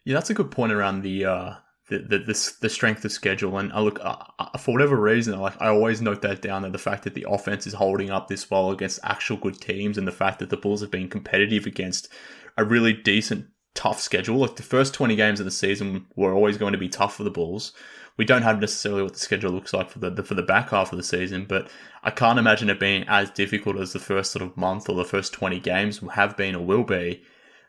Yeah, 0.04 0.14
that's 0.14 0.30
a 0.30 0.34
good 0.34 0.50
point 0.50 0.72
around 0.72 1.02
the 1.02 1.24
uh, 1.24 1.54
the, 1.88 1.98
the, 1.98 2.18
the, 2.18 2.52
the 2.62 2.68
strength 2.68 3.04
of 3.04 3.12
schedule. 3.12 3.58
And 3.58 3.72
I 3.72 3.80
look 3.80 4.00
uh, 4.02 4.16
uh, 4.38 4.58
for 4.58 4.72
whatever 4.72 4.96
reason, 4.96 5.34
I 5.34 5.38
like 5.38 5.60
I 5.60 5.68
always 5.68 6.02
note 6.02 6.22
that 6.22 6.42
down 6.42 6.62
that 6.62 6.72
the 6.72 6.78
fact 6.78 7.04
that 7.04 7.14
the 7.14 7.26
offense 7.28 7.66
is 7.66 7.74
holding 7.74 8.10
up 8.10 8.28
this 8.28 8.50
well 8.50 8.70
against 8.70 9.00
actual 9.04 9.36
good 9.36 9.60
teams, 9.60 9.96
and 9.96 10.08
the 10.08 10.12
fact 10.12 10.38
that 10.40 10.50
the 10.50 10.56
Bulls 10.56 10.80
have 10.80 10.90
been 10.90 11.08
competitive 11.08 11.66
against 11.66 12.08
a 12.56 12.64
really 12.64 12.92
decent, 12.92 13.46
tough 13.76 14.00
schedule. 14.00 14.38
Like 14.38 14.56
the 14.56 14.62
first 14.62 14.94
twenty 14.94 15.14
games 15.14 15.38
of 15.38 15.44
the 15.44 15.52
season 15.52 16.06
were 16.16 16.32
always 16.32 16.58
going 16.58 16.72
to 16.72 16.78
be 16.78 16.88
tough 16.88 17.16
for 17.16 17.22
the 17.22 17.30
Bulls. 17.30 17.72
We 18.16 18.24
don't 18.24 18.42
have 18.42 18.60
necessarily 18.60 19.02
what 19.02 19.12
the 19.12 19.20
schedule 19.20 19.52
looks 19.52 19.74
like 19.74 19.90
for 19.90 19.98
the, 19.98 20.10
the 20.10 20.22
for 20.24 20.34
the 20.34 20.42
back 20.42 20.70
half 20.70 20.92
of 20.92 20.96
the 20.96 21.04
season, 21.04 21.44
but 21.44 21.68
I 22.02 22.10
can't 22.10 22.38
imagine 22.38 22.70
it 22.70 22.80
being 22.80 23.04
as 23.06 23.30
difficult 23.30 23.76
as 23.76 23.92
the 23.92 23.98
first 23.98 24.32
sort 24.32 24.42
of 24.42 24.56
month 24.56 24.88
or 24.88 24.96
the 24.96 25.04
first 25.04 25.32
twenty 25.32 25.60
games 25.60 26.00
have 26.14 26.36
been 26.36 26.56
or 26.56 26.64
will 26.64 26.84
be. 26.84 27.22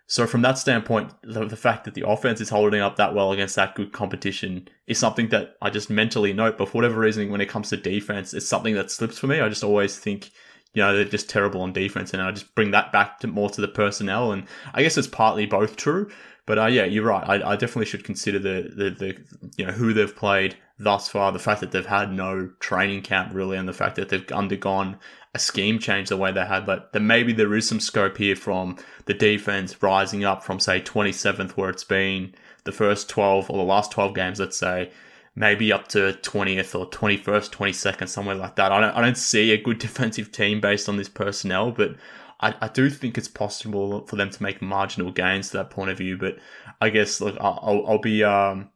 So 0.09 0.25
from 0.25 0.41
that 0.43 0.57
standpoint, 0.57 1.11
the, 1.21 1.45
the, 1.45 1.57
fact 1.57 1.83
that 1.83 1.93
the 1.93 2.07
offense 2.07 2.39
is 2.39 2.47
holding 2.47 2.79
up 2.79 2.95
that 2.95 3.13
well 3.13 3.33
against 3.33 3.57
that 3.57 3.75
good 3.75 3.91
competition 3.91 4.69
is 4.87 4.97
something 4.97 5.27
that 5.29 5.57
I 5.61 5.69
just 5.69 5.89
mentally 5.89 6.31
note. 6.31 6.57
But 6.57 6.69
for 6.69 6.75
whatever 6.75 7.01
reason, 7.01 7.29
when 7.29 7.41
it 7.41 7.49
comes 7.49 7.69
to 7.69 7.77
defense, 7.77 8.33
it's 8.33 8.47
something 8.47 8.73
that 8.75 8.89
slips 8.89 9.19
for 9.19 9.27
me. 9.27 9.41
I 9.41 9.49
just 9.49 9.65
always 9.65 9.99
think, 9.99 10.31
you 10.77 10.83
know, 10.83 10.95
they're 10.95 11.05
just 11.05 11.27
terrible 11.27 11.61
on 11.61 11.73
defense, 11.73 12.13
and 12.13 12.21
I 12.21 12.29
just 12.29 12.53
bring 12.53 12.69
that 12.69 12.91
back 12.91 13.19
to 13.21 13.27
more 13.27 13.49
to 13.49 13.61
the 13.61 13.67
personnel. 13.67 14.31
And 14.31 14.43
I 14.75 14.83
guess 14.83 14.95
it's 14.95 15.07
partly 15.07 15.47
both 15.47 15.75
true. 15.75 16.11
But 16.45 16.59
uh, 16.59 16.67
yeah, 16.67 16.85
you're 16.85 17.03
right. 17.03 17.27
I, 17.27 17.53
I, 17.53 17.55
definitely 17.55 17.87
should 17.87 18.03
consider 18.03 18.37
the, 18.37 18.71
the, 18.71 18.89
the 18.91 19.17
you 19.57 19.65
know 19.65 19.71
who 19.71 19.91
they've 19.91 20.15
played 20.15 20.55
thus 20.77 21.09
far, 21.09 21.31
the 21.31 21.39
fact 21.39 21.61
that 21.61 21.71
they've 21.71 21.83
had 21.83 22.13
no 22.13 22.51
training 22.59 23.01
camp 23.01 23.33
really, 23.33 23.57
and 23.57 23.67
the 23.67 23.73
fact 23.73 23.95
that 23.95 24.09
they've 24.09 24.31
undergone 24.31 24.99
a 25.33 25.39
scheme 25.39 25.79
change 25.79 26.09
the 26.09 26.15
way 26.15 26.31
they 26.31 26.45
had. 26.45 26.63
But 26.63 26.93
that 26.93 26.99
maybe 26.99 27.33
there 27.33 27.55
is 27.55 27.67
some 27.67 27.79
scope 27.79 28.17
here 28.17 28.35
from 28.35 28.77
the 29.05 29.15
defense 29.15 29.81
rising 29.81 30.25
up 30.25 30.43
from 30.43 30.59
say 30.59 30.79
27th, 30.79 31.53
where 31.53 31.71
it's 31.71 31.83
been 31.83 32.35
the 32.65 32.71
first 32.71 33.09
12 33.09 33.49
or 33.49 33.57
the 33.57 33.63
last 33.63 33.91
12 33.91 34.13
games, 34.13 34.39
let's 34.39 34.59
say, 34.59 34.91
maybe 35.37 35.71
up 35.71 35.87
to 35.87 36.17
20th 36.23 36.73
or 36.73 36.89
21st, 36.89 37.51
22nd, 37.51 38.09
somewhere 38.09 38.33
like 38.33 38.55
that. 38.55 38.71
I 38.71 38.81
don't, 38.81 38.95
I 38.95 39.01
don't 39.01 39.17
see 39.17 39.51
a 39.51 39.61
good 39.61 39.77
defensive 39.87 40.31
team 40.31 40.59
based 40.59 40.89
on 40.89 40.97
this 40.97 41.09
personnel, 41.09 41.71
but 41.71 41.95
I, 42.39 42.55
I 42.59 42.67
do 42.67 42.89
think 42.89 43.19
it's 43.19 43.27
possible 43.27 44.05
for 44.07 44.15
them 44.15 44.31
to 44.31 44.43
make 44.43 44.63
marginal 44.63 45.11
gains 45.11 45.51
to 45.51 45.57
that 45.57 45.69
point 45.69 45.91
of 45.91 45.99
view. 45.99 46.17
But 46.17 46.39
I 46.81 46.89
guess 46.89 47.21
look, 47.21 47.37
I'll, 47.39 47.85
I'll 47.87 47.99
be 47.99 48.23
um, 48.23 48.71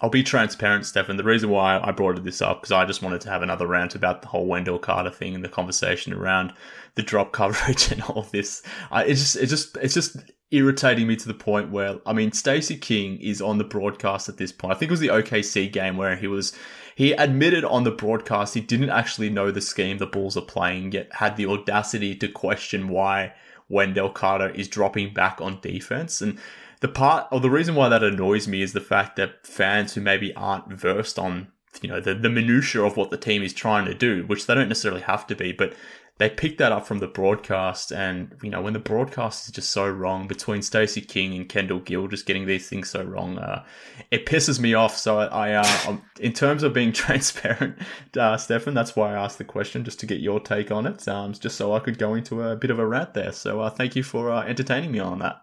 I'll 0.00 0.10
be 0.10 0.22
transparent, 0.22 0.86
Stefan. 0.86 1.16
The 1.16 1.24
reason 1.24 1.50
why 1.50 1.78
I 1.78 1.90
brought 1.90 2.22
this 2.22 2.40
up 2.40 2.62
because 2.62 2.72
I 2.72 2.86
just 2.86 3.02
wanted 3.02 3.20
to 3.22 3.30
have 3.30 3.42
another 3.42 3.66
rant 3.66 3.94
about 3.94 4.22
the 4.22 4.28
whole 4.28 4.46
Wendell 4.46 4.78
Carter 4.78 5.10
thing 5.10 5.34
and 5.34 5.44
the 5.44 5.48
conversation 5.48 6.12
around 6.12 6.52
the 6.94 7.02
drop 7.02 7.32
coverage 7.32 7.92
and 7.92 8.02
all 8.02 8.18
of 8.18 8.30
this. 8.30 8.62
I, 8.90 9.04
it's 9.04 9.20
just 9.20 9.36
it's 9.36 9.50
just 9.50 9.76
it's 9.76 9.94
just 9.94 10.16
irritating 10.50 11.06
me 11.06 11.16
to 11.16 11.28
the 11.28 11.34
point 11.34 11.70
where 11.70 11.98
I 12.06 12.12
mean 12.12 12.32
Stacey 12.32 12.76
King 12.76 13.20
is 13.20 13.42
on 13.42 13.58
the 13.58 13.64
broadcast 13.64 14.28
at 14.28 14.38
this 14.38 14.52
point. 14.52 14.74
I 14.74 14.78
think 14.78 14.90
it 14.90 14.92
was 14.92 15.00
the 15.00 15.08
OKC 15.08 15.70
game 15.70 15.96
where 15.96 16.16
he 16.16 16.26
was 16.26 16.56
he 16.94 17.12
admitted 17.12 17.64
on 17.64 17.84
the 17.84 17.90
broadcast 17.90 18.54
he 18.54 18.60
didn't 18.60 18.90
actually 18.90 19.28
know 19.28 19.50
the 19.50 19.60
scheme 19.60 19.98
the 19.98 20.06
Bulls 20.06 20.36
are 20.36 20.42
playing, 20.42 20.92
yet 20.92 21.08
had 21.12 21.36
the 21.36 21.46
audacity 21.46 22.14
to 22.16 22.28
question 22.28 22.88
why 22.88 23.34
Wendell 23.68 24.10
Carter 24.10 24.50
is 24.50 24.68
dropping 24.68 25.14
back 25.14 25.40
on 25.40 25.60
defense. 25.60 26.20
And 26.20 26.38
the 26.80 26.88
part, 26.88 27.26
or 27.30 27.40
the 27.40 27.50
reason 27.50 27.74
why 27.74 27.88
that 27.88 28.02
annoys 28.02 28.48
me 28.48 28.62
is 28.62 28.72
the 28.72 28.80
fact 28.80 29.16
that 29.16 29.46
fans 29.46 29.94
who 29.94 30.00
maybe 30.00 30.34
aren't 30.34 30.68
versed 30.72 31.18
on, 31.18 31.48
you 31.82 31.88
know, 31.88 32.00
the, 32.00 32.14
the 32.14 32.30
minutiae 32.30 32.82
of 32.82 32.96
what 32.96 33.10
the 33.10 33.16
team 33.16 33.42
is 33.42 33.52
trying 33.52 33.84
to 33.84 33.94
do, 33.94 34.24
which 34.26 34.46
they 34.46 34.54
don't 34.54 34.68
necessarily 34.68 35.02
have 35.02 35.26
to 35.26 35.36
be, 35.36 35.52
but 35.52 35.74
they 36.20 36.28
pick 36.28 36.58
that 36.58 36.70
up 36.70 36.86
from 36.86 36.98
the 36.98 37.06
broadcast, 37.06 37.90
and 37.90 38.36
you 38.42 38.50
know 38.50 38.60
when 38.60 38.74
the 38.74 38.78
broadcast 38.78 39.46
is 39.46 39.54
just 39.54 39.70
so 39.70 39.88
wrong 39.88 40.28
between 40.28 40.60
Stacey 40.60 41.00
King 41.00 41.34
and 41.34 41.48
Kendall 41.48 41.80
Gill, 41.80 42.08
just 42.08 42.26
getting 42.26 42.44
these 42.44 42.68
things 42.68 42.90
so 42.90 43.02
wrong, 43.02 43.38
uh, 43.38 43.64
it 44.10 44.26
pisses 44.26 44.60
me 44.60 44.74
off. 44.74 44.98
So 44.98 45.18
I, 45.18 45.52
uh, 45.52 45.96
in 46.20 46.34
terms 46.34 46.62
of 46.62 46.74
being 46.74 46.92
transparent, 47.06 47.78
uh, 48.18 48.36
Stefan, 48.36 48.74
that's 48.74 48.94
why 48.94 49.14
I 49.14 49.24
asked 49.24 49.38
the 49.38 49.44
question 49.44 49.82
just 49.82 49.98
to 50.00 50.06
get 50.06 50.20
your 50.20 50.40
take 50.40 50.70
on 50.70 50.86
it, 50.86 51.08
um, 51.08 51.32
just 51.32 51.56
so 51.56 51.72
I 51.72 51.80
could 51.80 51.96
go 51.96 52.12
into 52.12 52.42
a 52.42 52.54
bit 52.54 52.70
of 52.70 52.78
a 52.78 52.86
rant 52.86 53.14
there. 53.14 53.32
So 53.32 53.62
uh, 53.62 53.70
thank 53.70 53.96
you 53.96 54.02
for 54.02 54.30
uh, 54.30 54.44
entertaining 54.44 54.92
me 54.92 54.98
on 54.98 55.20
that. 55.20 55.40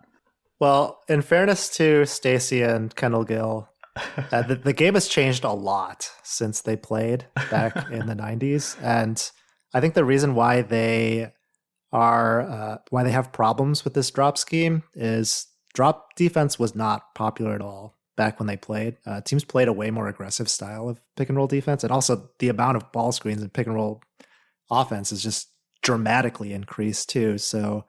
Well, 0.60 1.00
in 1.08 1.22
fairness 1.22 1.70
to 1.78 2.06
Stacey 2.06 2.62
and 2.62 2.96
Kendall 2.96 3.24
Gill, 3.24 3.70
uh, 4.32 4.42
the, 4.42 4.56
the 4.56 4.74
game 4.74 4.96
has 4.96 5.08
changed 5.08 5.44
a 5.44 5.52
lot 5.52 6.10
since 6.24 6.62
they 6.62 6.76
played 6.76 7.28
back 7.52 7.76
in 7.92 8.08
the 8.08 8.16
90s. 8.16 8.76
And 8.82 9.30
I 9.74 9.82
think 9.82 9.94
the 9.94 10.06
reason 10.06 10.36
why 10.36 10.62
they 10.62 11.32
are 11.94 12.42
uh, 12.42 12.78
why 12.90 13.04
they 13.04 13.12
have 13.12 13.32
problems 13.32 13.84
with 13.84 13.94
this 13.94 14.12
drop 14.12 14.38
scheme 14.38 14.84
is 14.94 15.48
drop 15.74 16.16
defense 16.16 16.60
was 16.60 16.76
not 16.76 17.16
popular 17.16 17.54
at 17.54 17.62
all 17.62 17.98
back 18.18 18.40
when 18.40 18.48
they 18.48 18.58
played. 18.58 18.98
Uh, 19.06 19.22
teams 19.22 19.44
played 19.44 19.68
a 19.68 19.74
way 19.74 19.92
more 19.92 20.08
aggressive 20.08 20.50
style 20.50 20.90
of 20.90 21.00
pick 21.16 21.30
and 21.30 21.38
roll 21.38 21.48
defense, 21.48 21.84
and 21.84 21.92
also 21.92 22.30
the 22.40 22.50
amount 22.50 22.76
of 22.76 22.92
ball 22.92 23.12
screens 23.12 23.42
and 23.42 23.54
pick 23.54 23.68
and 23.68 23.76
roll 23.76 24.02
offense 24.70 25.12
is 25.12 25.24
just 25.24 25.50
dramatically 25.84 26.52
increased 26.52 27.10
too. 27.10 27.38
So, 27.38 27.86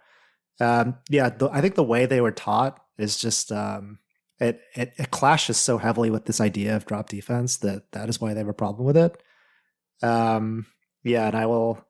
um, 0.61 0.97
yeah, 1.09 1.29
the, 1.29 1.49
I 1.51 1.61
think 1.61 1.75
the 1.75 1.83
way 1.83 2.07
they 2.07 2.21
were 2.21 2.33
taught 2.33 2.81
is 2.99 3.17
just 3.17 3.53
um, 3.53 3.99
it, 4.41 4.61
it 4.75 4.93
it 4.97 5.11
clashes 5.11 5.57
so 5.57 5.79
heavily 5.79 6.11
with 6.11 6.27
this 6.27 6.41
idea 6.41 6.77
of 6.77 6.87
drop 6.87 7.09
defense 7.09 7.57
that 7.59 7.93
that 7.93 8.09
is 8.09 8.21
why 8.21 8.35
they 8.35 8.41
have 8.41 8.49
a 8.49 8.55
problem 8.55 8.87
with 8.87 8.97
it. 8.97 9.23
Um, 10.03 10.67
yeah, 11.03 11.27
and 11.29 11.37
I 11.37 11.47
will. 11.47 11.85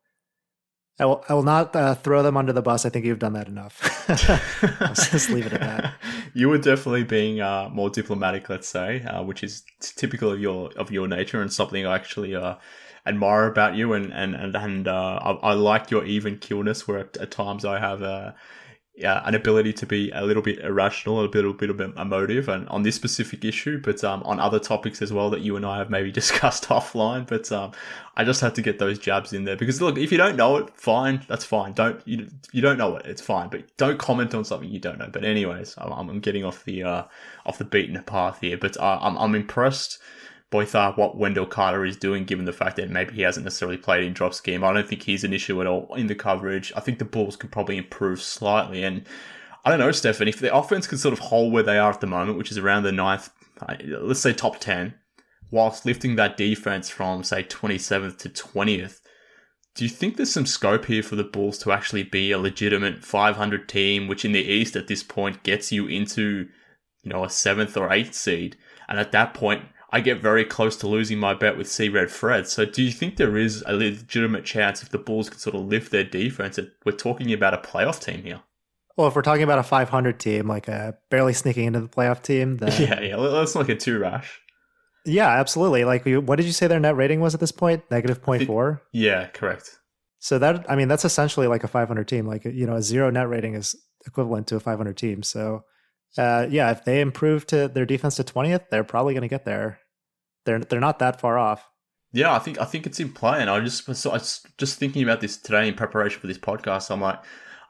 I 1.00 1.04
will, 1.04 1.24
I 1.28 1.34
will 1.34 1.44
not 1.44 1.76
uh, 1.76 1.94
throw 1.94 2.24
them 2.24 2.36
under 2.36 2.52
the 2.52 2.60
bus. 2.60 2.84
I 2.84 2.88
think 2.88 3.04
you've 3.04 3.20
done 3.20 3.34
that 3.34 3.46
enough. 3.46 3.80
I'll 4.80 4.94
just 4.94 5.30
leave 5.30 5.46
it 5.46 5.52
at 5.52 5.60
that. 5.60 5.94
You 6.34 6.48
were 6.48 6.58
definitely 6.58 7.04
being 7.04 7.40
uh, 7.40 7.68
more 7.72 7.88
diplomatic, 7.88 8.48
let's 8.48 8.68
say, 8.68 9.02
uh, 9.02 9.22
which 9.22 9.42
is 9.42 9.62
typical 9.80 10.30
of 10.30 10.40
your 10.40 10.70
of 10.76 10.90
your 10.90 11.08
nature 11.08 11.40
and 11.40 11.52
something 11.52 11.86
I 11.86 11.94
actually 11.94 12.34
uh, 12.34 12.56
admire 13.08 13.46
about 13.46 13.74
you. 13.74 13.92
And 13.94 14.12
and 14.12 14.34
and, 14.34 14.54
and 14.54 14.88
uh, 14.88 15.18
I, 15.42 15.50
I, 15.50 15.52
like 15.54 15.90
your 15.90 16.04
even 16.04 16.38
keelness, 16.38 16.86
where 16.86 16.98
at, 16.98 17.30
times 17.30 17.64
I 17.64 17.78
have 17.78 18.02
uh, 18.02 18.32
yeah, 18.98 19.22
an 19.26 19.36
ability 19.36 19.72
to 19.74 19.86
be 19.86 20.10
a 20.10 20.24
little 20.24 20.42
bit 20.42 20.58
irrational, 20.58 21.14
a 21.14 21.22
little 21.22 21.52
bit, 21.52 21.70
a 21.70 21.74
bit 21.74 21.96
emotive, 21.96 22.48
and 22.48 22.68
on 22.68 22.82
this 22.82 22.96
specific 22.96 23.44
issue, 23.44 23.80
but 23.80 24.02
um, 24.02 24.24
on 24.24 24.40
other 24.40 24.58
topics 24.58 25.00
as 25.00 25.12
well 25.12 25.30
that 25.30 25.40
you 25.40 25.54
and 25.54 25.64
I 25.64 25.78
have 25.78 25.88
maybe 25.88 26.10
discussed 26.22 26.68
offline. 26.68 27.24
But 27.24 27.50
um, 27.52 27.70
I 28.16 28.24
just 28.24 28.40
had 28.40 28.56
to 28.56 28.62
get 28.62 28.80
those 28.80 28.98
jabs 28.98 29.32
in 29.32 29.44
there 29.44 29.56
because 29.56 29.80
look, 29.80 29.96
if 29.98 30.10
you 30.10 30.18
don't 30.18 30.34
know 30.34 30.56
it, 30.56 30.70
fine, 30.74 31.24
that's 31.28 31.44
fine. 31.44 31.74
Don't 31.74 32.00
you? 32.06 32.28
You 32.50 32.60
don't 32.60 32.76
know 32.76 32.96
it, 32.96 33.06
it's 33.06 33.22
fine, 33.22 33.48
but 33.48 33.76
don't 33.76 33.98
comment 34.00 34.34
on 34.34 34.44
something 34.44 34.68
you 34.68 34.80
don't 34.80 34.98
know. 34.98 35.10
But 35.12 35.24
anyways, 35.24 35.76
I'm, 35.78 35.92
I'm 35.92 36.20
getting 36.20 36.44
off 36.44 36.64
the 36.64 36.82
uh, 36.82 37.04
off 37.46 37.58
the 37.58 37.64
beaten 37.64 38.02
path 38.02 38.40
here, 38.40 38.58
but 38.58 38.76
uh, 38.78 38.98
I'm 39.00 39.16
I'm 39.16 39.36
impressed 39.36 40.00
Boythar 40.50 40.96
what 40.96 41.16
Wendell 41.16 41.46
Carter 41.46 41.84
is 41.84 41.96
doing, 41.96 42.24
given 42.24 42.46
the 42.46 42.52
fact 42.52 42.76
that 42.76 42.90
maybe 42.90 43.14
he 43.14 43.22
hasn't 43.22 43.44
necessarily 43.44 43.76
played 43.76 44.04
in 44.04 44.14
drop 44.14 44.32
scheme. 44.32 44.64
I 44.64 44.72
don't 44.72 44.88
think 44.88 45.02
he's 45.02 45.24
an 45.24 45.34
issue 45.34 45.60
at 45.60 45.66
all 45.66 45.94
in 45.94 46.06
the 46.06 46.14
coverage. 46.14 46.72
I 46.74 46.80
think 46.80 46.98
the 46.98 47.04
Bulls 47.04 47.36
could 47.36 47.52
probably 47.52 47.76
improve 47.76 48.22
slightly. 48.22 48.82
And 48.82 49.04
I 49.64 49.70
don't 49.70 49.78
know, 49.78 49.92
Stefan, 49.92 50.28
if 50.28 50.40
the 50.40 50.54
offense 50.54 50.86
can 50.86 50.98
sort 50.98 51.12
of 51.12 51.18
hold 51.18 51.52
where 51.52 51.62
they 51.62 51.78
are 51.78 51.92
at 51.92 52.00
the 52.00 52.06
moment, 52.06 52.38
which 52.38 52.50
is 52.50 52.58
around 52.58 52.84
the 52.84 52.92
ninth, 52.92 53.28
uh, 53.60 53.76
let's 54.00 54.20
say 54.20 54.32
top 54.32 54.58
10, 54.58 54.94
whilst 55.50 55.84
lifting 55.84 56.16
that 56.16 56.38
defense 56.38 56.88
from, 56.88 57.22
say, 57.22 57.42
27th 57.42 58.16
to 58.18 58.30
20th, 58.30 59.00
do 59.74 59.84
you 59.84 59.90
think 59.90 60.16
there's 60.16 60.32
some 60.32 60.46
scope 60.46 60.86
here 60.86 61.02
for 61.02 61.14
the 61.14 61.24
Bulls 61.24 61.58
to 61.58 61.72
actually 61.72 62.02
be 62.02 62.32
a 62.32 62.38
legitimate 62.38 63.04
500 63.04 63.68
team, 63.68 64.08
which 64.08 64.24
in 64.24 64.32
the 64.32 64.42
East 64.42 64.74
at 64.74 64.88
this 64.88 65.02
point 65.02 65.42
gets 65.42 65.70
you 65.70 65.86
into, 65.86 66.48
you 67.02 67.10
know, 67.12 67.24
a 67.24 67.30
seventh 67.30 67.76
or 67.76 67.92
eighth 67.92 68.14
seed? 68.14 68.56
And 68.88 68.98
at 68.98 69.12
that 69.12 69.34
point, 69.34 69.62
I 69.90 70.00
get 70.00 70.20
very 70.20 70.44
close 70.44 70.76
to 70.78 70.86
losing 70.86 71.18
my 71.18 71.34
bet 71.34 71.56
with 71.56 71.70
C 71.70 71.88
Red 71.88 72.10
Fred. 72.10 72.46
So 72.46 72.64
do 72.64 72.82
you 72.82 72.90
think 72.92 73.16
there 73.16 73.36
is 73.36 73.62
a 73.66 73.72
legitimate 73.72 74.44
chance 74.44 74.82
if 74.82 74.90
the 74.90 74.98
Bulls 74.98 75.30
could 75.30 75.40
sort 75.40 75.56
of 75.56 75.62
lift 75.62 75.90
their 75.90 76.04
defense 76.04 76.56
that 76.56 76.72
we're 76.84 76.92
talking 76.92 77.32
about 77.32 77.54
a 77.54 77.58
playoff 77.58 78.02
team 78.02 78.22
here? 78.22 78.42
Well, 78.96 79.06
if 79.06 79.14
we're 79.14 79.22
talking 79.22 79.44
about 79.44 79.60
a 79.60 79.62
500 79.62 80.18
team, 80.18 80.48
like 80.48 80.68
a 80.68 80.98
barely 81.08 81.32
sneaking 81.32 81.66
into 81.66 81.80
the 81.80 81.88
playoff 81.88 82.20
team, 82.20 82.56
then 82.56 82.72
yeah, 82.82 83.00
yeah, 83.00 83.16
let's 83.16 83.54
not 83.54 83.66
get 83.66 83.80
too 83.80 83.98
rash. 83.98 84.40
Yeah, 85.06 85.28
absolutely. 85.28 85.84
Like, 85.84 86.04
what 86.04 86.36
did 86.36 86.46
you 86.46 86.52
say 86.52 86.66
their 86.66 86.80
net 86.80 86.96
rating 86.96 87.20
was 87.20 87.32
at 87.32 87.40
this 87.40 87.52
point? 87.52 87.82
Negative 87.90 88.20
0.4? 88.20 88.80
Yeah, 88.92 89.28
correct. 89.28 89.78
So 90.18 90.38
that, 90.40 90.70
I 90.70 90.76
mean, 90.76 90.88
that's 90.88 91.04
essentially 91.04 91.46
like 91.46 91.64
a 91.64 91.68
500 91.68 92.06
team. 92.08 92.26
Like, 92.26 92.44
you 92.44 92.66
know, 92.66 92.74
a 92.74 92.82
zero 92.82 93.08
net 93.08 93.28
rating 93.28 93.54
is 93.54 93.74
equivalent 94.04 94.48
to 94.48 94.56
a 94.56 94.60
500 94.60 94.96
team. 94.96 95.22
So 95.22 95.64
uh, 96.16 96.46
yeah, 96.48 96.70
if 96.70 96.84
they 96.84 97.00
improve 97.00 97.46
to 97.48 97.68
their 97.68 97.86
defense 97.86 98.16
to 98.16 98.24
20th, 98.24 98.70
they're 98.70 98.84
probably 98.84 99.14
going 99.14 99.22
to 99.22 99.28
get 99.28 99.44
there. 99.44 99.80
They're 100.46 100.60
they're 100.60 100.80
not 100.80 100.98
that 101.00 101.20
far 101.20 101.38
off. 101.38 101.68
Yeah, 102.12 102.34
I 102.34 102.38
think 102.38 102.60
I 102.60 102.64
think 102.64 102.86
it's 102.86 103.00
in 103.00 103.12
play, 103.12 103.40
and 103.40 103.50
I 103.50 103.60
just 103.60 103.86
I 103.88 104.12
was 104.12 104.46
just 104.56 104.78
thinking 104.78 105.02
about 105.02 105.20
this 105.20 105.36
today 105.36 105.68
in 105.68 105.74
preparation 105.74 106.20
for 106.20 106.26
this 106.26 106.38
podcast. 106.38 106.90
I'm 106.90 107.02
like, 107.02 107.20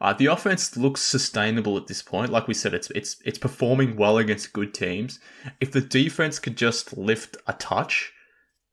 uh, 0.00 0.12
the 0.12 0.26
offense 0.26 0.76
looks 0.76 1.02
sustainable 1.02 1.76
at 1.76 1.88
this 1.88 2.02
point. 2.02 2.30
Like 2.30 2.46
we 2.46 2.54
said, 2.54 2.72
it's 2.72 2.90
it's 2.90 3.16
it's 3.24 3.38
performing 3.38 3.96
well 3.96 4.18
against 4.18 4.52
good 4.52 4.72
teams. 4.72 5.18
If 5.60 5.72
the 5.72 5.80
defense 5.80 6.38
could 6.38 6.56
just 6.56 6.96
lift 6.96 7.36
a 7.48 7.52
touch, 7.54 8.12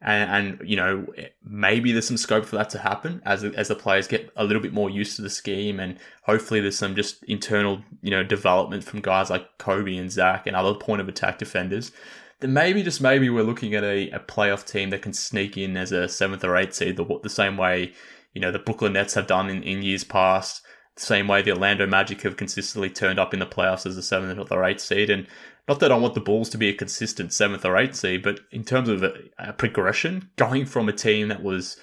And, 0.08 0.60
and, 0.60 0.70
you 0.70 0.76
know, 0.76 1.08
maybe 1.44 1.92
there's 1.92 2.08
some 2.08 2.16
scope 2.16 2.46
for 2.46 2.58
that 2.58 2.70
to 2.70 2.78
happen 2.78 3.24
as 3.26 3.44
as 3.44 3.70
the 3.70 3.76
players 3.76 4.08
get 4.08 4.32
a 4.36 4.44
little 4.44 4.62
bit 4.62 4.72
more 4.72 4.88
used 4.88 5.16
to 5.16 5.24
the 5.24 5.32
scheme, 5.32 5.80
and 5.80 5.98
hopefully 6.22 6.62
there's 6.62 6.78
some 6.78 6.96
just 6.96 7.24
internal, 7.24 7.82
you 8.04 8.12
know, 8.12 8.24
development 8.24 8.84
from 8.84 9.02
guys 9.02 9.32
like 9.32 9.58
Coby 9.58 10.00
and 10.00 10.12
Zach 10.12 10.46
and 10.46 10.56
other 10.56 10.76
point 10.76 11.02
of 11.02 11.10
attack 11.10 11.40
defenders. 11.40 11.92
Then 12.40 12.54
maybe 12.54 12.84
just 12.84 13.02
maybe 13.02 13.32
we're 13.32 13.44
looking 13.44 13.74
at 13.74 13.84
a, 13.84 14.12
a 14.12 14.20
playoff 14.20 14.64
team 14.64 14.92
that 14.92 15.02
can 15.02 15.14
sneak 15.14 15.58
in 15.58 15.76
as 15.76 15.92
a 15.92 16.08
seventh 16.08 16.44
or 16.44 16.56
eighth 16.56 16.76
seed, 16.76 16.98
the, 16.98 17.20
the 17.24 17.30
same 17.30 17.58
way 17.58 17.92
you 18.36 18.42
know 18.42 18.52
the 18.52 18.60
Brooklyn 18.60 18.94
Nets 18.94 19.16
have 19.16 19.26
done 19.26 19.50
in, 19.50 19.64
in 19.64 19.82
years 19.82 20.04
past. 20.04 20.62
The 20.98 21.02
same 21.02 21.28
way 21.28 21.42
the 21.42 21.52
Orlando 21.52 21.88
Magic 21.88 22.22
have 22.22 22.38
consistently 22.38 22.90
turned 22.92 23.20
up 23.20 23.34
in 23.34 23.40
the 23.40 23.46
playoffs 23.46 23.88
as 23.88 23.98
a 23.98 24.04
seventh 24.04 24.38
or 24.38 24.46
the 24.46 24.64
eighth 24.64 24.82
seed, 24.82 25.10
and 25.10 25.26
not 25.68 25.80
that 25.80 25.92
I 25.92 25.98
want 25.98 26.14
the 26.14 26.20
Bulls 26.20 26.50
to 26.50 26.58
be 26.58 26.70
a 26.70 26.74
consistent 26.74 27.34
seventh 27.34 27.66
or 27.66 27.78
eighth 27.78 27.96
seed, 27.96 28.24
but 28.24 28.40
in 28.52 28.64
terms 28.64 28.88
of 28.88 29.04
a, 29.04 29.14
a 29.40 29.54
progression, 29.54 30.30
going 30.36 30.66
from 30.66 30.88
a 30.88 30.94
team 30.94 31.30
that 31.30 31.44
was, 31.44 31.78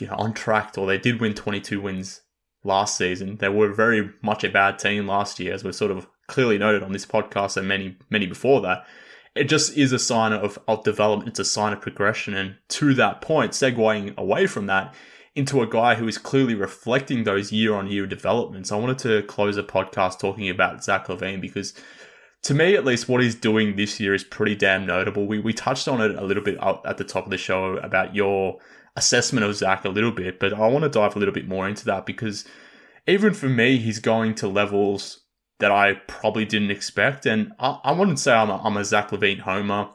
you 0.00 0.06
know, 0.06 0.14
on 0.16 0.32
track, 0.32 0.74
or 0.78 0.86
they 0.86 0.98
did 0.98 1.20
win 1.20 1.34
22 1.34 1.80
wins 1.80 2.22
last 2.64 2.96
season, 2.96 3.36
they 3.36 3.48
were 3.48 3.72
very 3.72 4.10
much 4.22 4.44
a 4.44 4.48
bad 4.48 4.78
team 4.78 5.06
last 5.06 5.38
year, 5.38 5.52
as 5.52 5.62
we've 5.62 5.74
sort 5.74 5.90
of 5.90 6.06
clearly 6.26 6.56
noted 6.56 6.82
on 6.82 6.92
this 6.92 7.04
podcast 7.04 7.56
and 7.56 7.68
many, 7.68 7.96
many 8.08 8.26
before 8.26 8.62
that. 8.62 8.86
It 9.34 9.44
just 9.44 9.76
is 9.76 9.92
a 9.92 9.98
sign 9.98 10.32
of, 10.32 10.58
of 10.68 10.84
development. 10.84 11.28
It's 11.28 11.38
a 11.38 11.44
sign 11.44 11.72
of 11.72 11.80
progression. 11.80 12.34
And 12.34 12.56
to 12.68 12.94
that 12.94 13.20
point, 13.20 13.52
segueing 13.52 14.16
away 14.16 14.46
from 14.46 14.66
that 14.66 14.94
into 15.34 15.62
a 15.62 15.66
guy 15.66 15.94
who 15.94 16.06
is 16.06 16.18
clearly 16.18 16.54
reflecting 16.54 17.24
those 17.24 17.52
year 17.52 17.74
on 17.74 17.90
year 17.90 18.06
developments, 18.06 18.70
I 18.70 18.76
wanted 18.76 18.98
to 18.98 19.22
close 19.22 19.56
a 19.56 19.62
podcast 19.62 20.18
talking 20.18 20.50
about 20.50 20.84
Zach 20.84 21.06
LaVine 21.06 21.40
because 21.40 21.74
to 22.42 22.54
me, 22.54 22.74
at 22.74 22.84
least, 22.84 23.08
what 23.08 23.22
he's 23.22 23.34
doing 23.34 23.76
this 23.76 24.00
year 24.00 24.14
is 24.14 24.24
pretty 24.24 24.56
damn 24.56 24.84
notable. 24.84 25.26
We, 25.26 25.38
we 25.38 25.52
touched 25.52 25.86
on 25.86 26.00
it 26.00 26.16
a 26.16 26.24
little 26.24 26.42
bit 26.42 26.58
at 26.84 26.96
the 26.96 27.04
top 27.04 27.24
of 27.24 27.30
the 27.30 27.38
show 27.38 27.76
about 27.76 28.14
your 28.14 28.58
assessment 28.96 29.46
of 29.46 29.54
Zach 29.54 29.84
a 29.84 29.88
little 29.88 30.10
bit, 30.10 30.40
but 30.40 30.52
I 30.52 30.66
want 30.66 30.82
to 30.82 30.88
dive 30.88 31.16
a 31.16 31.18
little 31.18 31.34
bit 31.34 31.48
more 31.48 31.68
into 31.68 31.84
that 31.86 32.04
because 32.04 32.44
even 33.06 33.32
for 33.32 33.48
me, 33.48 33.78
he's 33.78 34.00
going 34.00 34.34
to 34.36 34.48
levels 34.48 35.20
that 35.60 35.70
I 35.70 35.94
probably 36.08 36.44
didn't 36.44 36.72
expect. 36.72 37.26
And 37.26 37.52
I, 37.58 37.78
I 37.84 37.92
wouldn't 37.92 38.18
say 38.18 38.32
I'm 38.32 38.50
a, 38.50 38.60
I'm 38.62 38.76
a 38.76 38.84
Zach 38.84 39.10
LaVine 39.10 39.40
homer. 39.40 39.90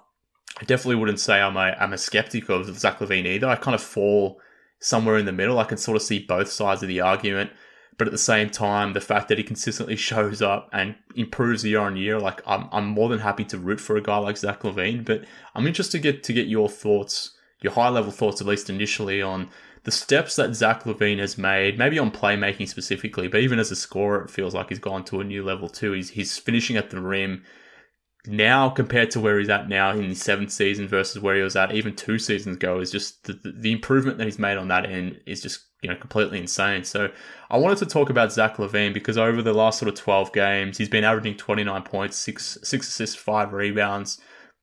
I 0.59 0.63
definitely 0.63 0.95
wouldn't 0.95 1.19
say 1.19 1.41
I'm 1.41 1.57
a, 1.57 1.75
I'm 1.79 1.93
a 1.93 1.97
skeptic 1.97 2.49
of 2.49 2.79
Zach 2.79 2.99
LaVine 2.99 3.25
either. 3.25 3.47
I 3.47 3.55
kind 3.55 3.75
of 3.75 3.81
fall 3.81 4.39
somewhere 4.79 5.17
in 5.17 5.25
the 5.25 5.31
middle. 5.33 5.59
I 5.59 5.65
can 5.65 5.77
sort 5.77 5.97
of 5.97 6.01
see 6.01 6.19
both 6.19 6.49
sides 6.49 6.81
of 6.81 6.87
the 6.87 7.01
argument. 7.01 7.51
But 7.97 8.07
at 8.07 8.11
the 8.11 8.17
same 8.19 8.49
time, 8.51 8.93
the 8.93 9.01
fact 9.01 9.27
that 9.27 9.39
he 9.39 9.43
consistently 9.43 9.95
shows 9.95 10.41
up 10.41 10.69
and 10.71 10.95
improves 11.15 11.65
year 11.65 11.79
on 11.79 11.97
year, 11.97 12.19
like 12.19 12.41
I'm, 12.45 12.69
I'm 12.71 12.85
more 12.85 13.09
than 13.09 13.19
happy 13.19 13.43
to 13.45 13.57
root 13.57 13.79
for 13.79 13.97
a 13.97 14.01
guy 14.01 14.17
like 14.17 14.37
Zach 14.37 14.61
LaVine. 14.61 15.03
But 15.03 15.23
I'm 15.55 15.65
interested 15.65 16.03
to 16.03 16.11
get 16.11 16.23
to 16.23 16.33
get 16.33 16.47
your 16.47 16.69
thoughts, 16.69 17.31
your 17.61 17.73
high 17.73 17.89
level 17.89 18.11
thoughts, 18.11 18.39
at 18.39 18.47
least 18.47 18.69
initially, 18.69 19.21
on 19.21 19.49
the 19.83 19.91
steps 19.91 20.35
that 20.35 20.53
Zach 20.53 20.83
LaVine 20.83 21.19
has 21.19 21.37
made, 21.37 21.77
maybe 21.77 21.97
on 21.97 22.11
playmaking 22.11 22.67
specifically, 22.67 23.29
but 23.29 23.39
even 23.39 23.57
as 23.57 23.71
a 23.71 23.75
scorer, 23.75 24.25
it 24.25 24.29
feels 24.29 24.53
like 24.53 24.69
he's 24.69 24.79
gone 24.79 25.05
to 25.05 25.21
a 25.21 25.23
new 25.23 25.43
level 25.43 25.69
too. 25.69 25.93
He's 25.93 26.09
he's 26.09 26.37
finishing 26.37 26.77
at 26.77 26.89
the 26.89 26.99
rim 26.99 27.43
now 28.27 28.69
compared 28.69 29.09
to 29.11 29.19
where 29.19 29.39
he's 29.39 29.49
at 29.49 29.69
now 29.69 29.91
in 29.91 30.03
his 30.03 30.21
seventh 30.21 30.51
season 30.51 30.87
versus 30.87 31.21
where 31.21 31.37
he 31.37 31.41
was 31.41 31.55
at 31.55 31.73
even 31.73 31.95
two 31.95 32.19
seasons 32.19 32.57
ago 32.57 32.79
is 32.81 32.91
just 32.91 33.23
the, 33.23 33.39
the 33.61 33.71
improvement 33.71 34.17
that 34.17 34.25
he's 34.25 34.37
made 34.37 34.57
on 34.57 34.67
that 34.67 34.85
end 34.85 35.21
is 35.25 35.41
just 35.41 35.66
you 35.81 35.89
know 35.89 35.95
completely 35.95 36.39
insane. 36.39 36.83
So 36.83 37.09
I 37.49 37.57
wanted 37.57 37.77
to 37.79 37.85
talk 37.85 38.09
about 38.09 38.31
Zach 38.31 38.57
LaVine 38.57 38.93
because 38.93 39.17
over 39.17 39.41
the 39.41 39.53
last 39.53 39.79
sort 39.79 39.89
of 39.89 39.95
twelve 39.95 40.33
games, 40.33 40.77
he's 40.77 40.89
been 40.89 41.03
averaging 41.03 41.37
twenty 41.37 41.63
nine 41.63 41.83
points, 41.83 42.17
six 42.17 42.57
six 42.63 42.87
assists, 42.87 43.15
five 43.15 43.53
rebounds, 43.53 44.19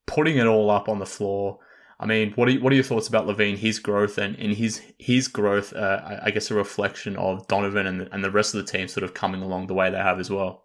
putting 0.07 0.39
it 0.39 0.47
all 0.47 0.71
up 0.71 0.89
on 0.89 0.99
the 0.99 1.07
floor. 1.07 1.59
I 2.01 2.07
mean, 2.07 2.33
what 2.33 2.49
are 2.49 2.55
what 2.55 2.73
are 2.73 2.77
your 2.77 2.85
thoughts 2.85 3.09
about 3.09 3.27
LaVine, 3.27 3.57
his 3.57 3.79
growth, 3.79 4.19
and, 4.19 4.37
and 4.37 4.57
his 4.57 4.83
his 4.99 5.29
growth? 5.29 5.73
Uh, 5.73 6.19
I 6.23 6.31
guess 6.31 6.51
a 6.51 6.55
reflection 6.55 7.17
of 7.17 7.47
Donovan 7.47 7.87
and 7.87 8.09
and 8.13 8.25
the 8.25 8.31
rest 8.31 8.55
of 8.55 8.65
the 8.65 8.71
team 8.71 8.89
sort 8.89 9.05
of 9.05 9.15
coming 9.15 9.43
along 9.43 9.69
the 9.69 9.75
way 9.75 9.91
they 9.91 9.99
have 9.99 10.19
as 10.19 10.31
well. 10.31 10.65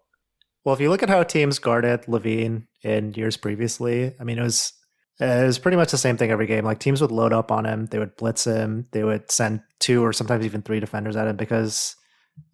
Well, 0.64 0.74
if 0.74 0.80
you 0.80 0.90
look 0.90 1.02
at 1.02 1.08
how 1.08 1.22
teams 1.22 1.58
guarded 1.58 2.02
LaVine 2.02 2.66
in 2.82 3.14
years 3.14 3.36
previously, 3.36 4.14
I 4.20 4.24
mean, 4.24 4.38
it 4.38 4.42
was 4.42 4.74
it 5.20 5.46
was 5.46 5.58
pretty 5.58 5.76
much 5.76 5.90
the 5.90 5.98
same 5.98 6.16
thing 6.16 6.30
every 6.30 6.46
game. 6.46 6.64
Like 6.64 6.78
teams 6.78 7.00
would 7.00 7.12
load 7.12 7.32
up 7.32 7.52
on 7.52 7.66
him, 7.66 7.86
they 7.86 7.98
would 7.98 8.16
blitz 8.16 8.44
him, 8.44 8.86
they 8.92 9.04
would 9.04 9.30
send 9.30 9.60
two 9.78 10.04
or 10.04 10.12
sometimes 10.12 10.44
even 10.44 10.62
three 10.62 10.80
defenders 10.80 11.16
at 11.16 11.28
him 11.28 11.36
because, 11.36 11.96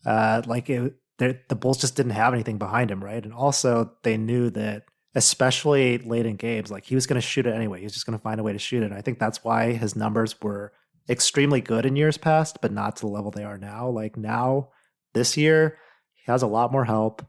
uh, 0.04 0.42
like 0.46 0.68
it, 0.68 0.94
the 1.18 1.56
Bulls 1.56 1.78
just 1.78 1.96
didn't 1.96 2.12
have 2.12 2.34
anything 2.34 2.58
behind 2.58 2.90
him, 2.90 3.02
right? 3.02 3.24
And 3.24 3.32
also 3.32 3.92
they 4.02 4.16
knew 4.16 4.50
that, 4.50 4.82
especially 5.14 5.98
late 5.98 6.26
in 6.26 6.36
games, 6.36 6.70
like 6.70 6.84
he 6.84 6.94
was 6.94 7.06
going 7.06 7.20
to 7.20 7.26
shoot 7.26 7.46
it 7.46 7.54
anyway. 7.54 7.78
He 7.78 7.84
was 7.84 7.94
just 7.94 8.04
going 8.04 8.18
to 8.18 8.22
find 8.22 8.38
a 8.38 8.42
way 8.42 8.52
to 8.52 8.58
shoot 8.58 8.82
it. 8.82 8.86
And 8.86 8.94
I 8.94 9.00
think 9.00 9.18
that's 9.18 9.42
why 9.42 9.72
his 9.72 9.96
numbers 9.96 10.40
were 10.42 10.72
extremely 11.08 11.60
good 11.60 11.86
in 11.86 11.96
years 11.96 12.18
past, 12.18 12.58
but 12.60 12.72
not 12.72 12.96
to 12.96 13.02
the 13.02 13.12
level 13.12 13.30
they 13.30 13.44
are 13.44 13.58
now. 13.58 13.88
Like 13.88 14.16
now, 14.16 14.70
this 15.14 15.36
year, 15.36 15.78
he 16.14 16.30
has 16.30 16.42
a 16.42 16.46
lot 16.46 16.72
more 16.72 16.84
help. 16.84 17.24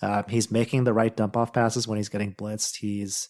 Uh, 0.00 0.22
he's 0.28 0.50
making 0.50 0.84
the 0.84 0.92
right 0.92 1.14
dump 1.14 1.36
off 1.36 1.52
passes 1.52 1.86
when 1.88 1.96
he's 1.96 2.08
getting 2.08 2.34
blitzed. 2.34 2.76
He's 2.76 3.28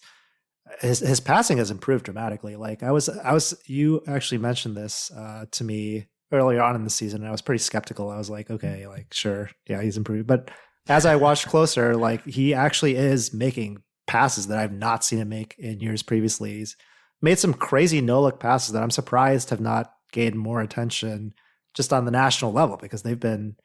his 0.80 1.00
his 1.00 1.20
passing 1.20 1.58
has 1.58 1.70
improved 1.70 2.04
dramatically. 2.04 2.56
Like 2.56 2.82
I 2.82 2.90
was 2.92 3.08
I 3.08 3.32
was 3.32 3.54
you 3.66 4.02
actually 4.06 4.38
mentioned 4.38 4.76
this 4.76 5.10
uh, 5.12 5.46
to 5.52 5.64
me 5.64 6.06
earlier 6.32 6.62
on 6.62 6.74
in 6.74 6.84
the 6.84 6.90
season, 6.90 7.20
and 7.20 7.28
I 7.28 7.32
was 7.32 7.42
pretty 7.42 7.62
skeptical. 7.62 8.10
I 8.10 8.18
was 8.18 8.30
like, 8.30 8.50
okay, 8.50 8.86
like 8.86 9.12
sure, 9.12 9.50
yeah, 9.68 9.82
he's 9.82 9.96
improved. 9.96 10.26
But 10.26 10.50
as 10.88 11.06
I 11.06 11.16
watched 11.16 11.48
closer, 11.48 11.96
like 11.96 12.24
he 12.24 12.54
actually 12.54 12.96
is 12.96 13.32
making 13.32 13.82
passes 14.06 14.48
that 14.48 14.58
I've 14.58 14.72
not 14.72 15.04
seen 15.04 15.18
him 15.18 15.28
make 15.28 15.54
in 15.58 15.80
years 15.80 16.02
previously. 16.02 16.58
He's 16.58 16.76
made 17.22 17.38
some 17.38 17.54
crazy 17.54 18.00
no 18.00 18.22
look 18.22 18.40
passes 18.40 18.72
that 18.72 18.82
I'm 18.82 18.90
surprised 18.90 19.50
have 19.50 19.60
not 19.60 19.92
gained 20.12 20.36
more 20.36 20.60
attention 20.60 21.34
just 21.74 21.92
on 21.92 22.04
the 22.04 22.10
national 22.10 22.52
level 22.52 22.76
because 22.76 23.02
they've 23.02 23.18
been 23.18 23.56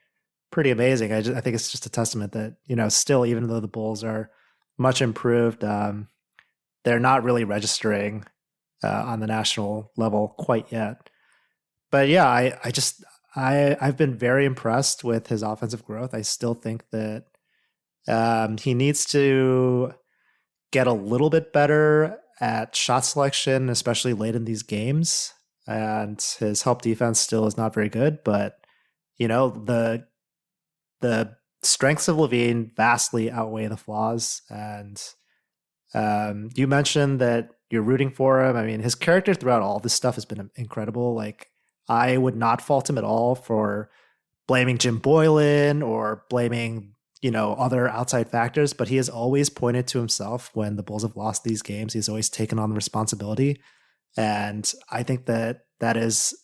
pretty 0.50 0.70
amazing. 0.70 1.12
I, 1.12 1.22
just, 1.22 1.36
I 1.36 1.40
think 1.40 1.54
it's 1.54 1.70
just 1.70 1.86
a 1.86 1.90
testament 1.90 2.32
that 2.32 2.56
you 2.66 2.76
know, 2.76 2.88
still 2.88 3.24
even 3.24 3.46
though 3.46 3.60
the 3.60 3.68
Bulls 3.68 4.02
are 4.04 4.30
much 4.78 5.00
improved, 5.00 5.64
um, 5.64 6.08
they're 6.84 7.00
not 7.00 7.24
really 7.24 7.44
registering 7.44 8.24
uh, 8.82 9.04
on 9.06 9.20
the 9.20 9.26
national 9.26 9.92
level 9.96 10.34
quite 10.38 10.70
yet. 10.72 11.08
But 11.90 12.08
yeah, 12.08 12.26
I 12.26 12.58
I 12.64 12.70
just 12.70 13.04
I 13.36 13.76
I've 13.80 13.96
been 13.96 14.16
very 14.16 14.44
impressed 14.44 15.04
with 15.04 15.28
his 15.28 15.42
offensive 15.42 15.84
growth. 15.84 16.14
I 16.14 16.22
still 16.22 16.54
think 16.54 16.84
that 16.90 17.24
um, 18.08 18.56
he 18.58 18.74
needs 18.74 19.04
to 19.06 19.94
get 20.72 20.86
a 20.86 20.92
little 20.92 21.30
bit 21.30 21.52
better 21.52 22.18
at 22.40 22.74
shot 22.74 23.04
selection, 23.04 23.68
especially 23.68 24.14
late 24.14 24.34
in 24.34 24.44
these 24.44 24.62
games. 24.62 25.32
And 25.66 26.20
his 26.40 26.62
help 26.62 26.82
defense 26.82 27.20
still 27.20 27.46
is 27.46 27.56
not 27.56 27.72
very 27.72 27.88
good, 27.88 28.24
but 28.24 28.58
you 29.16 29.28
know 29.28 29.50
the 29.50 30.06
the 31.00 31.36
strengths 31.62 32.08
of 32.08 32.16
LaVine 32.16 32.74
vastly 32.76 33.30
outweigh 33.30 33.68
the 33.68 33.76
flaws. 33.76 34.42
And 34.50 35.00
um, 35.94 36.50
you 36.54 36.66
mentioned 36.66 37.20
that 37.20 37.50
you're 37.70 37.82
rooting 37.82 38.10
for 38.10 38.44
him. 38.44 38.56
I 38.56 38.64
mean, 38.64 38.80
his 38.80 38.94
character 38.94 39.34
throughout 39.34 39.62
all 39.62 39.78
this 39.78 39.94
stuff 39.94 40.14
has 40.16 40.24
been 40.24 40.50
incredible. 40.56 41.14
Like, 41.14 41.50
I 41.88 42.16
would 42.16 42.36
not 42.36 42.62
fault 42.62 42.88
him 42.88 42.98
at 42.98 43.04
all 43.04 43.34
for 43.34 43.90
blaming 44.46 44.78
Jim 44.78 45.00
Boylen 45.00 45.86
or 45.86 46.24
blaming, 46.28 46.94
you 47.20 47.30
know, 47.30 47.54
other 47.54 47.88
outside 47.88 48.28
factors, 48.30 48.72
but 48.72 48.88
he 48.88 48.96
has 48.96 49.08
always 49.08 49.50
pointed 49.50 49.86
to 49.88 49.98
himself 49.98 50.50
when 50.54 50.76
the 50.76 50.82
Bulls 50.82 51.02
have 51.02 51.16
lost 51.16 51.44
these 51.44 51.62
games. 51.62 51.92
He's 51.92 52.08
always 52.08 52.28
taken 52.28 52.58
on 52.58 52.70
the 52.70 52.76
responsibility. 52.76 53.60
And 54.16 54.70
I 54.90 55.02
think 55.02 55.26
that 55.26 55.60
that 55.80 55.96
is 55.96 56.34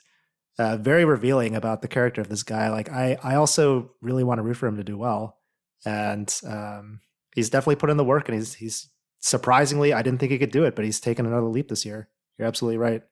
uh, 0.59 0.77
very 0.77 1.05
revealing 1.05 1.55
about 1.55 1.83
the 1.83 1.89
character 1.89 2.21
of 2.21 2.29
this 2.29 2.43
guy. 2.43 2.71
Like 2.71 2.91
I, 2.91 3.17
I 3.23 3.37
also 3.37 3.93
really 4.01 4.25
want 4.25 4.39
to 4.39 4.43
root 4.43 4.57
for 4.57 4.67
him 4.67 4.77
to 4.77 4.85
do 4.85 4.99
well, 4.99 5.39
and 5.85 6.35
um, 6.47 7.01
he's 7.35 7.51
definitely 7.51 7.77
put 7.77 7.91
in 7.91 7.97
the 7.97 8.05
work, 8.05 8.29
and 8.29 8.37
he's 8.37 8.55
he's 8.55 8.89
surprisingly, 9.21 9.93
I 9.93 10.03
didn't 10.03 10.21
think 10.21 10.33
he 10.33 10.39
could 10.39 10.51
do 10.51 10.65
it, 10.65 10.77
but 10.77 10.85
he's 10.85 11.01
taken 11.01 11.27
another 11.27 11.47
leap 11.47 11.69
this 11.69 11.85
year. 11.85 12.09
You're 12.39 12.49
absolutely 12.49 12.79
right. 12.79 13.03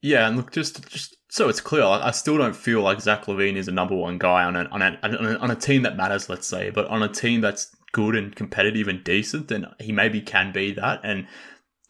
Yeah, 0.00 0.28
and 0.28 0.36
look, 0.36 0.52
just 0.52 0.88
just 0.88 1.16
so 1.30 1.48
it's 1.48 1.60
clear, 1.60 1.82
I 1.82 2.12
still 2.12 2.38
don't 2.38 2.56
feel 2.56 2.80
like 2.80 3.00
Zach 3.00 3.24
LaVine 3.26 3.56
is 3.56 3.68
a 3.68 3.72
number 3.72 3.96
one 3.96 4.16
guy 4.16 4.44
on 4.44 4.56
a, 4.56 4.64
on 4.66 4.80
a, 4.80 4.98
on 5.02 5.26
a, 5.26 5.38
on 5.38 5.50
a 5.50 5.56
team 5.56 5.82
that 5.82 5.96
matters, 5.96 6.28
let's 6.28 6.46
say, 6.46 6.70
but 6.70 6.86
on 6.86 7.02
a 7.02 7.08
team 7.08 7.40
that's 7.40 7.74
good 7.92 8.14
and 8.14 8.34
competitive 8.34 8.86
and 8.88 9.02
decent, 9.02 9.48
then 9.48 9.66
he 9.80 9.92
maybe 9.92 10.20
can 10.20 10.52
be 10.52 10.72
that. 10.72 11.00
And 11.02 11.26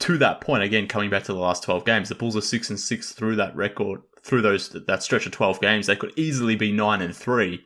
to 0.01 0.16
that 0.19 0.41
point, 0.41 0.62
again, 0.62 0.89
coming 0.89 1.11
back 1.11 1.25
to 1.25 1.33
the 1.33 1.39
last 1.39 1.62
twelve 1.62 1.85
games, 1.85 2.09
the 2.09 2.14
Bulls 2.14 2.37
are 2.37 2.41
six 2.41 2.71
and 2.71 2.81
six 2.81 3.12
through 3.12 3.37
that 3.37 3.55
record 3.55 4.01
through 4.23 4.43
those 4.43 4.71
that 4.71 5.03
stretch 5.03 5.27
of 5.27 5.33
twelve 5.33 5.61
games, 5.61 5.87
they 5.87 5.97
could 5.97 6.12
easily 6.16 6.57
be 6.57 6.73
nine 6.73 7.01
and 7.01 7.14
three, 7.14 7.64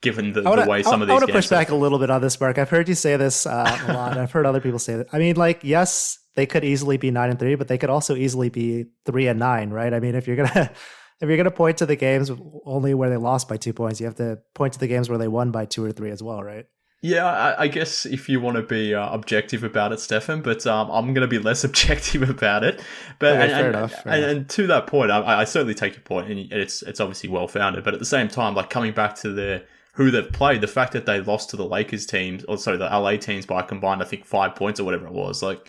given 0.00 0.32
the, 0.32 0.42
wanna, 0.42 0.64
the 0.64 0.70
way 0.70 0.82
some 0.82 1.00
I, 1.00 1.02
of 1.02 1.08
these. 1.08 1.10
I 1.10 1.14
want 1.14 1.26
to 1.26 1.32
push 1.32 1.48
back 1.48 1.70
a 1.70 1.74
little 1.74 1.98
bit 1.98 2.10
on 2.10 2.20
this, 2.20 2.40
Mark. 2.40 2.58
I've 2.58 2.70
heard 2.70 2.88
you 2.88 2.94
say 2.94 3.16
this 3.16 3.46
uh, 3.46 3.78
a 3.88 3.92
lot. 3.92 4.16
I've 4.16 4.32
heard 4.32 4.46
other 4.46 4.60
people 4.60 4.78
say 4.78 4.96
that. 4.96 5.08
I 5.12 5.18
mean, 5.18 5.36
like, 5.36 5.60
yes, 5.62 6.18
they 6.34 6.46
could 6.46 6.64
easily 6.64 6.96
be 6.96 7.10
nine 7.10 7.30
and 7.30 7.38
three, 7.38 7.54
but 7.54 7.68
they 7.68 7.78
could 7.78 7.90
also 7.90 8.14
easily 8.14 8.48
be 8.48 8.86
three 9.04 9.26
and 9.26 9.38
nine, 9.38 9.70
right? 9.70 9.92
I 9.92 10.00
mean, 10.00 10.14
if 10.14 10.26
you're 10.26 10.36
gonna 10.36 10.70
if 11.20 11.28
you're 11.28 11.36
gonna 11.36 11.50
point 11.50 11.78
to 11.78 11.86
the 11.86 11.96
games 11.96 12.30
only 12.64 12.94
where 12.94 13.10
they 13.10 13.16
lost 13.16 13.48
by 13.48 13.56
two 13.56 13.72
points, 13.72 14.00
you 14.00 14.06
have 14.06 14.16
to 14.16 14.38
point 14.54 14.74
to 14.74 14.78
the 14.78 14.86
games 14.86 15.08
where 15.08 15.18
they 15.18 15.28
won 15.28 15.50
by 15.50 15.64
two 15.64 15.84
or 15.84 15.92
three 15.92 16.10
as 16.10 16.22
well, 16.22 16.42
right? 16.42 16.66
Yeah, 17.00 17.26
I, 17.26 17.62
I, 17.62 17.68
guess 17.68 18.06
if 18.06 18.28
you 18.28 18.40
want 18.40 18.56
to 18.56 18.62
be 18.64 18.92
uh, 18.92 19.08
objective 19.10 19.62
about 19.62 19.92
it, 19.92 20.00
Stefan, 20.00 20.42
but 20.42 20.66
um, 20.66 20.90
I'm 20.90 21.14
going 21.14 21.22
to 21.22 21.28
be 21.28 21.38
less 21.44 21.62
objective 21.62 22.28
about 22.28 22.64
it. 22.64 22.80
But 23.20 23.36
okay, 23.36 23.42
and, 23.42 23.52
fair 23.52 23.66
and, 23.66 23.76
enough, 23.76 23.92
fair 24.02 24.12
and, 24.12 24.24
and, 24.24 24.48
to 24.50 24.66
that 24.66 24.88
point, 24.88 25.12
I, 25.12 25.40
I, 25.40 25.44
certainly 25.44 25.74
take 25.74 25.94
your 25.94 26.02
point, 26.02 26.28
and 26.28 26.52
it's 26.52 26.82
it's 26.82 26.98
obviously 26.98 27.28
well 27.28 27.46
founded. 27.46 27.84
But 27.84 27.94
at 27.94 28.00
the 28.00 28.06
same 28.06 28.26
time, 28.26 28.56
like 28.56 28.68
coming 28.68 28.92
back 28.92 29.14
to 29.16 29.32
the 29.32 29.64
who 29.98 30.10
they've 30.10 30.32
played, 30.32 30.60
the 30.60 30.66
fact 30.66 30.92
that 30.92 31.04
they 31.04 31.20
lost 31.20 31.50
to 31.50 31.56
the 31.56 31.66
Lakers 31.66 32.06
teams, 32.06 32.44
or 32.44 32.56
sorry, 32.56 32.78
the 32.78 32.86
LA 32.86 33.16
teams 33.16 33.44
by 33.44 33.62
combined, 33.62 34.00
I 34.00 34.06
think 34.06 34.24
five 34.24 34.54
points 34.54 34.80
or 34.80 34.84
whatever 34.84 35.06
it 35.06 35.12
was, 35.12 35.42
like. 35.42 35.68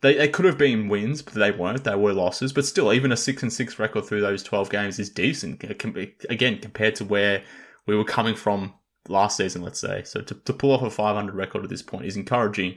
They, 0.00 0.16
they 0.16 0.28
could 0.28 0.44
have 0.44 0.58
been 0.58 0.88
wins, 0.88 1.22
but 1.22 1.32
they 1.32 1.50
weren't. 1.50 1.82
They 1.82 1.94
were 1.94 2.12
losses. 2.12 2.52
But 2.52 2.66
still, 2.66 2.92
even 2.92 3.10
a 3.10 3.16
six 3.16 3.42
and 3.42 3.50
six 3.50 3.78
record 3.78 4.04
through 4.04 4.20
those 4.20 4.42
twelve 4.42 4.68
games 4.68 4.98
is 4.98 5.08
decent. 5.08 5.64
Uh, 5.64 5.72
again, 6.28 6.58
compared 6.58 6.94
to 6.96 7.06
where 7.06 7.42
we 7.86 7.96
were 7.96 8.04
coming 8.04 8.34
from 8.34 8.74
last 9.08 9.38
season, 9.38 9.62
let's 9.62 9.80
say. 9.80 10.02
So 10.04 10.20
to, 10.20 10.34
to 10.34 10.52
pull 10.52 10.72
off 10.72 10.82
a 10.82 10.90
500 10.90 11.34
record 11.34 11.64
at 11.64 11.70
this 11.70 11.80
point 11.80 12.04
is 12.04 12.16
encouraging 12.16 12.76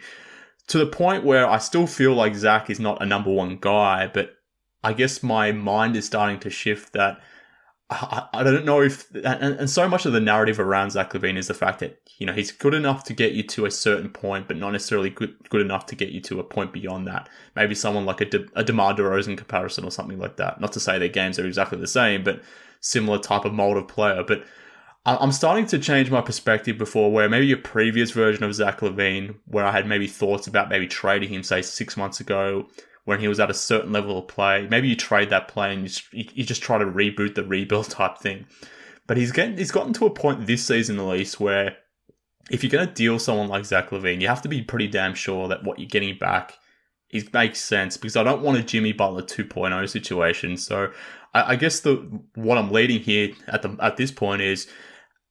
to 0.68 0.78
the 0.78 0.86
point 0.86 1.24
where 1.24 1.50
I 1.50 1.58
still 1.58 1.88
feel 1.88 2.14
like 2.14 2.36
Zach 2.36 2.70
is 2.70 2.80
not 2.80 3.02
a 3.02 3.06
number 3.06 3.32
one 3.32 3.58
guy, 3.60 4.08
but 4.14 4.36
I 4.84 4.94
guess 4.94 5.24
my 5.24 5.52
mind 5.52 5.96
is 5.96 6.06
starting 6.06 6.40
to 6.42 6.50
shift 6.50 6.94
that 6.94 7.20
I, 7.90 8.28
I 8.34 8.44
don't 8.44 8.66
know 8.66 8.82
if, 8.82 9.10
and, 9.16 9.60
and, 9.60 9.70
so 9.70 9.88
much 9.88 10.06
of 10.06 10.12
the 10.12 10.20
narrative 10.20 10.60
around 10.60 10.92
Zach 10.92 11.14
LaVine 11.14 11.38
is 11.38 11.48
the 11.48 11.54
fact 11.54 11.80
that, 11.80 12.02
you 12.18 12.26
know, 12.26 12.34
he's 12.34 12.52
good 12.52 12.74
enough 12.74 13.06
to 13.06 13.14
get 13.14 13.32
you 13.32 13.44
to 13.44 13.66
a 13.66 13.72
certain 13.72 14.10
point, 14.10 14.50
but 14.50 14.58
not 14.58 14.72
necessarily 14.72 15.10
good, 15.10 15.36
good 15.50 15.62
enough 15.62 15.86
to 15.86 15.96
get 15.96 16.10
you 16.10 16.20
to 16.22 16.40
a 16.42 16.44
point 16.44 16.74
beyond 16.74 17.08
that. 17.08 17.30
Maybe 17.56 17.76
someone 17.76 18.06
like 18.06 18.20
a, 18.20 18.26
De, 18.26 18.46
a 18.56 18.64
DeMar 18.64 18.96
DeRozan 18.96 19.38
comparison 19.38 19.86
or 19.86 19.92
something 19.92 20.20
like 20.20 20.36
that. 20.36 20.60
Not 20.60 20.74
to 20.74 20.82
say 20.82 21.00
their 21.00 21.08
games 21.08 21.40
are 21.40 21.48
exactly 21.48 21.80
the 21.80 21.88
same, 21.88 22.24
but 22.24 22.42
similar 22.82 23.20
type 23.20 23.46
of 23.46 23.54
mold 23.54 23.78
of 23.78 23.88
player. 23.88 24.22
But 24.22 24.44
I'm 25.06 25.32
starting 25.32 25.66
to 25.68 25.80
change 25.80 26.12
my 26.12 26.20
perspective 26.20 26.78
before 26.78 27.10
where 27.10 27.30
maybe 27.30 27.50
a 27.54 27.58
previous 27.58 28.12
version 28.12 28.44
of 28.44 28.54
Zach 28.54 28.82
LaVine, 28.82 29.36
where 29.46 29.66
I 29.66 29.72
had 29.72 29.88
maybe 29.88 30.08
thoughts 30.08 30.48
about 30.48 30.68
maybe 30.68 30.88
trading 30.88 31.30
him, 31.30 31.44
say 31.44 31.62
six 31.62 31.96
months 31.96 32.20
ago, 32.20 32.68
when 33.08 33.22
he 33.22 33.30
was 33.30 33.40
at 33.40 33.50
a 33.50 33.54
certain 33.54 33.94
level 33.94 34.18
of 34.18 34.28
play. 34.28 34.68
Maybe 34.70 34.90
you 34.90 34.96
trade 34.98 35.30
that 35.30 35.48
play 35.48 35.74
and 35.74 35.90
you, 36.12 36.26
you 36.34 36.44
just 36.44 36.62
try 36.62 36.78
to 36.78 36.84
reboot 36.84 37.36
the 37.36 37.46
rebuild 37.46 37.90
type 37.90 38.18
thing. 38.18 38.46
But 39.08 39.16
he's 39.16 39.32
getting 39.32 39.58
he's 39.58 39.72
gotten 39.72 39.94
to 39.94 40.08
a 40.08 40.10
point 40.10 40.46
this 40.46 40.68
season 40.68 41.00
at 41.00 41.06
least 41.06 41.40
where 41.40 41.78
if 42.52 42.64
you're 42.64 42.70
going 42.70 42.86
to 42.86 42.94
deal 42.94 43.18
someone 43.18 43.48
like 43.48 43.64
Zach 43.64 43.92
LaVine, 43.92 44.20
you 44.20 44.28
have 44.28 44.42
to 44.42 44.50
be 44.50 44.62
pretty 44.62 44.90
damn 44.90 45.14
sure 45.14 45.48
that 45.48 45.64
what 45.64 45.80
you're 45.80 45.88
getting 45.88 46.18
back 46.18 46.56
it 47.10 47.34
makes 47.34 47.62
sense 47.62 47.96
because 47.96 48.18
I 48.18 48.24
don't 48.24 48.42
want 48.42 48.58
a 48.58 48.64
Jimmy 48.64 48.92
Butler 48.92 49.22
2.0 49.22 49.90
situation. 49.90 50.58
So 50.58 50.92
I, 51.34 51.54
I 51.54 51.56
guess 51.56 51.80
the 51.80 51.96
what 52.36 52.58
I'm 52.58 52.72
leading 52.72 53.00
here 53.00 53.30
at 53.48 53.62
the 53.62 53.78
at 53.82 53.96
this 53.96 54.12
point 54.12 54.42
is 54.42 54.68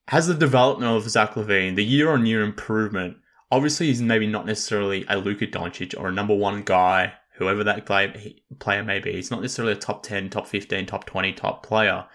has 0.08 0.28
the 0.28 0.34
development 0.34 0.90
of 0.90 1.10
Zach 1.10 1.34
LaVine, 1.34 1.76
the 1.76 1.84
year 1.84 2.10
on 2.10 2.24
year 2.24 2.42
improvement, 2.42 3.18
obviously 3.50 3.88
he's 3.88 4.00
maybe 4.00 4.26
not 4.26 4.46
necessarily 4.46 5.04
a 5.10 5.18
Luka 5.18 5.46
Doncic 5.46 5.94
or 5.98 6.08
a 6.08 6.12
number 6.12 6.34
one 6.34 6.62
guy, 6.62 7.12
whoever 7.36 7.64
that 7.64 7.86
player 7.86 8.82
may 8.82 8.98
be. 8.98 9.12
He's 9.12 9.30
not 9.30 9.42
necessarily 9.42 9.74
a 9.74 9.76
top 9.76 10.02
10, 10.02 10.30
top 10.30 10.46
15, 10.46 10.86
top 10.86 11.04
20, 11.06 11.32
top 11.32 11.64
player. 11.64 12.06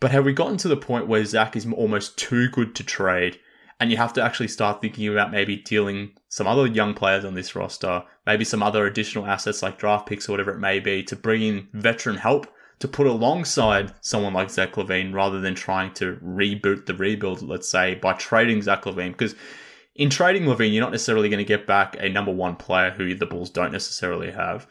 But 0.00 0.10
have 0.10 0.24
we 0.24 0.32
gotten 0.32 0.56
to 0.58 0.68
the 0.68 0.76
point 0.76 1.08
where 1.08 1.24
Zach 1.24 1.56
is 1.56 1.66
almost 1.72 2.18
too 2.18 2.48
good 2.48 2.74
to 2.76 2.84
trade? 2.84 3.38
And 3.78 3.90
you 3.90 3.96
have 3.98 4.12
to 4.14 4.22
actually 4.22 4.48
start 4.48 4.80
thinking 4.80 5.06
about 5.08 5.30
maybe 5.30 5.56
dealing 5.56 6.12
some 6.28 6.46
other 6.46 6.66
young 6.66 6.94
players 6.94 7.24
on 7.24 7.34
this 7.34 7.54
roster, 7.54 8.04
maybe 8.26 8.44
some 8.44 8.62
other 8.62 8.86
additional 8.86 9.26
assets 9.26 9.62
like 9.62 9.78
draft 9.78 10.06
picks 10.08 10.28
or 10.28 10.32
whatever 10.32 10.52
it 10.52 10.60
may 10.60 10.80
be, 10.80 11.02
to 11.04 11.16
bring 11.16 11.42
in 11.42 11.68
veteran 11.72 12.16
help 12.16 12.46
to 12.78 12.88
put 12.88 13.06
alongside 13.06 13.92
someone 14.00 14.34
like 14.34 14.50
Zach 14.50 14.72
LaVine 14.74 15.14
rather 15.14 15.40
than 15.40 15.54
trying 15.54 15.92
to 15.94 16.16
reboot 16.16 16.86
the 16.86 16.94
rebuild, 16.94 17.42
let's 17.42 17.68
say, 17.68 17.94
by 17.94 18.12
trading 18.14 18.62
Zach 18.62 18.84
LaVine. 18.84 19.12
Because 19.12 19.34
in 19.98 20.10
trading 20.10 20.44
LaVine, 20.44 20.72
you're 20.72 20.82
not 20.82 20.92
necessarily 20.92 21.28
going 21.28 21.38
to 21.38 21.44
get 21.44 21.66
back 21.66 21.96
a 21.98 22.08
number 22.08 22.32
one 22.32 22.56
player 22.56 22.90
who 22.90 23.14
the 23.14 23.26
Bulls 23.26 23.50
don't 23.50 23.72
necessarily 23.72 24.30
have. 24.30 24.66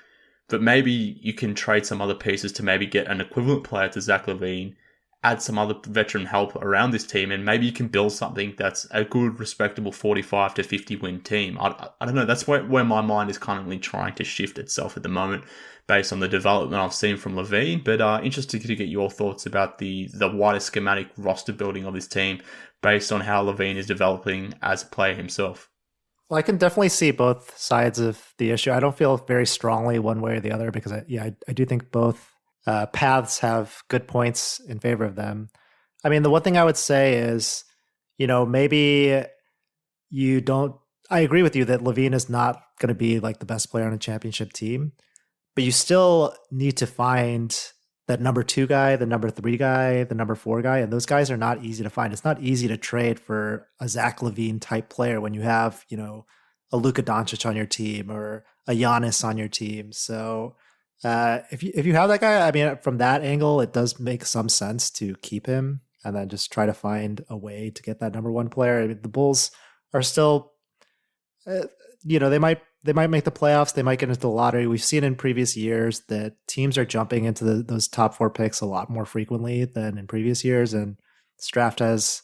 But 0.47 0.61
maybe 0.61 0.91
you 1.21 1.33
can 1.33 1.55
trade 1.55 1.85
some 1.85 2.01
other 2.01 2.13
pieces 2.13 2.51
to 2.53 2.63
maybe 2.63 2.85
get 2.85 3.07
an 3.07 3.19
equivalent 3.19 3.63
player 3.63 3.89
to 3.89 4.01
Zach 4.01 4.27
LaVine, 4.27 4.75
add 5.23 5.41
some 5.41 5.57
other 5.57 5.73
veteran 5.87 6.27
help 6.27 6.55
around 6.57 6.91
this 6.91 7.05
team, 7.05 7.31
and 7.31 7.43
maybe 7.43 7.65
you 7.65 7.71
can 7.71 7.87
build 7.87 8.11
something 8.11 8.53
that's 8.55 8.85
a 8.91 9.03
good, 9.03 9.39
respectable 9.39 9.91
45 9.91 10.53
to 10.53 10.63
50 10.63 10.95
win 10.97 11.21
team. 11.21 11.57
I, 11.59 11.89
I 11.99 12.05
don't 12.05 12.13
know. 12.13 12.25
That's 12.25 12.47
where, 12.47 12.63
where 12.63 12.83
my 12.83 13.01
mind 13.01 13.31
is 13.31 13.39
currently 13.39 13.79
trying 13.79 14.13
to 14.15 14.23
shift 14.23 14.59
itself 14.59 14.95
at 14.95 15.01
the 15.01 15.09
moment 15.09 15.43
based 15.87 16.13
on 16.13 16.19
the 16.19 16.27
development 16.27 16.81
I've 16.81 16.93
seen 16.93 17.17
from 17.17 17.35
LaVine, 17.35 17.83
But 17.83 18.01
uh, 18.01 18.19
interested 18.23 18.61
to 18.61 18.75
get 18.75 18.87
your 18.87 19.09
thoughts 19.09 19.45
about 19.45 19.77
the 19.77 20.09
the 20.13 20.27
wider 20.27 20.59
schematic 20.59 21.09
roster 21.17 21.53
building 21.53 21.85
of 21.85 21.93
this 21.93 22.07
team 22.07 22.41
based 22.85 23.11
on 23.11 23.21
how 23.21 23.43
LaVine 23.43 23.77
is 23.77 23.87
developing 23.87 24.53
as 24.61 24.83
a 24.83 24.85
player 24.85 25.15
himself. 25.15 25.71
Well, 26.29 26.37
I 26.37 26.43
can 26.43 26.57
definitely 26.57 26.89
see 26.89 27.09
both 27.09 27.57
sides 27.57 27.97
of 27.99 28.33
the 28.37 28.51
issue. 28.51 28.71
I 28.71 28.79
don't 28.79 28.95
feel 28.95 29.17
very 29.17 29.47
strongly 29.47 29.97
one 29.97 30.21
way 30.21 30.37
or 30.37 30.39
the 30.39 30.51
other 30.51 30.69
because, 30.69 30.91
I, 30.91 31.03
yeah, 31.07 31.23
I, 31.23 31.35
I 31.47 31.53
do 31.53 31.65
think 31.65 31.91
both 31.91 32.31
uh, 32.67 32.85
paths 32.87 33.39
have 33.39 33.81
good 33.89 34.07
points 34.07 34.59
in 34.59 34.77
favor 34.77 35.03
of 35.03 35.15
them. 35.15 35.49
I 36.03 36.09
mean, 36.09 36.21
the 36.21 36.29
one 36.29 36.43
thing 36.43 36.57
I 36.57 36.63
would 36.63 36.77
say 36.77 37.15
is, 37.15 37.63
you 38.19 38.27
know, 38.27 38.45
maybe 38.45 39.23
you 40.11 40.41
don't. 40.41 40.75
I 41.09 41.21
agree 41.21 41.41
with 41.41 41.55
you 41.55 41.65
that 41.65 41.81
LaVine 41.81 42.13
is 42.13 42.29
not 42.29 42.61
going 42.79 42.89
to 42.89 42.95
be 42.95 43.19
like 43.19 43.39
the 43.39 43.45
best 43.45 43.71
player 43.71 43.87
on 43.87 43.93
a 43.93 43.97
championship 43.97 44.53
team, 44.53 44.91
but 45.55 45.63
you 45.63 45.71
still 45.71 46.35
need 46.51 46.77
to 46.77 46.85
find 46.85 47.57
that 48.07 48.21
number 48.21 48.43
two 48.43 48.67
guy, 48.67 48.95
the 48.95 49.05
number 49.05 49.29
three 49.29 49.57
guy, 49.57 50.03
the 50.03 50.15
number 50.15 50.35
four 50.35 50.61
guy, 50.61 50.79
and 50.79 50.93
those 50.93 51.05
guys 51.05 51.31
are 51.31 51.37
not 51.37 51.63
easy 51.63 51.83
to 51.83 51.89
find. 51.89 52.13
It's 52.13 52.23
not 52.23 52.41
easy 52.41 52.67
to 52.67 52.77
trade 52.77 53.19
for 53.19 53.67
a 53.79 53.87
Zach 53.87 54.19
LaVine 54.19 54.61
type 54.61 54.89
player 54.89 55.19
when 55.19 55.33
you 55.33 55.41
have, 55.41 55.83
you 55.89 55.97
know, 55.97 56.25
a 56.71 56.77
Luka 56.77 57.01
Doncic 57.01 57.45
on 57.45 57.55
your 57.55 57.65
team 57.65 58.11
or 58.11 58.45
a 58.67 58.73
Giannis 58.73 59.23
on 59.23 59.37
your 59.37 59.47
team. 59.47 59.91
So 59.91 60.55
uh, 61.03 61.39
if 61.51 61.63
you 61.63 61.71
if 61.73 61.85
you 61.85 61.93
have 61.93 62.09
that 62.09 62.21
guy, 62.21 62.47
I 62.47 62.51
mean, 62.51 62.77
from 62.81 62.97
that 62.99 63.23
angle, 63.23 63.59
it 63.61 63.73
does 63.73 63.99
make 63.99 64.25
some 64.25 64.49
sense 64.49 64.89
to 64.91 65.15
keep 65.21 65.47
him 65.47 65.81
and 66.03 66.15
then 66.15 66.29
just 66.29 66.51
try 66.51 66.65
to 66.65 66.73
find 66.73 67.25
a 67.29 67.35
way 67.35 67.71
to 67.71 67.81
get 67.81 67.99
that 67.99 68.13
number 68.13 68.31
one 68.31 68.49
player. 68.49 68.81
I 68.81 68.87
mean, 68.87 69.01
the 69.01 69.09
Bulls 69.09 69.51
are 69.93 70.03
still, 70.03 70.53
uh, 71.47 71.65
you 72.03 72.19
know, 72.19 72.29
they 72.29 72.39
might 72.39 72.61
they 72.85 72.93
might 72.93 73.09
make 73.09 73.23
the 73.23 73.31
playoffs. 73.31 73.73
They 73.73 73.81
might 73.81 73.97
get 73.97 74.09
into 74.09 74.21
the 74.21 74.29
lottery. 74.29 74.67
We've 74.67 74.83
seen 74.83 75.03
in 75.03 75.15
previous 75.15 75.57
years 75.57 76.01
that 76.07 76.35
teams 76.47 76.77
are 76.77 76.85
jumping 76.85 77.25
into 77.25 77.43
the, 77.43 77.63
those 77.63 77.87
top 77.87 78.13
four 78.13 78.29
picks 78.29 78.61
a 78.61 78.67
lot 78.67 78.91
more 78.91 79.05
frequently 79.05 79.65
than 79.65 79.97
in 79.97 80.05
previous 80.05 80.45
years. 80.45 80.73
And 80.75 80.97
this 81.37 81.47
draft 81.47 81.79
has, 81.79 82.21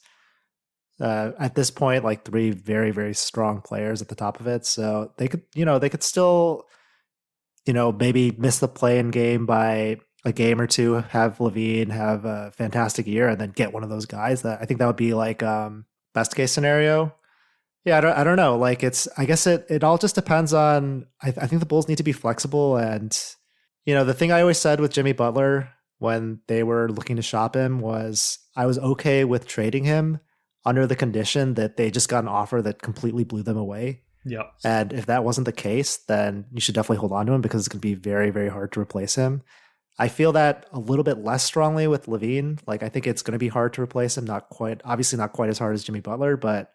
uh, 0.99 1.31
at 1.39 1.55
this 1.55 1.71
point, 1.71 2.03
like 2.03 2.23
three 2.23 2.51
very, 2.51 2.91
very 2.91 3.15
strong 3.15 3.61
players 3.61 4.03
at 4.03 4.07
the 4.07 4.15
top 4.15 4.39
of 4.39 4.45
it. 4.45 4.67
So 4.67 5.11
they 5.17 5.27
could, 5.27 5.41
you 5.55 5.65
know, 5.65 5.79
they 5.79 5.89
could 5.89 6.03
still, 6.03 6.65
you 7.65 7.73
know, 7.73 7.91
maybe 7.91 8.31
miss 8.37 8.59
the 8.59 8.67
play 8.67 8.99
in 8.99 9.09
game 9.09 9.47
by 9.47 9.97
a 10.23 10.31
game 10.31 10.61
or 10.61 10.67
two, 10.67 10.93
have 11.09 11.39
LaVine 11.39 11.89
have 11.89 12.25
a 12.25 12.51
fantastic 12.55 13.07
year, 13.07 13.27
and 13.29 13.41
then 13.41 13.49
get 13.49 13.73
one 13.73 13.83
of 13.83 13.89
those 13.89 14.05
guys. 14.05 14.43
That 14.43 14.61
I 14.61 14.65
think 14.65 14.79
that 14.79 14.85
would 14.85 14.95
be 14.95 15.15
like 15.15 15.41
um, 15.41 15.85
best 16.13 16.35
case 16.35 16.51
scenario. 16.51 17.15
Yeah, 17.83 17.97
I 17.97 18.01
don't, 18.01 18.17
I 18.17 18.23
don't 18.23 18.35
know. 18.35 18.57
Like 18.57 18.83
it's, 18.83 19.07
I 19.17 19.25
guess 19.25 19.47
it, 19.47 19.65
it 19.69 19.83
all 19.83 19.97
just 19.97 20.15
depends 20.15 20.53
on, 20.53 21.07
I, 21.21 21.29
I 21.29 21.47
think 21.47 21.59
the 21.59 21.65
Bulls 21.65 21.87
need 21.87 21.97
to 21.97 22.03
be 22.03 22.11
flexible. 22.11 22.77
And, 22.77 23.17
you 23.85 23.95
know, 23.95 24.03
the 24.03 24.13
thing 24.13 24.31
I 24.31 24.41
always 24.41 24.59
said 24.59 24.79
with 24.79 24.93
Jimmy 24.93 25.13
Butler 25.13 25.69
when 25.97 26.41
they 26.47 26.63
were 26.63 26.91
looking 26.91 27.15
to 27.15 27.21
shop 27.21 27.55
him 27.55 27.79
was 27.79 28.39
I 28.55 28.65
was 28.65 28.77
okay 28.77 29.23
with 29.23 29.47
trading 29.47 29.83
him 29.83 30.19
under 30.63 30.85
the 30.85 30.95
condition 30.95 31.55
that 31.55 31.77
they 31.77 31.89
just 31.89 32.09
got 32.09 32.23
an 32.23 32.29
offer 32.29 32.61
that 32.61 32.81
completely 32.81 33.23
blew 33.23 33.41
them 33.41 33.57
away. 33.57 34.01
Yeah. 34.25 34.43
And 34.63 34.93
if 34.93 35.07
that 35.07 35.23
wasn't 35.23 35.45
the 35.45 35.51
case, 35.51 35.97
then 36.07 36.45
you 36.51 36.61
should 36.61 36.75
definitely 36.75 36.97
hold 36.97 37.11
on 37.11 37.25
to 37.25 37.33
him 37.33 37.41
because 37.41 37.61
it's 37.61 37.67
going 37.67 37.81
to 37.81 37.87
be 37.87 37.95
very, 37.95 38.29
very 38.29 38.49
hard 38.49 38.71
to 38.73 38.79
replace 38.79 39.15
him. 39.15 39.41
I 39.97 40.07
feel 40.07 40.33
that 40.33 40.67
a 40.71 40.79
little 40.79 41.03
bit 41.03 41.17
less 41.17 41.43
strongly 41.43 41.87
with 41.87 42.05
LaVine. 42.05 42.59
Like 42.67 42.83
I 42.83 42.89
think 42.89 43.07
it's 43.07 43.23
going 43.23 43.33
to 43.33 43.39
be 43.39 43.47
hard 43.47 43.73
to 43.73 43.81
replace 43.81 44.17
him. 44.17 44.25
Not 44.25 44.49
quite, 44.49 44.81
obviously 44.85 45.17
not 45.17 45.33
quite 45.33 45.49
as 45.49 45.57
hard 45.57 45.73
as 45.73 45.83
Jimmy 45.83 45.99
Butler, 45.99 46.37
but 46.37 46.71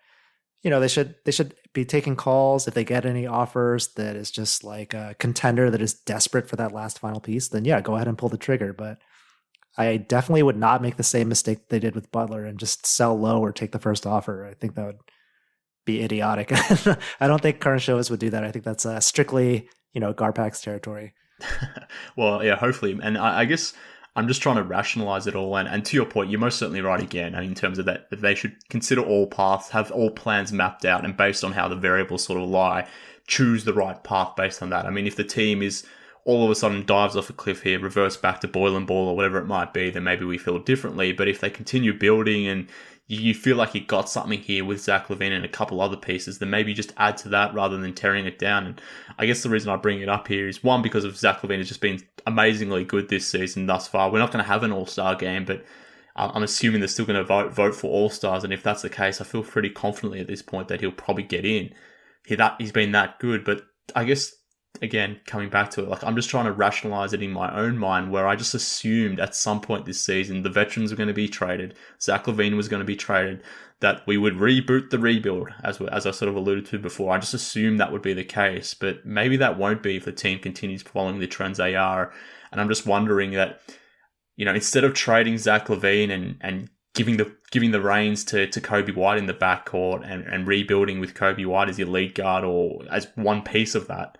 you 0.62 0.70
know 0.70 0.80
they 0.80 0.88
should 0.88 1.14
they 1.24 1.32
should 1.32 1.54
be 1.72 1.84
taking 1.84 2.16
calls. 2.16 2.66
If 2.66 2.74
they 2.74 2.84
get 2.84 3.06
any 3.06 3.26
offers 3.26 3.88
that 3.94 4.16
is 4.16 4.30
just 4.30 4.64
like 4.64 4.94
a 4.94 5.14
contender 5.18 5.70
that 5.70 5.82
is 5.82 5.94
desperate 5.94 6.48
for 6.48 6.56
that 6.56 6.72
last 6.72 6.98
final 6.98 7.20
piece 7.20 7.48
then 7.48 7.64
yeah 7.64 7.80
go 7.80 7.94
ahead 7.94 8.08
and 8.08 8.18
pull 8.18 8.28
the 8.28 8.38
trigger. 8.38 8.72
But 8.72 8.98
i 9.78 9.96
definitely 9.98 10.42
would 10.42 10.56
not 10.56 10.80
make 10.82 10.96
the 10.96 11.02
same 11.02 11.28
mistake 11.28 11.68
they 11.68 11.78
did 11.78 11.94
with 11.94 12.10
butler 12.10 12.44
and 12.44 12.58
just 12.58 12.86
sell 12.86 13.18
low 13.18 13.40
or 13.40 13.52
take 13.52 13.72
the 13.72 13.78
first 13.78 14.06
offer. 14.06 14.46
I 14.46 14.54
think 14.54 14.74
that 14.74 14.86
would 14.86 14.98
be 15.84 16.02
idiotic. 16.02 16.48
I 17.20 17.26
don't 17.26 17.42
think 17.42 17.60
Karnisovas 17.60 18.10
would 18.10 18.20
do 18.20 18.30
that. 18.30 18.42
I 18.42 18.50
think 18.50 18.64
that's 18.64 18.86
uh, 18.86 19.00
strictly 19.00 19.68
you 19.92 20.00
know 20.00 20.12
GarPax's 20.14 20.60
territory. 20.60 21.14
Well 22.16 22.42
yeah 22.42 22.56
hopefully. 22.56 22.98
And 23.02 23.18
I, 23.18 23.40
I 23.40 23.44
guess 23.44 23.74
I'm 24.16 24.26
just 24.26 24.40
trying 24.40 24.56
to 24.56 24.62
rationalize 24.62 25.26
it 25.26 25.36
all. 25.36 25.56
And, 25.56 25.68
and 25.68 25.84
to 25.84 25.96
your 25.96 26.06
point, 26.06 26.30
you're 26.30 26.40
most 26.40 26.58
certainly 26.58 26.80
right 26.80 27.02
again. 27.02 27.34
In 27.34 27.54
terms 27.54 27.78
of 27.78 27.84
that, 27.84 28.08
that 28.10 28.22
they 28.22 28.34
should 28.34 28.56
consider 28.70 29.02
all 29.02 29.26
paths, 29.26 29.68
have 29.70 29.90
all 29.92 30.10
plans 30.10 30.52
mapped 30.52 30.86
out, 30.86 31.04
and 31.04 31.16
based 31.16 31.44
on 31.44 31.52
how 31.52 31.68
the 31.68 31.76
variables 31.76 32.24
sort 32.24 32.40
of 32.40 32.48
lie, 32.48 32.88
choose 33.26 33.64
the 33.64 33.74
right 33.74 34.02
path 34.02 34.34
based 34.34 34.62
on 34.62 34.70
that. 34.70 34.86
I 34.86 34.90
mean, 34.90 35.06
if 35.06 35.16
the 35.16 35.24
team 35.24 35.62
is 35.62 35.84
all 36.24 36.44
of 36.44 36.50
a 36.50 36.54
sudden 36.54 36.84
dives 36.86 37.14
off 37.14 37.30
a 37.30 37.32
cliff 37.34 37.62
here, 37.62 37.78
reverse 37.78 38.16
back 38.16 38.40
to 38.40 38.48
Boylen 38.48 38.86
ball 38.86 39.08
or 39.08 39.16
whatever 39.16 39.38
it 39.38 39.46
might 39.46 39.72
be, 39.72 39.90
then 39.90 40.02
maybe 40.02 40.24
we 40.24 40.38
feel 40.38 40.58
differently. 40.58 41.12
But 41.12 41.28
if 41.28 41.40
they 41.40 41.50
continue 41.50 41.92
building 41.92 42.48
and 42.48 42.68
you 43.08 43.34
feel 43.34 43.56
like 43.56 43.74
you 43.74 43.80
got 43.80 44.08
something 44.08 44.40
here 44.40 44.64
with 44.64 44.80
Zach 44.80 45.06
LaVine 45.06 45.30
and 45.30 45.44
a 45.44 45.48
couple 45.48 45.80
other 45.80 45.96
pieces, 45.96 46.38
then 46.38 46.50
maybe 46.50 46.74
just 46.74 46.92
add 46.96 47.16
to 47.18 47.28
that 47.28 47.54
rather 47.54 47.76
than 47.76 47.94
tearing 47.94 48.26
it 48.26 48.38
down. 48.38 48.66
And 48.66 48.80
I 49.16 49.26
guess 49.26 49.42
the 49.42 49.48
reason 49.48 49.70
I 49.70 49.76
bring 49.76 50.00
it 50.00 50.08
up 50.08 50.26
here 50.26 50.48
is 50.48 50.64
one, 50.64 50.82
because 50.82 51.04
of 51.04 51.16
Zach 51.16 51.40
LaVine 51.40 51.58
has 51.58 51.68
just 51.68 51.80
been 51.80 52.02
amazingly 52.26 52.84
good 52.84 53.08
this 53.08 53.26
season 53.26 53.66
thus 53.66 53.86
far. 53.86 54.10
We're 54.10 54.18
not 54.18 54.32
going 54.32 54.44
to 54.44 54.50
have 54.50 54.64
an 54.64 54.72
all 54.72 54.86
star 54.86 55.14
game, 55.14 55.44
but 55.44 55.64
I'm 56.16 56.42
assuming 56.42 56.80
they're 56.80 56.88
still 56.88 57.06
going 57.06 57.18
to 57.18 57.24
vote 57.24 57.52
vote 57.52 57.74
for 57.74 57.88
all 57.88 58.10
stars. 58.10 58.42
And 58.42 58.52
if 58.52 58.62
that's 58.62 58.82
the 58.82 58.90
case, 58.90 59.20
I 59.20 59.24
feel 59.24 59.42
pretty 59.42 59.70
confidently 59.70 60.20
at 60.20 60.26
this 60.26 60.42
point 60.42 60.68
that 60.68 60.80
he'll 60.80 60.90
probably 60.90 61.22
get 61.22 61.44
in. 61.44 61.72
He 62.26 62.34
that 62.34 62.56
he's 62.58 62.72
been 62.72 62.92
that 62.92 63.20
good, 63.20 63.44
but 63.44 63.62
I 63.94 64.02
guess 64.02 64.34
again, 64.82 65.20
coming 65.26 65.48
back 65.48 65.70
to 65.70 65.82
it, 65.82 65.88
like 65.88 66.04
I'm 66.04 66.16
just 66.16 66.30
trying 66.30 66.46
to 66.46 66.52
rationalize 66.52 67.12
it 67.12 67.22
in 67.22 67.32
my 67.32 67.54
own 67.54 67.78
mind 67.78 68.10
where 68.10 68.26
I 68.26 68.36
just 68.36 68.54
assumed 68.54 69.20
at 69.20 69.34
some 69.34 69.60
point 69.60 69.86
this 69.86 70.00
season 70.00 70.42
the 70.42 70.50
veterans 70.50 70.90
were 70.90 70.96
going 70.96 71.08
to 71.08 71.14
be 71.14 71.28
traded, 71.28 71.74
Zach 72.00 72.24
LaVine 72.24 72.56
was 72.56 72.68
going 72.68 72.80
to 72.80 72.86
be 72.86 72.96
traded, 72.96 73.42
that 73.80 74.06
we 74.06 74.16
would 74.16 74.34
reboot 74.34 74.90
the 74.90 74.98
rebuild, 74.98 75.50
as, 75.62 75.80
as 75.80 76.06
I 76.06 76.10
sort 76.10 76.28
of 76.30 76.36
alluded 76.36 76.66
to 76.66 76.78
before. 76.78 77.14
I 77.14 77.18
just 77.18 77.34
assumed 77.34 77.78
that 77.78 77.92
would 77.92 78.02
be 78.02 78.14
the 78.14 78.24
case, 78.24 78.74
but 78.74 79.04
maybe 79.04 79.36
that 79.36 79.58
won't 79.58 79.82
be 79.82 79.96
if 79.96 80.04
the 80.04 80.12
team 80.12 80.38
continues 80.38 80.82
following 80.82 81.18
the 81.18 81.26
trends 81.26 81.58
they 81.58 81.74
are. 81.74 82.12
And 82.50 82.60
I'm 82.60 82.68
just 82.68 82.86
wondering 82.86 83.32
that, 83.32 83.60
you 84.36 84.44
know, 84.44 84.54
instead 84.54 84.84
of 84.84 84.94
trading 84.94 85.36
Zach 85.36 85.66
LaVine 85.66 86.10
and, 86.10 86.36
and 86.40 86.70
giving 86.94 87.18
the 87.18 87.36
giving 87.52 87.70
the 87.70 87.80
reins 87.80 88.24
to, 88.24 88.48
to 88.48 88.60
Coby 88.60 88.94
White 88.94 89.18
in 89.18 89.26
the 89.26 89.34
backcourt 89.34 90.02
and, 90.10 90.24
and 90.24 90.48
rebuilding 90.48 90.98
with 90.98 91.14
Coby 91.14 91.46
White 91.46 91.68
as 91.68 91.78
your 91.78 91.88
lead 91.88 92.14
guard 92.14 92.42
or 92.42 92.82
as 92.90 93.08
one 93.14 93.42
piece 93.42 93.74
of 93.74 93.86
that, 93.86 94.18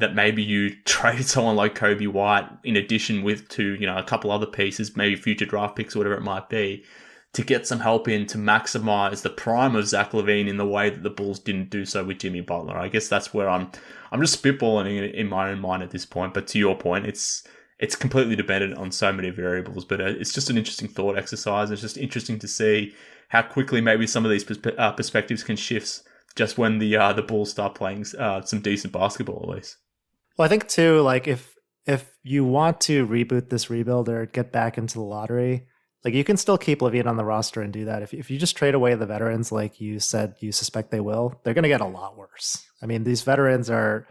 that 0.00 0.14
maybe 0.14 0.42
you 0.42 0.74
traded 0.84 1.26
someone 1.26 1.56
like 1.56 1.74
Coby 1.74 2.08
White 2.08 2.48
in 2.64 2.76
addition 2.76 3.22
with 3.22 3.48
to, 3.50 3.74
you 3.74 3.86
know, 3.86 3.96
a 3.96 4.02
couple 4.02 4.30
other 4.30 4.46
pieces, 4.46 4.96
maybe 4.96 5.16
future 5.16 5.46
draft 5.46 5.76
picks 5.76 5.94
or 5.94 6.00
whatever 6.00 6.16
it 6.16 6.22
might 6.22 6.48
be, 6.48 6.84
to 7.32 7.42
get 7.42 7.66
some 7.66 7.80
help 7.80 8.08
in 8.08 8.26
to 8.26 8.38
maximize 8.38 9.22
the 9.22 9.30
prime 9.30 9.76
of 9.76 9.86
Zach 9.86 10.10
LaVine 10.10 10.48
in 10.48 10.56
the 10.56 10.66
way 10.66 10.90
that 10.90 11.02
the 11.02 11.10
Bulls 11.10 11.38
didn't 11.38 11.70
do 11.70 11.84
so 11.84 12.02
with 12.02 12.18
Jimmy 12.18 12.40
Butler. 12.40 12.76
I 12.76 12.88
guess 12.88 13.08
that's 13.08 13.32
where 13.32 13.48
I'm 13.48 13.70
I'm 14.10 14.20
just 14.20 14.42
spitballing 14.42 15.12
in 15.14 15.28
my 15.28 15.50
own 15.50 15.60
mind 15.60 15.82
at 15.82 15.90
this 15.90 16.04
point. 16.04 16.34
But 16.34 16.48
to 16.48 16.58
your 16.58 16.76
point, 16.76 17.06
it's 17.06 17.46
it's 17.78 17.94
completely 17.94 18.34
dependent 18.34 18.76
on 18.76 18.90
so 18.90 19.12
many 19.12 19.30
variables. 19.30 19.84
But 19.84 20.00
uh, 20.00 20.06
it's 20.06 20.32
just 20.32 20.50
an 20.50 20.58
interesting 20.58 20.88
thought 20.88 21.16
exercise. 21.16 21.70
It's 21.70 21.80
just 21.80 21.96
interesting 21.96 22.38
to 22.40 22.48
see 22.48 22.94
how 23.28 23.42
quickly 23.42 23.80
maybe 23.80 24.08
some 24.08 24.24
of 24.24 24.30
these 24.30 24.44
perspe- 24.44 24.78
uh, 24.78 24.92
perspectives 24.92 25.44
can 25.44 25.56
shift 25.56 26.02
just 26.34 26.58
when 26.58 26.78
the 26.78 26.96
uh, 26.96 27.12
the 27.12 27.22
Bulls 27.22 27.50
start 27.50 27.74
playing 27.74 28.04
uh, 28.18 28.42
some 28.42 28.60
decent 28.60 28.92
basketball 28.92 29.40
at 29.44 29.56
least. 29.56 29.76
Well, 30.36 30.46
I 30.46 30.48
think 30.48 30.68
too, 30.68 31.00
like 31.00 31.28
if 31.28 31.54
if 31.86 32.10
you 32.22 32.44
want 32.44 32.80
to 32.82 33.06
reboot 33.06 33.48
this 33.48 33.70
rebuild 33.70 34.08
or 34.08 34.26
get 34.26 34.52
back 34.52 34.78
into 34.78 34.94
the 34.94 35.04
lottery, 35.04 35.66
like 36.04 36.14
you 36.14 36.24
can 36.24 36.36
still 36.36 36.58
keep 36.58 36.80
LaVine 36.80 37.06
on 37.06 37.16
the 37.16 37.24
roster 37.24 37.62
and 37.62 37.72
do 37.72 37.86
that. 37.86 38.02
If 38.02 38.14
if 38.14 38.30
you 38.30 38.38
just 38.38 38.56
trade 38.56 38.74
away 38.74 38.94
the 38.94 39.06
veterans, 39.06 39.52
like 39.52 39.80
you 39.80 39.98
said, 39.98 40.34
you 40.40 40.52
suspect 40.52 40.90
they 40.90 41.00
will, 41.00 41.40
they're 41.44 41.54
going 41.54 41.64
to 41.64 41.68
get 41.68 41.80
a 41.80 41.86
lot 41.86 42.16
worse. 42.16 42.64
I 42.82 42.86
mean, 42.86 43.04
these 43.04 43.22
veterans 43.22 43.70
are. 43.70 44.06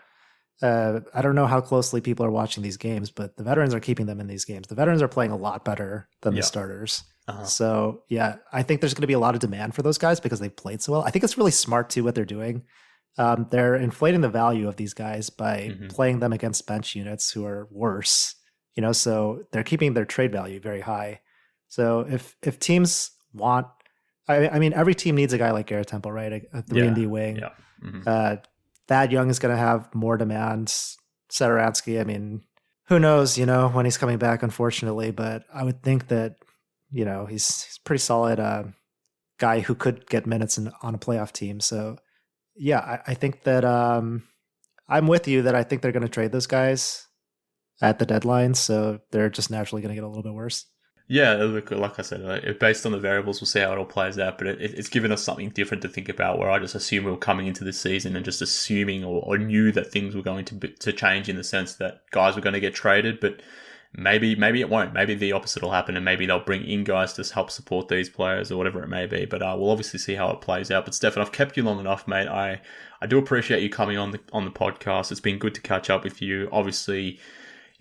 Uh, 0.61 0.99
I 1.13 1.21
don't 1.21 1.35
know 1.35 1.47
how 1.47 1.61
closely 1.61 2.01
people 2.01 2.25
are 2.25 2.31
watching 2.31 2.63
these 2.63 2.75
games, 2.75 3.09
but 3.11 3.37
the 3.37 3.45
veterans 3.45 3.73
are 3.73 3.79
keeping 3.79 4.07
them 4.07 4.19
in 4.19 4.27
these 4.27 4.43
games. 4.43 4.67
The 4.67 4.75
veterans 4.75 5.01
are 5.01 5.07
playing 5.07 5.31
a 5.31 5.37
lot 5.37 5.63
better 5.63 6.09
than 6.21 6.33
yeah. 6.33 6.41
the 6.41 6.45
starters. 6.45 7.01
Uh-huh. 7.29 7.45
So 7.45 8.03
yeah, 8.09 8.35
I 8.51 8.63
think 8.63 8.81
there's 8.81 8.93
going 8.93 9.03
to 9.03 9.07
be 9.07 9.13
a 9.13 9.19
lot 9.19 9.35
of 9.35 9.39
demand 9.39 9.73
for 9.73 9.83
those 9.83 9.97
guys 9.97 10.19
because 10.19 10.41
they've 10.41 10.53
played 10.53 10.81
so 10.81 10.91
well. 10.91 11.03
I 11.03 11.11
think 11.11 11.23
it's 11.23 11.37
really 11.37 11.51
smart 11.51 11.89
too 11.89 12.03
what 12.03 12.13
they're 12.13 12.25
doing 12.25 12.63
um, 13.19 13.47
they're 13.51 13.75
inflating 13.75 14.21
the 14.21 14.29
value 14.29 14.67
of 14.67 14.77
these 14.77 14.93
guys 14.93 15.29
by 15.29 15.71
mm-hmm. 15.71 15.87
playing 15.87 16.19
them 16.19 16.31
against 16.31 16.65
bench 16.65 16.95
units 16.95 17.29
who 17.29 17.45
are 17.45 17.67
worse. 17.69 18.35
You 18.75 18.81
know, 18.81 18.93
so 18.93 19.43
they're 19.51 19.63
keeping 19.63 19.93
their 19.93 20.05
trade 20.05 20.31
value 20.31 20.61
very 20.61 20.79
high. 20.79 21.19
So 21.67 22.05
if 22.09 22.37
if 22.41 22.59
teams 22.59 23.11
want, 23.33 23.67
I, 24.27 24.47
I 24.47 24.59
mean, 24.59 24.71
every 24.71 24.95
team 24.95 25.15
needs 25.15 25.33
a 25.33 25.37
guy 25.37 25.51
like 25.51 25.67
Garrett 25.67 25.87
Temple, 25.87 26.13
right? 26.13 26.31
A, 26.31 26.59
a 26.59 26.61
three 26.61 26.87
and 26.87 26.95
D 26.95 27.07
wing. 27.07 27.35
Yeah. 27.35 27.49
Mm-hmm. 27.83 28.03
Uh, 28.07 28.35
Thad 28.87 29.11
Young 29.11 29.29
is 29.29 29.37
going 29.37 29.53
to 29.53 29.61
have 29.61 29.93
more 29.93 30.15
demands. 30.15 30.97
Satoransky, 31.29 31.99
I 31.99 32.05
mean, 32.05 32.41
who 32.85 32.99
knows? 32.99 33.37
You 33.37 33.45
know, 33.45 33.67
when 33.69 33.85
he's 33.85 33.97
coming 33.97 34.17
back, 34.17 34.41
unfortunately, 34.43 35.11
but 35.11 35.43
I 35.53 35.63
would 35.63 35.83
think 35.83 36.07
that 36.07 36.37
you 36.89 37.03
know 37.03 37.25
he's 37.25 37.65
he's 37.65 37.77
pretty 37.79 37.99
solid 37.99 38.39
uh, 38.39 38.63
guy 39.39 39.59
who 39.59 39.75
could 39.75 40.07
get 40.09 40.25
minutes 40.25 40.57
in, 40.57 40.71
on 40.81 40.95
a 40.95 40.97
playoff 40.97 41.33
team. 41.33 41.59
So 41.59 41.97
yeah, 42.59 42.79
I, 42.79 43.11
I 43.11 43.13
think 43.13 43.43
that 43.43 43.63
um, 43.65 44.23
I'm 44.87 45.07
with 45.07 45.27
you 45.27 45.43
that 45.43 45.55
I 45.55 45.63
think 45.63 45.81
they're 45.81 45.91
going 45.91 46.03
to 46.03 46.09
trade 46.09 46.31
those 46.31 46.47
guys 46.47 47.07
at 47.81 47.99
the 47.99 48.05
deadline, 48.05 48.53
so 48.53 48.99
they're 49.11 49.29
just 49.29 49.49
naturally 49.49 49.81
going 49.81 49.95
to 49.95 49.95
get 49.95 50.03
a 50.03 50.07
little 50.07 50.23
bit 50.23 50.33
worse. 50.33 50.65
Yeah, 51.07 51.33
look, 51.37 51.71
like 51.71 51.97
I 51.97 52.03
said, 52.03 52.59
based 52.59 52.85
on 52.85 52.91
the 52.91 52.99
variables, 52.99 53.41
we'll 53.41 53.47
see 53.47 53.61
how 53.61 53.71
it 53.71 53.79
all 53.79 53.85
plays 53.85 54.19
out. 54.19 54.37
But 54.37 54.45
it, 54.45 54.61
it's 54.61 54.89
given 54.89 55.11
us 55.11 55.23
something 55.23 55.49
different 55.49 55.81
to 55.81 55.89
think 55.89 56.07
about. 56.07 56.37
Where 56.37 56.51
I 56.51 56.59
just 56.59 56.75
assume 56.75 57.05
we 57.05 57.11
were 57.11 57.17
coming 57.17 57.47
into 57.47 57.63
this 57.63 57.79
season 57.79 58.15
and 58.15 58.23
just 58.23 58.43
assuming 58.43 59.03
or, 59.03 59.23
or 59.23 59.37
knew 59.39 59.71
that 59.71 59.91
things 59.91 60.15
were 60.15 60.21
going 60.21 60.45
to 60.45 60.59
to 60.59 60.93
change 60.93 61.27
in 61.27 61.35
the 61.35 61.43
sense 61.43 61.73
that 61.75 62.01
guys 62.11 62.35
were 62.35 62.41
going 62.41 62.53
to 62.53 62.59
get 62.59 62.75
traded, 62.75 63.19
but 63.19 63.41
maybe 63.93 64.35
maybe 64.35 64.61
it 64.61 64.69
won't. 64.69 64.93
Maybe 64.93 65.15
the 65.15 65.31
opposite 65.31 65.63
will 65.63 65.71
happen, 65.71 65.95
and 65.95 66.05
maybe 66.05 66.25
they'll 66.25 66.39
bring 66.39 66.63
in 66.63 66.83
guys 66.83 67.13
to 67.13 67.33
help 67.33 67.51
support 67.51 67.87
these 67.87 68.09
players 68.09 68.51
or 68.51 68.57
whatever 68.57 68.83
it 68.83 68.87
may 68.87 69.05
be. 69.05 69.25
But 69.25 69.41
uh, 69.41 69.55
we'll 69.57 69.71
obviously 69.71 69.99
see 69.99 70.15
how 70.15 70.29
it 70.31 70.41
plays 70.41 70.71
out. 70.71 70.85
But 70.85 70.95
Stefan, 70.95 71.21
I've 71.21 71.31
kept 71.31 71.57
you 71.57 71.63
long 71.63 71.79
enough, 71.79 72.07
mate. 72.07 72.27
I 72.27 72.61
I 73.01 73.07
do 73.07 73.17
appreciate 73.17 73.63
you 73.63 73.69
coming 73.69 73.97
on 73.97 74.11
the 74.11 74.19
on 74.31 74.45
the 74.45 74.51
podcast. 74.51 75.11
It's 75.11 75.19
been 75.19 75.39
good 75.39 75.55
to 75.55 75.61
catch 75.61 75.89
up 75.89 76.03
with 76.03 76.21
you. 76.21 76.49
Obviously. 76.51 77.19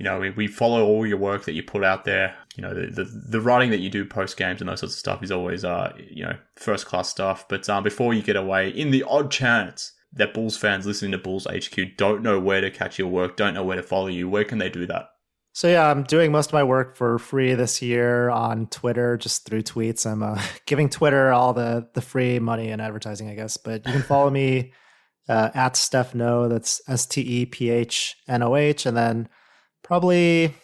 You 0.00 0.04
know, 0.04 0.20
we, 0.20 0.30
we 0.30 0.46
follow 0.46 0.86
all 0.86 1.04
your 1.04 1.16
work 1.16 1.44
that 1.46 1.54
you 1.54 1.64
put 1.64 1.82
out 1.82 2.04
there. 2.04 2.36
You 2.54 2.62
know, 2.62 2.72
the, 2.72 2.86
the, 2.86 3.04
the 3.30 3.40
writing 3.40 3.70
that 3.70 3.80
you 3.80 3.90
do 3.90 4.04
post 4.04 4.36
games 4.36 4.60
and 4.60 4.70
those 4.70 4.78
sorts 4.78 4.94
of 4.94 4.98
stuff 5.00 5.24
is 5.24 5.32
always, 5.32 5.64
uh, 5.64 5.92
you 5.98 6.22
know, 6.22 6.36
first 6.54 6.86
class 6.86 7.08
stuff. 7.08 7.48
But 7.48 7.68
um, 7.68 7.82
before 7.82 8.14
you 8.14 8.22
get 8.22 8.36
away, 8.36 8.68
in 8.68 8.92
the 8.92 9.02
odd 9.02 9.32
chance 9.32 9.94
that 10.12 10.34
Bulls 10.34 10.56
fans 10.56 10.86
listening 10.86 11.10
to 11.10 11.18
Bulls 11.18 11.48
HQ 11.50 11.96
don't 11.96 12.22
know 12.22 12.38
where 12.38 12.60
to 12.60 12.70
catch 12.70 12.96
your 12.96 13.08
work, 13.08 13.36
don't 13.36 13.54
know 13.54 13.64
where 13.64 13.76
to 13.76 13.82
follow 13.82 14.06
you, 14.06 14.28
where 14.28 14.44
can 14.44 14.58
they 14.58 14.70
do 14.70 14.86
that? 14.86 15.10
So 15.52 15.68
yeah, 15.68 15.90
I'm 15.90 16.04
doing 16.04 16.30
most 16.30 16.50
of 16.50 16.52
my 16.52 16.62
work 16.62 16.96
for 16.96 17.18
free 17.18 17.54
this 17.54 17.82
year 17.82 18.30
on 18.30 18.68
Twitter, 18.68 19.16
just 19.16 19.44
through 19.44 19.62
tweets. 19.62 20.06
I'm 20.06 20.22
uh, 20.22 20.40
giving 20.66 20.88
Twitter 20.88 21.32
all 21.32 21.52
the 21.52 21.88
the 21.94 22.00
free 22.00 22.38
money 22.38 22.70
and 22.70 22.80
advertising, 22.80 23.28
I 23.28 23.34
guess. 23.34 23.56
But 23.56 23.86
you 23.86 23.92
can 23.92 24.02
follow 24.02 24.30
me 24.30 24.72
uh, 25.28 25.50
at 25.54 25.76
Steph 25.76 26.14
Noh. 26.14 26.48
That's 26.48 26.80
S 26.88 27.06
T 27.06 27.20
E 27.20 27.46
P 27.46 27.70
H 27.70 28.16
N 28.28 28.42
O 28.42 28.56
H, 28.56 28.86
and 28.86 28.96
then 28.96 29.28
probably 29.82 30.54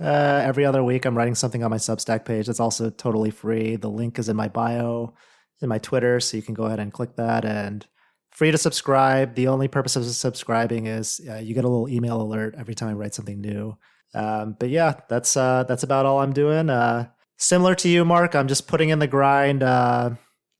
uh, 0.00 0.42
every 0.44 0.64
other 0.64 0.82
week 0.84 1.04
I'm 1.04 1.16
writing 1.16 1.34
something 1.34 1.62
on 1.62 1.70
my 1.70 1.76
Substack 1.76 2.24
page. 2.24 2.46
That's 2.46 2.60
also 2.60 2.90
totally 2.90 3.30
free. 3.30 3.76
The 3.76 3.90
link 3.90 4.18
is 4.18 4.28
in 4.28 4.36
my 4.36 4.48
bio 4.48 5.14
in 5.60 5.68
my 5.68 5.78
Twitter, 5.78 6.20
so 6.20 6.36
you 6.36 6.42
can 6.42 6.54
go 6.54 6.64
ahead 6.64 6.78
and 6.78 6.92
click 6.92 7.16
that 7.16 7.44
and 7.44 7.84
free 8.30 8.50
to 8.52 8.58
subscribe. 8.58 9.34
The 9.34 9.48
only 9.48 9.66
purpose 9.68 9.96
of 9.96 10.04
subscribing 10.04 10.86
is 10.86 11.20
uh, 11.28 11.36
you 11.36 11.54
get 11.54 11.64
a 11.64 11.68
little 11.68 11.88
email 11.88 12.22
alert 12.22 12.54
every 12.56 12.74
time 12.74 12.90
I 12.90 12.92
write 12.92 13.14
something 13.14 13.40
new. 13.40 13.76
Um, 14.14 14.56
but 14.58 14.70
yeah, 14.70 14.94
that's 15.08 15.36
uh, 15.36 15.64
that's 15.64 15.82
about 15.82 16.06
all 16.06 16.20
I'm 16.20 16.32
doing. 16.32 16.70
Uh, 16.70 17.08
similar 17.36 17.74
to 17.76 17.88
you, 17.88 18.04
Mark, 18.04 18.34
I'm 18.34 18.48
just 18.48 18.68
putting 18.68 18.88
in 18.88 18.98
the 18.98 19.06
grind. 19.06 19.62
Uh, 19.62 20.10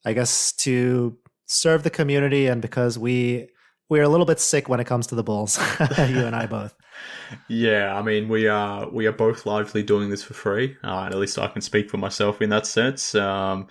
I 0.05 0.13
guess 0.13 0.53
to 0.59 1.17
serve 1.47 1.83
the 1.83 1.91
community, 1.91 2.47
and 2.47 2.63
because 2.63 2.99
we 2.99 3.49
we're 3.89 4.03
a 4.03 4.09
little 4.09 4.27
bit 4.27 4.41
sick 4.41 4.69
when 4.69 4.81
it 4.81 4.87
comes 4.87 5.07
to 5.09 5.15
the 5.15 5.23
Bulls, 5.23 5.59
you 5.99 6.25
and 6.25 6.37
I 6.37 6.47
both. 6.51 6.75
Yeah, 7.49 7.97
I 7.97 8.03
mean 8.03 8.29
we 8.29 8.49
are 8.49 8.89
we 8.89 9.07
are 9.07 9.13
both 9.13 9.47
largely 9.47 9.83
doing 9.83 10.11
this 10.11 10.23
for 10.23 10.35
free. 10.35 10.77
Uh, 10.85 11.05
at 11.05 11.15
least 11.15 11.39
I 11.39 11.49
can 11.49 11.63
speak 11.63 11.91
for 11.91 11.97
myself 11.97 12.43
in 12.43 12.51
that 12.51 12.67
sense. 12.67 13.15
Um, 13.15 13.69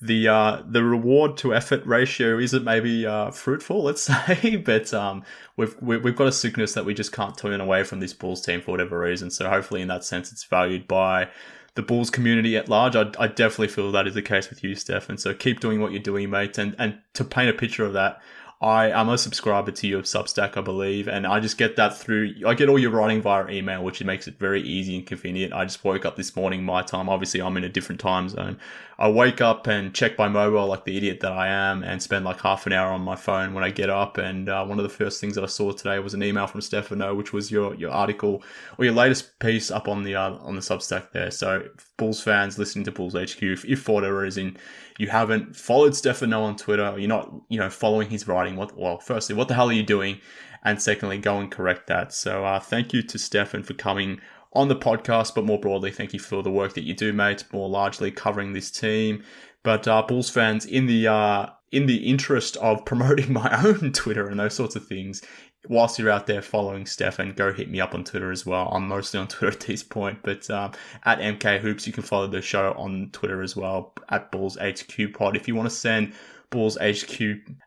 the 0.00 0.28
uh, 0.28 0.62
the 0.66 0.82
reward 0.82 1.36
to 1.38 1.54
effort 1.54 1.84
ratio 1.86 2.38
isn't 2.38 2.64
maybe 2.64 3.06
uh, 3.06 3.30
fruitful, 3.30 3.82
let's 3.82 4.02
say, 4.26 4.56
but 4.56 4.92
um, 4.92 5.24
we've 5.56 5.74
we've 5.80 6.16
got 6.16 6.26
a 6.26 6.32
sickness 6.32 6.74
that 6.74 6.84
we 6.84 6.94
just 6.94 7.12
can't 7.12 7.36
turn 7.36 7.60
away 7.60 7.84
from 7.84 8.00
this 8.00 8.12
Bulls 8.12 8.42
team 8.42 8.60
for 8.60 8.72
whatever 8.72 8.98
reason. 8.98 9.30
So 9.30 9.48
hopefully, 9.48 9.82
in 9.82 9.88
that 9.88 10.04
sense, 10.04 10.32
it's 10.32 10.44
valued 10.44 10.86
by 10.88 11.28
the 11.74 11.82
Bulls 11.82 12.10
community 12.10 12.56
at 12.56 12.68
large. 12.68 12.96
I, 12.96 13.10
I 13.18 13.28
definitely 13.28 13.68
feel 13.68 13.90
that 13.92 14.06
is 14.06 14.14
the 14.14 14.22
case 14.22 14.48
with 14.48 14.62
you, 14.62 14.74
Stefan. 14.74 15.18
So 15.18 15.34
keep 15.34 15.60
doing 15.60 15.80
what 15.80 15.92
you're 15.92 16.02
doing, 16.02 16.30
mate. 16.30 16.58
And 16.58 16.74
and 16.78 16.98
to 17.14 17.24
paint 17.24 17.50
a 17.50 17.54
picture 17.54 17.84
of 17.84 17.92
that, 17.94 18.20
I 18.64 18.88
am 18.98 19.10
a 19.10 19.18
subscriber 19.18 19.72
to 19.72 19.86
your 19.86 20.00
Substack, 20.00 20.56
I 20.56 20.62
believe, 20.62 21.06
and 21.06 21.26
I 21.26 21.38
just 21.38 21.58
get 21.58 21.76
that 21.76 21.98
through. 21.98 22.32
I 22.46 22.54
get 22.54 22.70
all 22.70 22.78
your 22.78 22.92
writing 22.92 23.20
via 23.20 23.46
email, 23.48 23.84
which 23.84 24.02
makes 24.02 24.26
it 24.26 24.38
very 24.38 24.62
easy 24.62 24.96
and 24.96 25.06
convenient. 25.06 25.52
I 25.52 25.64
just 25.64 25.84
woke 25.84 26.06
up 26.06 26.16
this 26.16 26.34
morning, 26.34 26.64
my 26.64 26.80
time. 26.80 27.10
Obviously, 27.10 27.42
I'm 27.42 27.58
in 27.58 27.64
a 27.64 27.68
different 27.68 28.00
time 28.00 28.26
zone. 28.30 28.58
I 28.98 29.10
wake 29.10 29.42
up 29.42 29.66
and 29.66 29.94
check 29.94 30.16
my 30.16 30.28
mobile 30.28 30.66
like 30.66 30.86
the 30.86 30.96
idiot 30.96 31.20
that 31.20 31.32
I 31.32 31.48
am, 31.48 31.82
and 31.82 32.02
spend 32.02 32.24
like 32.24 32.40
half 32.40 32.66
an 32.66 32.72
hour 32.72 32.90
on 32.90 33.02
my 33.02 33.16
phone 33.16 33.52
when 33.52 33.62
I 33.62 33.68
get 33.68 33.90
up. 33.90 34.16
And 34.16 34.48
uh, 34.48 34.64
one 34.64 34.78
of 34.78 34.82
the 34.82 34.88
first 34.88 35.20
things 35.20 35.34
that 35.34 35.44
I 35.44 35.48
saw 35.48 35.72
today 35.72 35.98
was 35.98 36.14
an 36.14 36.22
email 36.22 36.46
from 36.46 36.62
Stefan 36.62 36.98
Noh, 36.98 37.12
which 37.12 37.34
was 37.34 37.50
your 37.50 37.74
your 37.74 37.90
article 37.90 38.42
or 38.78 38.86
your 38.86 38.94
latest 38.94 39.38
piece 39.40 39.70
up 39.70 39.88
on 39.88 40.04
the 40.04 40.14
uh, 40.14 40.36
on 40.36 40.54
the 40.54 40.62
Substack 40.62 41.12
there. 41.12 41.30
So 41.30 41.68
Bulls 41.98 42.22
fans 42.22 42.58
listening 42.58 42.86
to 42.86 42.92
Bulls 42.92 43.12
HQ, 43.12 43.42
if, 43.42 43.66
if 43.66 43.82
for 43.82 43.96
whatever 43.96 44.20
reason 44.20 44.56
you 44.98 45.08
haven't 45.08 45.56
followed 45.56 45.94
Stefan 45.94 46.30
Noh 46.30 46.44
on 46.44 46.56
Twitter, 46.56 46.94
you're 46.98 47.08
not, 47.08 47.32
you 47.48 47.58
know, 47.58 47.70
following 47.70 48.10
his 48.10 48.28
writing, 48.28 48.56
what, 48.56 48.76
well, 48.78 48.98
firstly, 48.98 49.34
what 49.34 49.48
the 49.48 49.54
hell 49.54 49.68
are 49.68 49.72
you 49.72 49.82
doing? 49.82 50.20
And 50.62 50.80
secondly, 50.80 51.18
go 51.18 51.38
and 51.38 51.50
correct 51.50 51.88
that. 51.88 52.12
So, 52.12 52.44
uh, 52.44 52.60
thank 52.60 52.92
you 52.92 53.02
to 53.02 53.18
Stefan 53.18 53.64
for 53.64 53.74
coming 53.74 54.20
on 54.54 54.68
the 54.68 54.76
podcast, 54.76 55.34
but 55.34 55.44
more 55.44 55.58
broadly, 55.58 55.90
thank 55.90 56.12
you 56.12 56.20
for 56.20 56.42
the 56.42 56.50
work 56.50 56.74
that 56.74 56.84
you 56.84 56.94
do, 56.94 57.12
mate, 57.12 57.44
more 57.52 57.68
largely 57.68 58.10
covering 58.10 58.52
this 58.52 58.70
team. 58.70 59.22
But 59.62 59.88
uh, 59.88 60.02
Bulls 60.02 60.30
fans, 60.30 60.64
in 60.64 60.86
the 60.86 61.08
uh, 61.08 61.46
in 61.72 61.86
the 61.86 62.08
interest 62.08 62.56
of 62.58 62.84
promoting 62.86 63.32
my 63.32 63.64
own 63.64 63.92
Twitter 63.92 64.28
and 64.28 64.38
those 64.38 64.54
sorts 64.54 64.76
of 64.76 64.86
things, 64.86 65.22
whilst 65.68 65.98
you're 65.98 66.10
out 66.10 66.26
there 66.26 66.42
following 66.42 66.86
Stefan, 66.86 67.32
go 67.32 67.52
hit 67.52 67.70
me 67.70 67.80
up 67.80 67.94
on 67.94 68.04
Twitter 68.04 68.30
as 68.30 68.44
well. 68.44 68.68
I'm 68.72 68.88
mostly 68.88 69.20
on 69.20 69.28
Twitter 69.28 69.56
at 69.56 69.60
this 69.60 69.82
point, 69.82 70.20
but 70.22 70.48
um, 70.50 70.72
at 71.04 71.18
MK 71.18 71.60
Hoops, 71.60 71.86
you 71.86 71.92
can 71.92 72.02
follow 72.02 72.26
the 72.26 72.42
show 72.42 72.74
on 72.76 73.10
Twitter 73.12 73.42
as 73.42 73.56
well 73.56 73.94
at 74.08 74.30
Bulls 74.30 74.56
HQ 74.60 75.12
Pod. 75.14 75.36
If 75.36 75.48
you 75.48 75.54
want 75.54 75.68
to 75.68 75.74
send 75.74 76.12
Bulls 76.50 76.78
HQ 76.80 77.20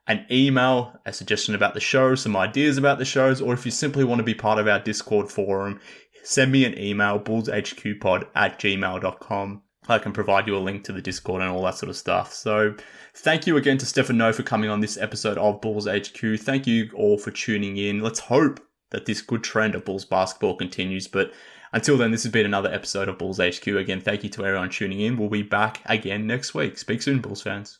an 0.08 0.26
email, 0.32 1.00
a 1.06 1.14
suggestion 1.14 1.56
about 1.56 1.74
the 1.74 1.80
show, 1.80 2.16
some 2.16 2.38
ideas 2.38 2.78
about 2.78 3.00
the 3.00 3.06
shows, 3.06 3.42
or 3.42 3.54
if 3.54 3.66
you 3.66 3.72
simply 3.72 4.04
want 4.04 4.20
to 4.20 4.24
be 4.24 4.34
part 4.34 4.60
of 4.60 4.68
our 4.68 4.80
Discord 4.80 5.30
forum, 5.30 5.80
send 6.24 6.52
me 6.52 6.66
an 6.66 6.78
email, 6.78 7.20
bullshqpod 7.20 8.28
at 8.36 8.60
gmail.com. 8.60 9.62
I 9.90 10.00
can 10.00 10.12
provide 10.12 10.48
you 10.48 10.56
a 10.56 10.60
link 10.60 10.84
to 10.86 10.94
the 10.94 11.02
Discord 11.02 11.42
and 11.42 11.52
all 11.52 11.64
that 11.64 11.78
sort 11.78 11.90
of 11.90 11.98
stuff. 11.98 12.34
So, 12.34 12.76
thank 13.16 13.48
you 13.48 13.58
again 13.58 13.78
to 13.80 13.86
Stefan 13.86 14.18
Noh 14.18 14.32
for 14.34 14.44
coming 14.44 14.70
on 14.70 14.80
this 14.80 14.98
episode 14.98 15.38
of 15.38 15.62
Bulls 15.62 15.88
HQ. 15.88 16.40
Thank 16.40 16.68
you 16.68 16.90
all 16.96 17.18
for 17.18 17.32
tuning 17.32 17.78
in. 17.78 18.02
Let's 18.02 18.20
hope 18.20 18.60
that 18.92 19.06
this 19.06 19.22
good 19.22 19.44
trend 19.44 19.76
of 19.76 19.86
Bulls 19.86 20.06
basketball 20.06 20.56
continues. 20.56 21.08
But 21.08 21.34
until 21.74 21.98
then, 21.98 22.12
this 22.12 22.24
has 22.24 22.32
been 22.32 22.46
another 22.46 22.72
episode 22.72 23.10
of 23.10 23.18
Bulls 23.18 23.40
HQ. 23.40 23.68
Again, 23.68 24.02
thank 24.02 24.24
you 24.24 24.30
to 24.32 24.46
everyone 24.46 24.70
tuning 24.70 25.02
in. 25.02 25.18
We'll 25.18 25.30
be 25.30 25.44
back 25.44 25.82
again 25.86 26.26
next 26.28 26.54
week. 26.54 26.78
Speak 26.78 27.02
soon, 27.02 27.20
Bulls 27.20 27.42
fans. 27.42 27.80